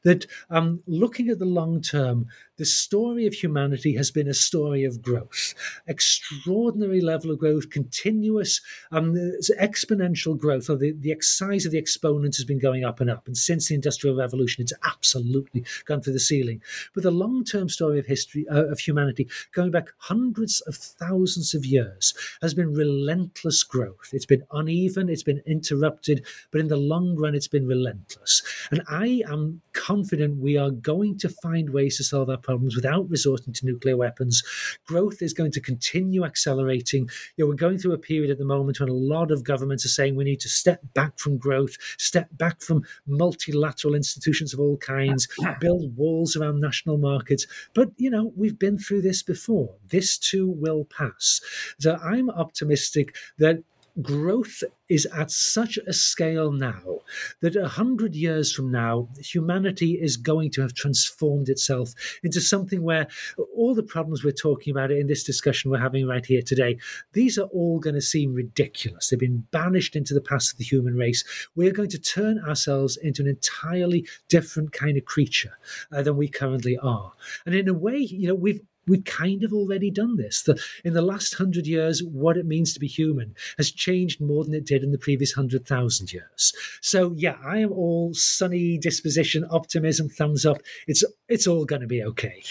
That 0.05 0.27
um, 0.51 0.83
looking 0.87 1.29
at 1.29 1.39
the 1.39 1.45
long 1.45 1.81
term, 1.81 2.27
the 2.59 2.65
story 2.65 3.27
of 3.27 3.35
humanity 3.35 3.97
has 3.97 4.11
been 4.11 4.29
a 4.29 4.35
story 4.35 4.85
of 4.85 5.03
growth, 5.03 5.55
extraordinary 5.87 7.03
level 7.03 7.31
of 7.31 7.39
growth, 7.39 7.69
continuous, 7.69 8.63
um, 8.93 9.15
exponential 9.61 10.39
growth. 10.39 10.71
Or 10.71 10.77
the, 10.77 10.93
the 10.93 11.15
size 11.21 11.67
of 11.67 11.73
the 11.73 11.79
exponent 11.79 12.37
has 12.37 12.45
been 12.45 12.59
going 12.59 12.85
up 12.85 13.01
and 13.01 13.11
up. 13.11 13.27
And 13.27 13.37
since 13.37 13.69
the 13.69 13.75
Industrial 13.75 14.17
Revolution, 14.17 14.63
it's 14.63 14.73
absolutely 14.87 15.65
gone 15.85 16.01
through 16.01 16.15
the 16.15 16.21
ceiling. 16.21 16.63
But 16.95 17.03
the 17.03 17.11
long 17.11 17.45
term 17.45 17.69
story 17.69 17.99
of 17.99 18.07
history, 18.07 18.47
uh, 18.51 18.67
of 18.67 18.81
humanity, 18.81 19.29
going 19.53 19.71
back 19.71 19.89
hundreds 19.99 20.61
of 20.63 20.77
thousands 20.77 21.55
of 21.55 21.67
years, 21.67 22.15
has 22.41 22.55
been 22.55 22.73
relentless 22.75 23.63
growth. 23.63 24.11
It's 24.13 24.27
been 24.27 24.45
uneven, 24.51 25.09
it's 25.09 25.23
been 25.23 25.43
interrupted, 25.47 26.25
but 26.51 26.61
in 26.61 26.69
the 26.69 26.77
long 26.77 27.17
run, 27.17 27.35
it's 27.35 27.49
been 27.49 27.67
relentless. 27.67 28.43
And 28.71 28.83
I 28.89 29.23
am 29.29 29.56
confident 29.73 30.39
we 30.39 30.57
are 30.57 30.71
going 30.71 31.19
to 31.19 31.29
find 31.29 31.71
ways 31.71 31.97
to 31.97 32.05
solve 32.05 32.31
our 32.31 32.37
problems 32.37 32.75
without 32.75 33.09
resorting 33.09 33.53
to 33.53 33.67
nuclear 33.67 33.97
weapons. 33.97 34.43
Growth 34.87 35.23
is 35.23 35.33
going 35.33 35.53
to 35.53 35.61
continue 35.61 36.25
accelerating. 36.25 37.09
You 37.37 37.45
know, 37.45 37.49
we're 37.49 37.57
going 37.57 37.79
through 37.79 37.93
a 37.93 37.99
period 37.99 38.31
at 38.31 38.39
the 38.39 38.45
moment 38.45 38.81
when 38.81 38.89
a 38.89 38.95
lot 38.95 39.31
of 39.31 39.45
governments 39.45 39.85
are 39.85 39.91
saying 39.91 40.17
we 40.17 40.25
need 40.25 40.41
to 40.41 40.49
step 40.49 40.81
back 40.95 41.19
from 41.19 41.39
growth, 41.39 41.77
step 41.99 42.29
back 42.33 42.61
from 42.61 42.85
multilateral 43.07 43.95
institutions 43.95 44.53
of 44.53 44.61
all 44.61 44.77
kinds, 44.79 45.29
build 45.61 45.97
walls 45.97 46.37
around 46.37 46.61
national 46.61 46.99
markets. 46.99 47.47
But, 47.75 47.91
you 47.97 48.11
know, 48.11 48.33
we've 48.37 48.59
been 48.59 48.79
through 48.79 49.03
this 49.03 49.23
before. 49.23 49.75
This 49.89 50.19
too 50.19 50.49
will 50.49 50.85
pass. 50.85 51.41
So 51.79 51.97
I'm 52.03 52.31
optimistic 52.31 53.15
that 53.39 53.63
growth 54.03 54.63
is 54.89 55.07
at 55.07 55.31
such 55.31 55.79
a 55.87 55.93
scale 55.93 56.53
now 56.53 57.01
that 57.41 57.57
a 57.57 57.69
hundred 57.69 58.15
years 58.15 58.53
from 58.53 58.71
now, 58.71 59.09
humanity 59.19 59.93
is 60.01 60.17
going 60.17 60.51
to 60.53 60.63
have 60.63 60.75
transformed 60.75 61.49
itself 61.49 61.93
into 62.23 62.41
something 62.41 62.83
where 62.83 63.07
all 63.55 63.75
the 63.75 63.83
problems 63.83 64.23
we're 64.23 64.33
talking 64.33 64.71
about 64.71 64.91
in 64.91 65.07
this 65.07 65.25
discussion 65.25 65.71
we're 65.71 65.79
having 65.79 66.07
right 66.07 66.27
here 66.27 66.43
today, 66.43 66.79
these 67.13 67.39
are 67.39 67.47
all 67.47 67.79
going 67.79 67.95
to 67.95 68.03
seem 68.03 68.35
ridiculous. 68.35 69.09
They've 69.09 69.19
been 69.19 69.47
banished 69.51 69.97
into 69.97 70.15
the 70.15 70.21
past 70.21 70.53
of 70.53 70.59
the 70.59 70.65
human 70.65 70.95
race. 70.95 71.25
We're 71.55 71.73
going 71.73 71.91
to 71.91 71.99
turn 71.99 72.39
ourselves 72.41 72.97
into 72.97 73.23
an 73.23 73.29
entirely 73.29 74.07
different 74.29 74.73
kind 74.73 74.97
of 74.97 75.05
creature 75.05 75.59
uh, 75.93 76.03
than 76.03 76.17
we 76.17 76.29
currently 76.29 76.79
are. 76.79 77.13
And 77.45 77.55
in 77.55 77.69
a 77.69 77.75
way, 77.75 77.97
you 77.99 78.29
know, 78.29 78.35
we've 78.35 78.61
we've 78.87 79.05
kind 79.05 79.43
of 79.45 79.53
already 79.53 79.91
done 79.91 80.17
this. 80.17 80.43
The, 80.43 80.61
in 80.85 80.95
the 80.95 81.03
last 81.03 81.35
hundred 81.35 81.67
years, 81.67 82.03
what 82.03 82.37
it 82.37 82.47
means 82.47 82.73
to 82.75 82.81
be 82.81 82.87
human 82.87 83.35
has 83.57 83.71
changed 83.71 84.21
more 84.21 84.45
than 84.45 84.55
it 84.55 84.67
did 84.67 84.83
in 84.83 84.93
the 84.93 84.99
previous 84.99 85.33
hundred 85.33 85.67
thousand 85.67 86.13
years. 86.13 86.53
So 86.81 87.13
yeah, 87.17 87.37
I 87.45 87.59
am 87.59 87.73
all 87.73 88.15
sunny 88.15 88.79
disposition, 88.79 89.47
optimism, 89.51 90.09
thumbs 90.09 90.47
up. 90.47 90.59
It's 90.87 91.05
it's 91.29 91.47
all 91.47 91.65
going 91.65 91.83
to 91.83 91.87
be 91.87 92.03
okay. 92.03 92.43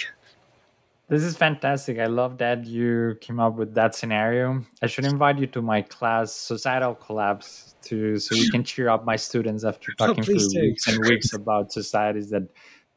This 1.07 1.21
is 1.21 1.37
fantastic. 1.37 1.99
I 1.99 2.07
love 2.07 2.39
that 2.39 2.65
you 2.65 3.15
came 3.21 3.39
up 3.39 3.57
with 3.57 3.75
that 3.75 3.93
scenario. 3.93 4.65
I 4.81 4.87
should 4.87 5.05
invite 5.05 5.37
you 5.37 5.45
to 5.47 5.61
my 5.61 5.83
class, 5.83 6.33
Societal 6.33 6.95
Collapse, 6.95 7.75
to 7.83 8.17
so 8.17 8.33
you 8.33 8.49
can 8.49 8.63
cheer 8.63 8.89
up 8.89 9.05
my 9.05 9.15
students 9.15 9.63
after 9.63 9.91
oh, 9.99 10.07
talking 10.07 10.23
oh, 10.23 10.39
for 10.39 10.49
do. 10.49 10.61
weeks 10.61 10.87
and 10.87 10.99
weeks 11.07 11.33
about 11.33 11.71
societies 11.71 12.31
that 12.31 12.49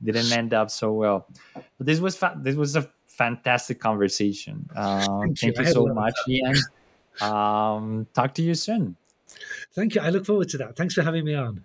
didn't 0.02 0.32
end 0.32 0.54
up 0.54 0.70
so 0.70 0.92
well. 0.92 1.26
But 1.54 1.86
this 1.86 2.00
was 2.00 2.16
fa- 2.16 2.38
this 2.40 2.56
was 2.56 2.76
a 2.76 2.90
fantastic 3.18 3.80
conversation. 3.80 4.68
Uh, 4.78 5.20
thank, 5.20 5.38
thank 5.38 5.58
you, 5.58 5.64
you 5.64 5.72
so 5.72 5.86
much, 5.86 6.14
Ian. 6.28 6.54
Um, 7.20 8.06
talk 8.14 8.32
to 8.34 8.42
you 8.42 8.54
soon. 8.54 8.96
Thank 9.72 9.96
you. 9.96 10.00
I 10.00 10.10
look 10.10 10.24
forward 10.24 10.48
to 10.50 10.58
that. 10.58 10.76
Thanks 10.76 10.94
for 10.94 11.02
having 11.02 11.24
me 11.24 11.34
on. 11.34 11.64